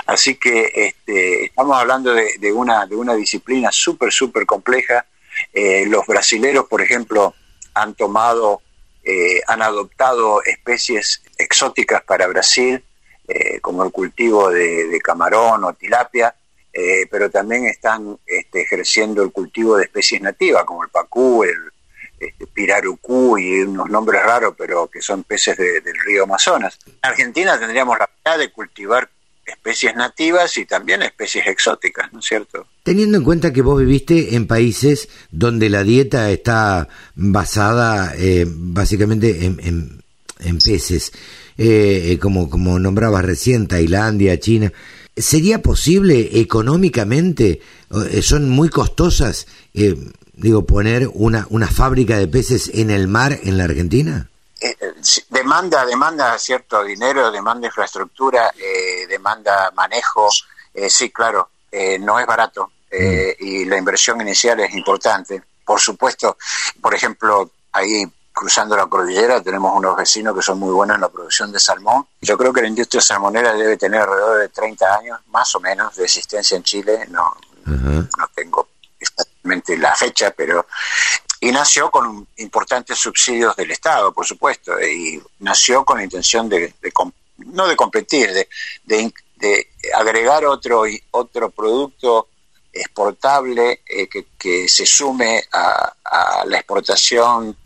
Así 0.06 0.36
que 0.36 0.70
este, 0.74 1.46
estamos 1.46 1.78
hablando 1.78 2.12
de, 2.12 2.52
una, 2.52 2.84
de 2.84 2.96
una 2.96 3.14
disciplina 3.14 3.70
súper, 3.72 4.12
súper 4.12 4.44
compleja. 4.44 5.06
Eh, 5.52 5.86
los 5.86 6.06
brasileros, 6.06 6.66
por 6.66 6.82
ejemplo, 6.82 7.34
han 7.74 7.94
tomado, 7.94 8.60
eh, 9.04 9.40
han 9.46 9.62
adoptado 9.62 10.42
especies 10.42 11.22
exóticas 11.38 12.02
para 12.02 12.26
Brasil, 12.26 12.82
eh, 13.28 13.60
como 13.60 13.84
el 13.84 13.92
cultivo 13.92 14.50
de, 14.50 14.98
camarón 15.02 15.64
o 15.64 15.72
tilapia, 15.74 16.34
pero 17.10 17.30
también 17.30 17.64
están 17.64 18.18
este, 18.24 18.62
ejerciendo 18.62 19.22
el 19.22 19.32
cultivo 19.32 19.76
de 19.76 19.84
especies 19.84 20.22
nativas, 20.22 20.64
como 20.64 20.84
el 20.84 20.90
pacú, 20.90 21.42
el 21.42 21.56
este, 22.20 22.46
pirarucú 22.46 23.38
y 23.38 23.62
unos 23.62 23.88
nombres 23.88 24.22
raros, 24.22 24.54
pero 24.56 24.88
que 24.88 25.00
son 25.00 25.24
peces 25.24 25.56
del 25.56 25.98
río 26.04 26.24
Amazonas. 26.24 26.78
En 26.86 26.92
Argentina 27.02 27.58
tendríamos 27.58 27.98
la 27.98 28.06
posibilidad 28.06 28.38
de 28.38 28.52
cultivar 28.52 29.08
especies 29.48 29.94
nativas 29.96 30.56
y 30.56 30.64
también 30.64 31.02
especies 31.02 31.46
exóticas, 31.46 32.12
¿no 32.12 32.20
es 32.20 32.26
cierto? 32.26 32.66
Teniendo 32.82 33.18
en 33.18 33.24
cuenta 33.24 33.52
que 33.52 33.62
vos 33.62 33.78
viviste 33.78 34.34
en 34.34 34.46
países 34.46 35.08
donde 35.30 35.68
la 35.70 35.82
dieta 35.82 36.30
está 36.30 36.88
basada 37.14 38.14
eh, 38.16 38.46
básicamente 38.48 39.44
en, 39.44 40.02
peces, 40.64 41.12
eh, 41.56 42.12
eh, 42.12 42.18
como, 42.18 42.48
como 42.48 42.78
nombrabas 42.78 43.24
recién, 43.24 43.66
Tailandia, 43.66 44.38
China, 44.38 44.72
¿sería 45.20 45.62
posible 45.62 46.40
económicamente, 46.40 47.60
son 48.22 48.48
muy 48.48 48.68
costosas, 48.68 49.46
digo, 49.72 50.66
poner 50.66 51.08
una, 51.12 51.46
una 51.50 51.68
fábrica 51.68 52.16
de 52.18 52.28
peces 52.28 52.70
en 52.74 52.90
el 52.90 53.08
mar 53.08 53.38
en 53.42 53.58
la 53.58 53.64
Argentina? 53.64 54.28
Eh, 54.60 54.76
eh, 54.80 54.92
demanda, 55.30 55.86
demanda 55.86 56.36
cierto 56.38 56.82
dinero, 56.82 57.30
demanda 57.30 57.68
infraestructura, 57.68 58.52
eh, 58.58 59.06
demanda 59.06 59.70
manejo, 59.74 60.28
sí, 60.88 61.10
claro, 61.10 61.50
no 62.00 62.18
es 62.18 62.26
barato 62.26 62.72
mm. 62.92 63.44
y 63.44 63.64
la 63.66 63.78
inversión 63.78 64.20
inicial 64.20 64.58
es 64.60 64.74
importante. 64.74 65.42
Por 65.64 65.80
supuesto, 65.80 66.36
por 66.80 66.94
ejemplo, 66.94 67.50
ahí 67.72 68.04
cruzando 68.38 68.76
la 68.76 68.86
cordillera 68.86 69.42
tenemos 69.42 69.72
unos 69.74 69.96
vecinos 69.96 70.34
que 70.34 70.42
son 70.42 70.58
muy 70.58 70.72
buenos 70.72 70.94
en 70.94 71.00
la 71.00 71.08
producción 71.08 71.50
de 71.52 71.58
salmón. 71.58 72.06
Yo 72.20 72.38
creo 72.38 72.52
que 72.52 72.62
la 72.62 72.68
industria 72.68 73.00
salmonera 73.00 73.52
debe 73.52 73.76
tener 73.76 74.02
alrededor 74.02 74.40
de 74.40 74.48
30 74.48 74.96
años, 74.96 75.20
más 75.28 75.54
o 75.54 75.60
menos, 75.60 75.96
de 75.96 76.04
existencia 76.04 76.56
en 76.56 76.62
Chile. 76.62 77.06
No, 77.08 77.34
no 77.66 78.28
tengo 78.34 78.68
exactamente 79.00 79.76
la 79.76 79.94
fecha, 79.94 80.30
pero 80.30 80.66
y 81.40 81.52
nació 81.52 81.90
con 81.90 82.26
importantes 82.38 82.98
subsidios 82.98 83.54
del 83.54 83.70
Estado, 83.70 84.12
por 84.12 84.26
supuesto, 84.26 84.80
y 84.80 85.22
nació 85.38 85.84
con 85.84 85.98
la 85.98 86.04
intención 86.04 86.48
de, 86.48 86.74
no 87.36 87.68
de 87.68 87.76
competir, 87.76 88.32
de, 88.32 88.48
de, 89.36 89.68
agregar 89.94 90.44
otro, 90.44 90.82
otro 91.12 91.50
producto 91.50 92.28
exportable 92.72 93.82
eh, 93.86 94.08
que, 94.08 94.68
se 94.68 94.84
sume 94.84 95.44
a, 95.52 95.92
la 96.46 96.58
exportación 96.58 97.56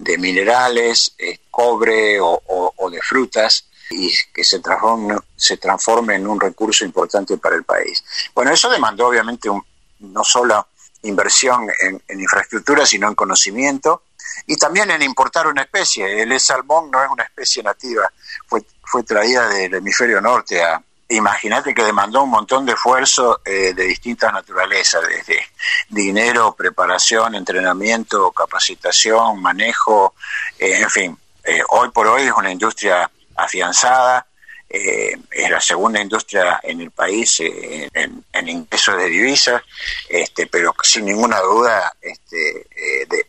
de 0.00 0.16
minerales, 0.16 1.14
eh, 1.18 1.40
cobre 1.50 2.18
o, 2.20 2.90
de 2.90 3.00
frutas 3.02 3.66
y 3.90 4.10
que 4.32 4.42
se 4.42 4.60
transforme, 4.60 5.16
se 5.36 5.58
transforme 5.58 6.14
en 6.14 6.26
un 6.26 6.40
recurso 6.40 6.84
importante 6.84 7.36
para 7.36 7.56
el 7.56 7.64
país. 7.64 8.02
Bueno, 8.34 8.50
eso 8.50 8.70
demandó 8.70 9.08
obviamente 9.08 9.50
un, 9.50 9.62
no 10.00 10.24
solo 10.24 10.68
inversión 11.02 11.68
en, 11.80 12.20
infraestructura, 12.20 12.86
sino 12.86 13.08
en 13.08 13.14
conocimiento 13.14 14.04
y 14.46 14.56
también 14.56 14.90
en 14.90 15.02
importar 15.02 15.46
una 15.46 15.62
especie. 15.62 16.22
El 16.22 16.38
salmón 16.40 16.90
no 16.90 17.04
es 17.04 17.10
una 17.10 17.24
especie 17.24 17.62
nativa, 17.62 18.10
fue, 18.46 18.64
fue 18.82 19.02
traída 19.02 19.48
del 19.48 19.74
hemisferio 19.74 20.20
norte 20.20 20.62
a... 20.62 20.82
Imagínate 21.12 21.74
que 21.74 21.82
demandó 21.82 22.22
un 22.22 22.30
montón 22.30 22.64
de 22.64 22.72
esfuerzo 22.72 23.40
eh, 23.44 23.74
de 23.74 23.84
distintas 23.84 24.32
naturalezas, 24.32 25.02
desde 25.08 25.44
dinero, 25.88 26.54
preparación, 26.56 27.34
entrenamiento, 27.34 28.30
capacitación, 28.30 29.42
manejo, 29.42 30.14
eh, 30.56 30.82
en 30.82 30.90
fin. 30.90 31.18
Eh, 31.42 31.62
hoy 31.70 31.90
por 31.90 32.06
hoy 32.06 32.22
es 32.22 32.32
una 32.32 32.52
industria 32.52 33.10
afianzada, 33.34 34.24
eh, 34.68 35.16
es 35.32 35.50
la 35.50 35.60
segunda 35.60 36.00
industria 36.00 36.60
en 36.62 36.80
el 36.80 36.92
país 36.92 37.40
eh, 37.40 37.90
en, 37.92 38.48
ingresos 38.48 38.96
de 38.96 39.08
divisas, 39.08 39.62
este, 40.08 40.46
pero 40.46 40.72
sin 40.80 41.06
ninguna 41.06 41.40
duda 41.40 41.92
este, 42.00 42.68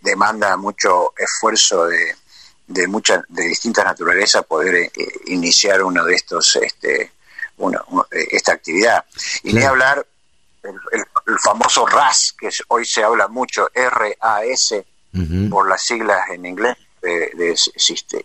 demanda 0.02 0.56
mucho 0.56 1.14
esfuerzo 1.18 1.88
de, 1.88 2.16
de, 2.68 2.88
mucha, 2.88 3.24
de 3.28 3.46
distintas 3.46 3.86
naturalezas 3.86 4.46
poder 4.46 4.92
iniciar 5.26 5.82
uno 5.82 6.06
de 6.06 6.14
estos, 6.14 6.58
este, 6.58 7.12
esta 8.10 8.54
actividad. 8.54 9.06
Y 9.44 9.54
ni 9.54 9.64
hablar 9.64 10.06
el, 10.64 11.40
famoso 11.40 11.86
RAS, 11.86 12.34
que 12.38 12.50
hoy 12.68 12.86
se 12.86 13.04
habla 13.04 13.28
mucho, 13.28 13.70
R-A-S, 13.74 14.86
por 15.50 15.68
las 15.68 15.82
siglas 15.82 16.30
en 16.30 16.46
inglés, 16.46 16.78
de 17.02 17.56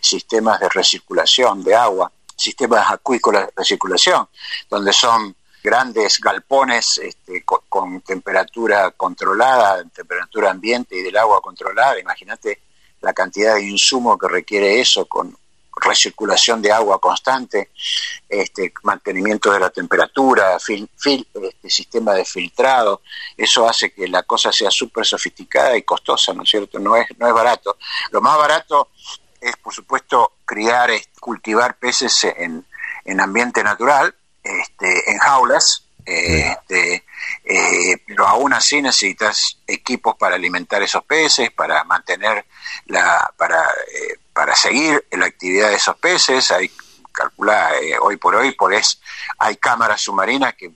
sistemas 0.01 0.61
de 0.61 0.69
recirculación 0.69 1.65
de 1.65 1.75
agua 1.75 2.13
sistemas 2.37 2.91
acuícolas 2.91 3.47
de 3.47 3.53
recirculación, 3.57 4.29
donde 4.69 4.93
son 4.93 5.35
grandes 5.63 6.21
galpones 6.21 6.99
este, 6.99 7.45
con, 7.45 8.01
temperatura 8.03 8.93
controlada, 8.93 9.83
temperatura 9.93 10.51
ambiente 10.51 10.97
y 10.97 11.03
del 11.03 11.17
agua 11.17 11.41
controlada. 11.41 11.99
Imagínate 11.99 12.61
la 13.01 13.13
cantidad 13.13 13.55
de 13.55 13.65
insumo 13.65 14.17
que 14.19 14.29
requiere 14.29 14.81
eso 14.81 15.07
con 15.07 15.37
recirculación 15.77 16.63
de 16.63 16.73
agua 16.73 17.01
constante, 17.01 17.71
este, 18.29 18.73
mantenimiento 18.83 19.53
de 19.53 19.61
la 19.61 19.71
temperatura, 19.71 20.59
fil, 20.59 20.89
este, 21.05 21.71
sistema 21.71 22.15
de 22.15 22.25
filtrado, 22.25 23.03
eso 23.37 23.69
hace 23.69 23.93
que 23.93 24.09
la 24.09 24.23
cosa 24.23 24.53
sea 24.53 24.71
súper 24.71 25.05
sofisticada 25.05 25.77
y 25.77 25.83
costosa, 25.83 26.33
¿no 26.33 26.43
es 26.43 26.51
cierto? 26.51 26.79
No 26.79 26.97
es, 26.97 27.07
no 27.19 27.27
es 27.29 27.35
barato. 27.35 27.77
Lo 28.11 28.21
más 28.21 28.37
barato 28.39 28.89
es, 29.41 29.57
por 29.57 29.75
supuesto, 29.75 30.33
criar, 30.45 30.91
cultivar 31.21 31.79
peces 31.79 32.25
en, 32.25 32.65
en 33.05 33.21
ambiente 33.21 33.63
natural, 33.63 34.15
este, 34.43 35.11
en 35.11 35.19
jaulas, 35.19 35.86
este, 36.07 37.05
eh, 37.45 37.97
pero 38.07 38.27
aún 38.27 38.53
así 38.53 38.81
necesitas 38.81 39.59
equipos 39.67 40.15
para 40.17 40.37
alimentar 40.37 40.83
esos 40.83 41.05
peces, 41.05 41.51
para 41.51 41.83
mantener 41.85 42.47
la, 42.87 43.33
para, 43.37 43.61
eh, 43.61 44.19
para 44.33 44.55
seguir 44.55 45.05
la 45.11 45.27
actividad 45.27 45.71
de 45.71 45.77
esos 45.77 45.97
peces. 45.97 46.51
Hay 46.53 46.71
calcula 47.13 47.71
eh, 47.81 47.99
hoy 48.01 48.17
por 48.17 48.35
hoy, 48.37 48.53
por 48.53 48.73
es, 48.73 49.01
hay 49.39 49.57
cámaras 49.57 50.03
submarinas 50.03 50.55
que 50.55 50.71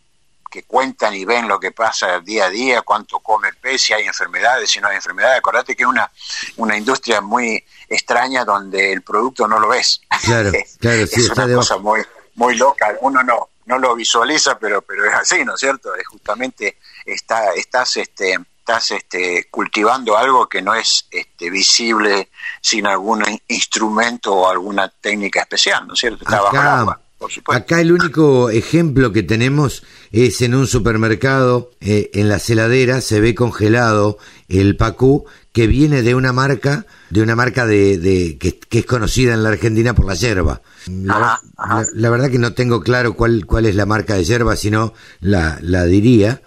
que 0.50 0.64
cuentan 0.64 1.14
y 1.14 1.24
ven 1.24 1.46
lo 1.46 1.60
que 1.60 1.70
pasa 1.70 2.18
día 2.20 2.46
a 2.46 2.50
día, 2.50 2.82
cuánto 2.82 3.20
come 3.20 3.48
el 3.48 3.56
pez, 3.56 3.82
si 3.82 3.92
hay 3.92 4.04
enfermedades, 4.06 4.68
si 4.68 4.80
no 4.80 4.88
hay 4.88 4.96
enfermedades. 4.96 5.38
Acordate 5.38 5.76
que 5.76 5.84
es 5.84 5.88
una, 5.88 6.10
una 6.56 6.76
industria 6.76 7.20
muy 7.20 7.64
extraña 7.88 8.44
donde 8.44 8.92
el 8.92 9.02
producto 9.02 9.46
no 9.46 9.60
lo 9.60 9.68
ves. 9.68 10.00
Claro, 10.24 10.50
claro, 10.80 11.06
sí, 11.06 11.20
es 11.20 11.30
una 11.30 11.54
cosa 11.54 11.78
muy, 11.78 12.00
muy 12.34 12.56
loca. 12.56 12.92
Uno 13.00 13.22
no, 13.22 13.49
no 13.66 13.78
lo 13.78 13.94
visualiza, 13.94 14.58
pero, 14.58 14.82
pero 14.82 15.04
es 15.04 15.14
así, 15.14 15.44
¿no 15.44 15.54
es 15.54 15.60
cierto? 15.60 15.94
Es 15.94 16.06
justamente 16.06 16.78
está, 17.04 17.52
estás, 17.54 17.96
este, 17.96 18.36
estás 18.58 18.90
este, 18.92 19.48
cultivando 19.50 20.16
algo 20.16 20.48
que 20.48 20.62
no 20.62 20.74
es 20.74 21.06
este, 21.10 21.50
visible 21.50 22.30
sin 22.60 22.86
algún 22.86 23.22
instrumento 23.48 24.34
o 24.34 24.48
alguna 24.48 24.88
técnica 24.88 25.40
especial, 25.40 25.86
¿no 25.86 25.94
es 25.94 26.00
cierto? 26.00 26.24
Está 26.24 26.40
bajo 26.40 26.56
el 26.56 26.62
agua. 26.62 27.00
Acá 27.48 27.80
el 27.80 27.92
único 27.92 28.48
ejemplo 28.48 29.12
que 29.12 29.22
tenemos 29.22 29.82
es 30.10 30.40
en 30.40 30.54
un 30.54 30.66
supermercado, 30.66 31.70
eh, 31.80 32.10
en 32.14 32.30
la 32.30 32.38
celadera 32.38 33.02
se 33.02 33.20
ve 33.20 33.34
congelado 33.34 34.16
el 34.48 34.76
pacú 34.76 35.26
que 35.52 35.66
viene 35.66 36.02
de 36.02 36.14
una 36.14 36.32
marca, 36.32 36.86
de 37.10 37.22
una 37.22 37.34
marca 37.34 37.66
de, 37.66 38.36
que, 38.38 38.78
es 38.78 38.86
conocida 38.86 39.34
en 39.34 39.42
la 39.42 39.50
Argentina 39.50 39.94
por 39.94 40.06
la 40.06 40.14
yerba. 40.14 40.62
La, 40.86 42.10
verdad 42.10 42.30
que 42.30 42.38
no 42.38 42.52
tengo 42.52 42.80
claro 42.80 43.14
cuál, 43.14 43.46
cuál 43.46 43.66
es 43.66 43.74
la 43.74 43.86
marca 43.86 44.14
de 44.14 44.24
yerba, 44.24 44.56
sino 44.56 44.94
la, 45.20 45.58
la 45.62 45.84
diría 45.84 46.42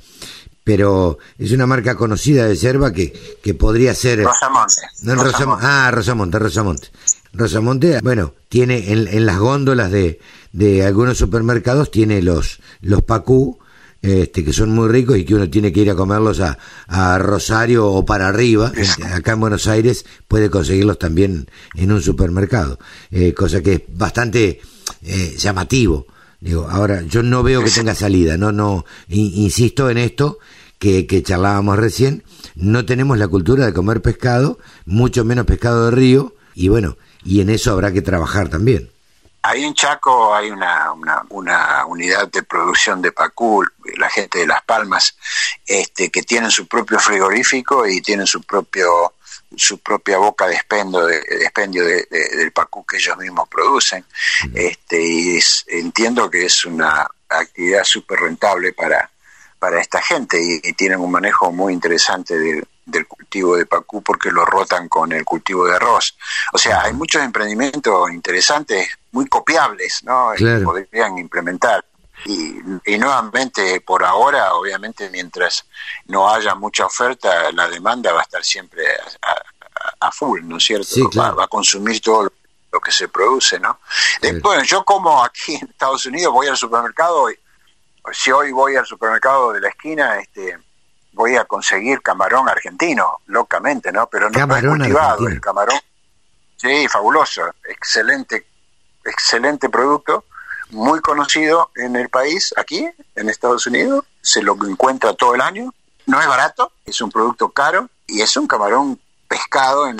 pero 0.63 1.17
es 1.37 1.51
una 1.51 1.67
marca 1.67 1.95
conocida 1.95 2.47
de 2.47 2.55
yerba 2.55 2.93
que, 2.93 3.37
que 3.43 3.53
podría 3.53 3.93
ser... 3.93 4.23
Rosamonte. 4.23 4.81
Ah, 5.61 5.91
Rosamonte, 5.91 6.39
Rosamonte. 6.39 6.87
Rosamonte, 7.33 7.99
bueno, 8.01 8.33
tiene 8.47 8.93
en, 8.93 9.07
en 9.07 9.25
las 9.25 9.39
góndolas 9.39 9.91
de, 9.91 10.19
de 10.51 10.85
algunos 10.85 11.17
supermercados, 11.17 11.91
tiene 11.91 12.21
los, 12.21 12.61
los 12.81 13.01
pacú, 13.01 13.59
este, 14.03 14.43
que 14.43 14.51
son 14.51 14.69
muy 14.69 14.89
ricos 14.89 15.17
y 15.17 15.23
que 15.23 15.33
uno 15.33 15.49
tiene 15.49 15.71
que 15.71 15.79
ir 15.79 15.89
a 15.89 15.95
comerlos 15.95 16.41
a, 16.41 16.57
a 16.87 17.17
Rosario 17.17 17.87
o 17.87 18.05
para 18.05 18.27
arriba. 18.27 18.71
Acá 19.13 19.31
en 19.31 19.39
Buenos 19.39 19.65
Aires 19.67 20.05
puede 20.27 20.49
conseguirlos 20.49 20.99
también 20.99 21.47
en 21.73 21.91
un 21.91 22.01
supermercado, 22.01 22.77
eh, 23.11 23.33
cosa 23.33 23.61
que 23.61 23.73
es 23.73 23.81
bastante 23.87 24.59
eh, 25.03 25.35
llamativo. 25.37 26.05
Digo, 26.41 26.67
ahora 26.69 27.01
yo 27.03 27.23
no 27.23 27.43
veo 27.43 27.63
que 27.63 27.71
tenga 27.71 27.95
salida, 27.95 28.37
no, 28.37 28.51
no, 28.51 28.83
insisto 29.07 29.89
en 29.89 29.97
esto 29.97 30.39
que, 30.77 31.07
que 31.07 31.23
charlábamos 31.23 31.79
recién, 31.79 32.23
no 32.55 32.85
tenemos 32.85 33.17
la 33.17 33.29
cultura 33.29 33.65
de 33.65 33.71
comer 33.71 34.01
pescado, 34.01 34.59
mucho 34.85 35.23
menos 35.23 35.45
pescado 35.45 35.85
de 35.85 35.91
río, 35.91 36.35
y 36.53 36.67
bueno, 36.67 36.97
y 37.23 37.39
en 37.39 37.49
eso 37.49 37.71
habrá 37.71 37.93
que 37.93 38.01
trabajar 38.01 38.49
también. 38.49 38.89
Ahí 39.45 39.65
en 39.65 39.73
Chaco 39.73 40.33
hay 40.33 40.49
una, 40.49 40.93
una, 41.29 41.85
unidad 41.85 42.29
de 42.29 42.43
producción 42.43 43.01
de 43.01 43.11
pacul, 43.11 43.71
la 43.97 44.09
gente 44.09 44.39
de 44.39 44.47
Las 44.47 44.63
Palmas, 44.63 45.17
este, 45.65 46.09
que 46.09 46.23
tienen 46.23 46.49
su 46.49 46.65
propio 46.65 46.97
frigorífico 46.97 47.85
y 47.85 48.01
tienen 48.01 48.25
su 48.25 48.41
propio 48.41 49.13
su 49.55 49.79
propia 49.79 50.17
boca 50.17 50.47
de 50.47 50.55
expendio, 50.55 51.05
de, 51.05 51.17
expendio 51.17 51.85
de, 51.85 52.07
del 52.09 52.51
pacú 52.51 52.85
que 52.85 52.97
ellos 52.97 53.17
mismos 53.17 53.47
producen. 53.49 54.05
Este, 54.53 55.01
y 55.01 55.39
entiendo 55.67 56.29
que 56.29 56.45
es 56.45 56.65
una 56.65 57.07
actividad 57.29 57.83
súper 57.83 58.19
rentable 58.21 58.73
para, 58.73 59.11
para 59.59 59.81
esta 59.81 60.01
gente 60.01 60.37
y, 60.41 60.73
tienen 60.73 60.99
un 60.99 61.11
manejo 61.11 61.51
muy 61.51 61.73
interesante 61.73 62.35
del 62.85 63.07
cultivo 63.07 63.55
de 63.55 63.65
pacú 63.65 64.01
porque 64.01 64.31
lo 64.31 64.45
rotan 64.45 64.89
con 64.89 65.11
el 65.11 65.23
cultivo 65.23 65.65
de 65.67 65.75
arroz. 65.75 66.17
O 66.51 66.57
sea, 66.57 66.81
hay 66.81 66.93
muchos 66.93 67.21
emprendimientos 67.23 68.11
interesantes, 68.11 68.89
muy 69.13 69.27
copiables, 69.27 70.03
¿no? 70.03 70.31
Que 70.35 70.59
podrían 70.59 71.17
implementar. 71.17 71.85
Y, 72.25 72.97
nuevamente, 72.97 73.81
por 73.81 74.03
ahora, 74.03 74.53
obviamente, 74.55 75.09
mientras 75.09 75.65
no 76.07 76.29
haya 76.29 76.55
mucha 76.55 76.85
oferta, 76.85 77.51
la 77.51 77.67
demanda 77.67 78.11
va 78.11 78.21
a 78.21 78.23
estar 78.23 78.43
siempre 78.43 78.83
a, 79.99 80.11
full, 80.11 80.41
¿no 80.43 80.57
es 80.57 80.63
cierto? 80.65 81.09
va, 81.17 81.43
a 81.43 81.47
consumir 81.47 82.01
todo 82.01 82.31
lo 82.71 82.79
que 82.79 82.91
se 82.91 83.07
produce, 83.07 83.59
¿no? 83.59 83.79
Bueno, 84.41 84.63
yo 84.63 84.83
como 84.83 85.23
aquí 85.23 85.55
en 85.55 85.69
Estados 85.69 86.05
Unidos 86.05 86.33
voy 86.33 86.47
al 86.47 86.57
supermercado, 86.57 87.29
y, 87.29 87.37
si 88.11 88.31
hoy 88.31 88.51
voy 88.51 88.75
al 88.75 88.85
supermercado 88.85 89.53
de 89.53 89.61
la 89.61 89.69
esquina, 89.69 90.19
este 90.19 90.57
voy 91.13 91.35
a 91.35 91.45
conseguir 91.45 92.01
camarón 92.01 92.49
argentino, 92.49 93.19
locamente, 93.27 93.91
¿no? 93.91 94.07
Pero 94.07 94.29
no, 94.29 94.39
camarón 94.39 94.63
es 94.63 94.77
cultivado, 94.77 95.27
el 95.27 95.39
camarón. 95.39 95.79
Sí, 96.57 96.87
fabuloso, 96.87 97.43
excelente, 97.65 98.47
excelente 99.05 99.69
producto 99.69 100.25
muy 100.71 101.01
conocido 101.01 101.69
en 101.75 101.95
el 101.95 102.09
país, 102.09 102.53
aquí, 102.57 102.87
en 103.15 103.29
Estados 103.29 103.67
Unidos, 103.67 104.05
se 104.21 104.41
lo 104.41 104.57
encuentra 104.65 105.13
todo 105.13 105.35
el 105.35 105.41
año, 105.41 105.73
no 106.05 106.19
es 106.19 106.27
barato, 106.27 106.71
es 106.85 106.99
un 107.01 107.11
producto 107.11 107.49
caro 107.49 107.89
y 108.07 108.21
es 108.21 108.35
un 108.35 108.47
camarón 108.47 108.99
pescado 109.27 109.87
en, 109.87 109.99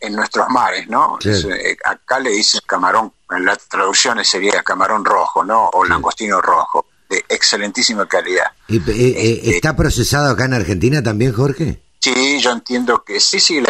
en, 0.00 0.12
nuestros 0.14 0.48
mares, 0.50 0.88
¿no? 0.88 1.18
Eh, 1.24 1.76
acá 1.84 2.18
le 2.18 2.30
dicen 2.30 2.60
camarón, 2.66 3.12
en 3.30 3.44
las 3.44 3.58
traducciones 3.68 4.28
sería 4.28 4.62
camarón 4.62 5.04
rojo, 5.04 5.44
¿no? 5.44 5.70
O 5.72 5.84
langostino 5.84 6.40
rojo, 6.42 6.86
de 7.08 7.24
excelentísima 7.28 8.06
calidad. 8.06 8.46
¿Y, 8.68 8.76
eh, 8.76 8.82
eh, 8.86 9.40
este 9.42 9.56
¿Está 9.56 9.76
procesado 9.76 10.30
acá 10.30 10.44
en 10.44 10.54
Argentina 10.54 11.02
también, 11.02 11.32
Jorge? 11.32 11.80
Sí, 12.00 12.38
yo 12.40 12.50
entiendo 12.50 13.02
que 13.02 13.20
sí, 13.20 13.40
sí, 13.40 13.62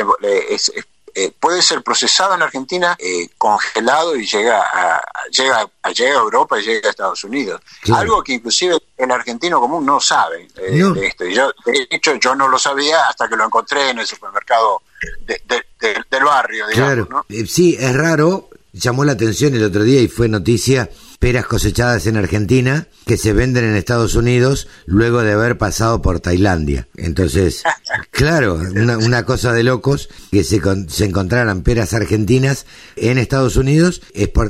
es, 0.50 0.72
eh, 1.16 1.32
puede 1.38 1.62
ser 1.62 1.82
procesado 1.82 2.34
en 2.34 2.42
Argentina, 2.42 2.96
eh, 2.98 3.28
congelado 3.38 4.16
y 4.16 4.26
llega 4.26 4.60
a, 4.62 5.00
llega, 5.30 5.64
a, 5.82 5.90
llega 5.92 6.18
a 6.18 6.22
Europa 6.22 6.58
y 6.58 6.64
llega 6.64 6.88
a 6.88 6.90
Estados 6.90 7.22
Unidos. 7.22 7.60
Algo 7.92 8.22
que 8.22 8.32
inclusive 8.32 8.78
el 8.96 9.10
argentino 9.10 9.60
común 9.60 9.86
no 9.86 10.00
sabe 10.00 10.48
eh, 10.56 10.72
de 10.72 11.06
esto. 11.06 11.24
yo, 11.26 11.52
de 11.66 11.86
hecho, 11.90 12.14
yo 12.16 12.34
no 12.34 12.48
lo 12.48 12.58
sabía 12.58 13.08
hasta 13.08 13.28
que 13.28 13.36
lo 13.36 13.44
encontré 13.44 13.90
en 13.90 14.00
el 14.00 14.06
supermercado 14.06 14.82
del 15.24 16.24
barrio, 16.24 16.66
digamos. 16.66 17.06
Claro. 17.06 17.24
Sí, 17.46 17.76
es 17.78 17.94
raro. 17.94 18.48
Llamó 18.72 19.04
la 19.04 19.12
atención 19.12 19.54
el 19.54 19.62
otro 19.62 19.84
día 19.84 20.00
y 20.00 20.08
fue 20.08 20.28
noticia 20.28 20.90
peras 21.24 21.46
cosechadas 21.46 22.06
en 22.06 22.18
Argentina 22.18 22.86
que 23.06 23.16
se 23.16 23.32
venden 23.32 23.64
en 23.64 23.76
Estados 23.76 24.14
Unidos 24.14 24.68
luego 24.84 25.22
de 25.22 25.32
haber 25.32 25.56
pasado 25.56 26.02
por 26.02 26.20
Tailandia. 26.20 26.86
Entonces, 26.98 27.62
claro, 28.10 28.56
una, 28.56 29.24
cosa 29.24 29.54
de 29.54 29.62
locos 29.62 30.10
que 30.30 30.44
se, 30.44 30.60
se 30.88 31.04
encontraran 31.06 31.62
peras 31.62 31.94
argentinas 31.94 32.66
en 32.96 33.16
Estados 33.16 33.56
Unidos 33.56 34.02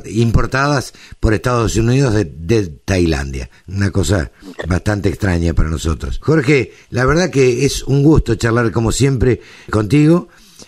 importadas 0.03 0.91
por 1.21 1.33
Estados 1.33 1.77
Unidos 1.77 2.13
de, 2.13 2.25
de 2.25 2.67
Tailandia. 2.67 3.49
Una 3.69 3.91
cosa 3.91 4.33
bastante 4.67 5.07
extraña 5.07 5.53
para 5.53 5.69
nosotros. 5.69 6.19
Jorge, 6.21 6.73
la 6.89 7.05
verdad 7.05 7.29
que 7.29 7.65
es 7.65 7.83
un 7.83 8.03
gusto 8.03 8.35
charlar 8.35 8.73
como 8.73 8.91
siempre 8.91 9.39
contigo 9.69 10.27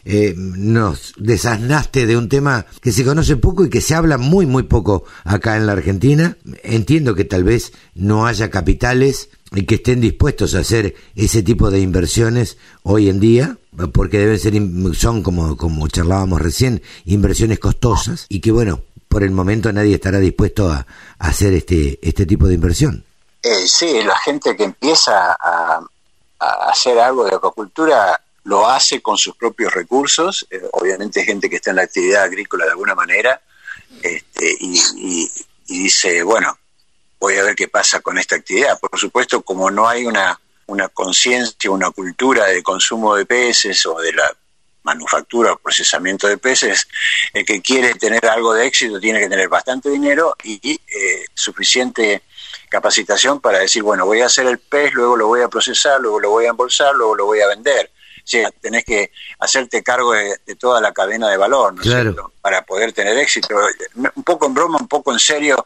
eh, 0.09 0.33
nos 0.37 1.13
desasnaste 1.17 2.05
de 2.05 2.15
un 2.15 2.29
tema 2.29 2.65
que 2.81 2.93
se 2.93 3.03
conoce 3.03 3.35
poco 3.35 3.65
y 3.65 3.69
que 3.69 3.81
se 3.81 3.93
habla 3.93 4.17
muy, 4.17 4.45
muy 4.45 4.63
poco 4.63 5.03
acá 5.25 5.57
en 5.57 5.65
la 5.65 5.73
Argentina. 5.73 6.37
Entiendo 6.63 7.13
que 7.13 7.25
tal 7.25 7.43
vez 7.43 7.73
no 7.93 8.25
haya 8.25 8.49
capitales 8.49 9.29
y 9.51 9.65
que 9.65 9.75
estén 9.75 9.99
dispuestos 9.99 10.55
a 10.55 10.59
hacer 10.59 10.95
ese 11.15 11.43
tipo 11.43 11.69
de 11.71 11.81
inversiones 11.81 12.57
hoy 12.83 13.09
en 13.09 13.19
día, 13.19 13.57
porque 13.91 14.19
deben 14.19 14.39
ser, 14.39 14.53
son 14.95 15.23
como, 15.23 15.57
como 15.57 15.85
charlábamos 15.89 16.41
recién, 16.41 16.81
inversiones 17.03 17.59
costosas 17.59 18.27
y 18.29 18.39
que 18.39 18.53
bueno, 18.53 18.79
por 19.09 19.23
el 19.23 19.31
momento 19.31 19.73
nadie 19.73 19.95
estará 19.95 20.19
dispuesto 20.19 20.71
a, 20.71 20.87
hacer 21.19 21.51
este, 21.51 21.99
este 22.01 22.25
tipo 22.25 22.47
de 22.47 22.53
inversión. 22.53 23.03
Eh, 23.43 23.67
sí, 23.67 24.03
la 24.05 24.17
gente 24.19 24.55
que 24.55 24.63
empieza 24.63 25.33
a, 25.33 25.81
a 26.39 26.69
hacer 26.69 26.97
algo 26.97 27.25
de 27.25 27.35
acuacultura 27.35 28.21
lo 28.47 28.69
hace 28.69 29.01
con 29.01 29.17
sus 29.17 29.35
propios 29.35 29.73
recursos, 29.73 30.47
eh, 30.49 30.61
obviamente 30.71 31.25
gente 31.25 31.49
que 31.49 31.57
está 31.57 31.71
en 31.71 31.75
la 31.75 31.81
actividad 31.83 32.23
agrícola 32.23 32.63
de 32.63 32.71
alguna 32.71 32.95
manera, 32.95 33.41
este, 34.01 34.55
y, 34.61 35.29
dice, 35.67 36.23
bueno, 36.23 36.57
voy 37.19 37.35
a 37.35 37.43
ver 37.43 37.55
qué 37.55 37.67
pasa 37.67 37.99
con 37.99 38.17
esta 38.17 38.37
actividad. 38.37 38.79
Por 38.79 38.97
supuesto, 38.97 39.41
como 39.41 39.69
no 39.69 39.89
hay 39.89 40.05
una, 40.05 40.39
una 40.67 40.87
conciencia, 40.87 41.69
una 41.69 41.91
cultura 41.91 42.45
de 42.45 42.63
consumo 42.63 43.15
de 43.15 43.25
peces 43.25 43.85
o 43.85 43.99
de 43.99 44.13
la 44.13 44.33
manufactura 44.83 45.51
o 45.51 45.57
procesamiento 45.57 46.29
de 46.29 46.37
peces, 46.37 46.87
el 47.33 47.43
que 47.43 47.61
quiere 47.61 47.95
tener 47.95 48.25
algo 48.27 48.53
de 48.53 48.65
éxito 48.65 48.97
tiene 48.97 49.19
que 49.19 49.27
tener 49.27 49.49
bastante 49.49 49.89
dinero 49.89 50.37
y 50.41 50.79
eh, 50.87 51.25
suficiente 51.33 52.21
capacitación 52.69 53.41
para 53.41 53.59
decir, 53.59 53.83
bueno, 53.83 54.05
voy 54.05 54.21
a 54.21 54.27
hacer 54.27 54.47
el 54.47 54.59
pez, 54.59 54.93
luego 54.93 55.17
lo 55.17 55.27
voy 55.27 55.41
a 55.41 55.49
procesar, 55.49 55.99
luego 55.99 56.21
lo 56.21 56.29
voy 56.29 56.45
a 56.45 56.49
embolsar, 56.51 56.95
luego 56.95 57.13
lo 57.13 57.25
voy 57.25 57.41
a 57.41 57.47
vender 57.47 57.91
sea, 58.29 58.51
tenés 58.51 58.83
que 58.83 59.11
hacerte 59.39 59.83
cargo 59.83 60.13
de, 60.13 60.37
toda 60.59 60.81
la 60.81 60.91
cadena 60.91 61.29
de 61.29 61.37
valor, 61.37 61.73
¿no 61.73 61.81
es 61.81 61.87
cierto? 61.87 62.33
Para 62.41 62.63
poder 62.63 62.91
tener 62.93 63.17
éxito. 63.17 63.55
Un 63.95 64.23
poco 64.23 64.47
en 64.47 64.53
broma, 64.53 64.77
un 64.79 64.87
poco 64.87 65.13
en 65.13 65.19
serio, 65.19 65.65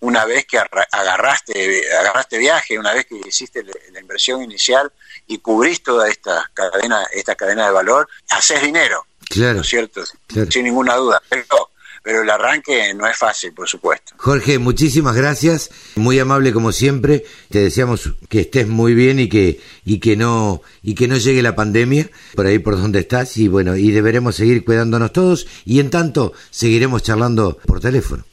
una 0.00 0.24
vez 0.24 0.46
que 0.46 0.58
agarraste, 0.58 1.82
agarraste 1.98 2.38
viaje, 2.38 2.78
una 2.78 2.94
vez 2.94 3.06
que 3.06 3.20
hiciste 3.26 3.64
la 3.92 4.00
inversión 4.00 4.42
inicial 4.42 4.90
y 5.26 5.38
cubrís 5.38 5.82
toda 5.82 6.08
esta 6.08 6.50
cadena, 6.54 7.04
esta 7.12 7.34
cadena 7.34 7.66
de 7.66 7.72
valor, 7.72 8.08
haces 8.30 8.62
dinero. 8.62 9.06
Claro. 9.28 9.56
¿No 9.56 9.60
es 9.60 9.68
cierto? 9.68 10.02
Sin 10.50 10.64
ninguna 10.64 10.96
duda. 10.96 11.20
Pero 11.28 11.70
pero 12.08 12.22
el 12.22 12.30
arranque 12.30 12.94
no 12.94 13.06
es 13.06 13.18
fácil, 13.18 13.52
por 13.52 13.68
supuesto. 13.68 14.14
Jorge, 14.16 14.58
muchísimas 14.58 15.14
gracias, 15.14 15.70
muy 15.94 16.18
amable 16.18 16.54
como 16.54 16.72
siempre. 16.72 17.26
Te 17.50 17.58
deseamos 17.58 18.14
que 18.30 18.40
estés 18.40 18.66
muy 18.66 18.94
bien 18.94 19.20
y 19.20 19.28
que 19.28 19.60
y 19.84 20.00
que 20.00 20.16
no 20.16 20.62
y 20.82 20.94
que 20.94 21.06
no 21.06 21.18
llegue 21.18 21.42
la 21.42 21.54
pandemia 21.54 22.08
por 22.34 22.46
ahí 22.46 22.60
por 22.60 22.80
donde 22.80 23.00
estás 23.00 23.36
y 23.36 23.48
bueno, 23.48 23.76
y 23.76 23.90
deberemos 23.90 24.36
seguir 24.36 24.64
cuidándonos 24.64 25.12
todos 25.12 25.46
y 25.66 25.80
en 25.80 25.90
tanto 25.90 26.32
seguiremos 26.48 27.02
charlando 27.02 27.58
por 27.66 27.78
teléfono. 27.78 28.24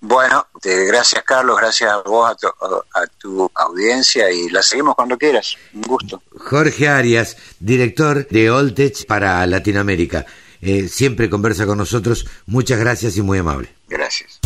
Bueno, 0.00 0.46
gracias 0.62 1.24
Carlos, 1.24 1.56
gracias 1.58 1.90
a 1.90 2.02
vos, 2.02 2.30
a 2.30 2.36
tu, 2.36 2.46
a 2.46 3.06
tu, 3.18 3.50
audiencia 3.52 4.30
y 4.30 4.48
la 4.48 4.62
seguimos 4.62 4.94
cuando 4.94 5.18
quieras. 5.18 5.56
Un 5.72 5.82
gusto. 5.82 6.22
Jorge 6.38 6.88
Arias, 6.88 7.36
director 7.58 8.28
de 8.28 8.52
Oltech 8.52 9.06
para 9.06 9.44
Latinoamérica. 9.44 10.24
Eh, 10.64 10.88
siempre 10.88 11.28
conversa 11.28 11.66
con 11.66 11.76
nosotros. 11.76 12.26
Muchas 12.46 12.78
gracias 12.78 13.18
y 13.18 13.22
muy 13.22 13.38
amable. 13.38 13.68
Gracias. 13.86 14.40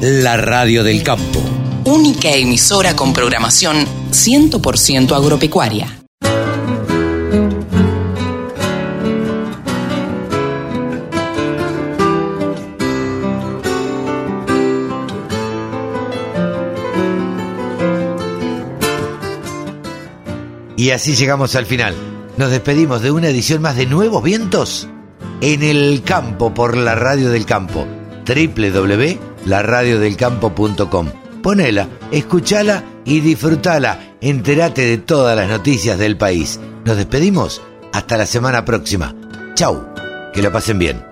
La 0.00 0.36
Radio 0.36 0.82
del 0.82 1.04
Campo. 1.04 1.40
Única 1.84 2.30
emisora 2.30 2.96
con 2.96 3.12
programación 3.12 3.86
100% 4.10 5.12
agropecuaria. 5.12 6.00
Y 20.76 20.90
así 20.90 21.14
llegamos 21.14 21.54
al 21.54 21.66
final. 21.66 21.94
Nos 22.36 22.50
despedimos 22.50 23.02
de 23.02 23.12
una 23.12 23.28
edición 23.28 23.62
más 23.62 23.76
de 23.76 23.86
Nuevos 23.86 24.22
Vientos 24.24 24.88
en 25.40 25.62
el 25.62 26.02
campo 26.02 26.52
por 26.54 26.76
la 26.76 26.94
radio 26.94 27.30
del 27.30 27.46
campo 27.46 27.86
www.laradiodelcampo.com 28.26 31.08
Ponela, 31.42 31.88
escúchala 32.10 32.84
y 33.04 33.20
disfrútala. 33.20 34.16
Entérate 34.22 34.86
de 34.86 34.96
todas 34.96 35.36
las 35.36 35.46
noticias 35.48 35.98
del 35.98 36.16
país. 36.16 36.58
Nos 36.86 36.96
despedimos 36.96 37.60
hasta 37.92 38.16
la 38.16 38.24
semana 38.24 38.64
próxima. 38.64 39.14
Chau, 39.54 39.84
que 40.32 40.40
lo 40.40 40.50
pasen 40.50 40.78
bien. 40.78 41.04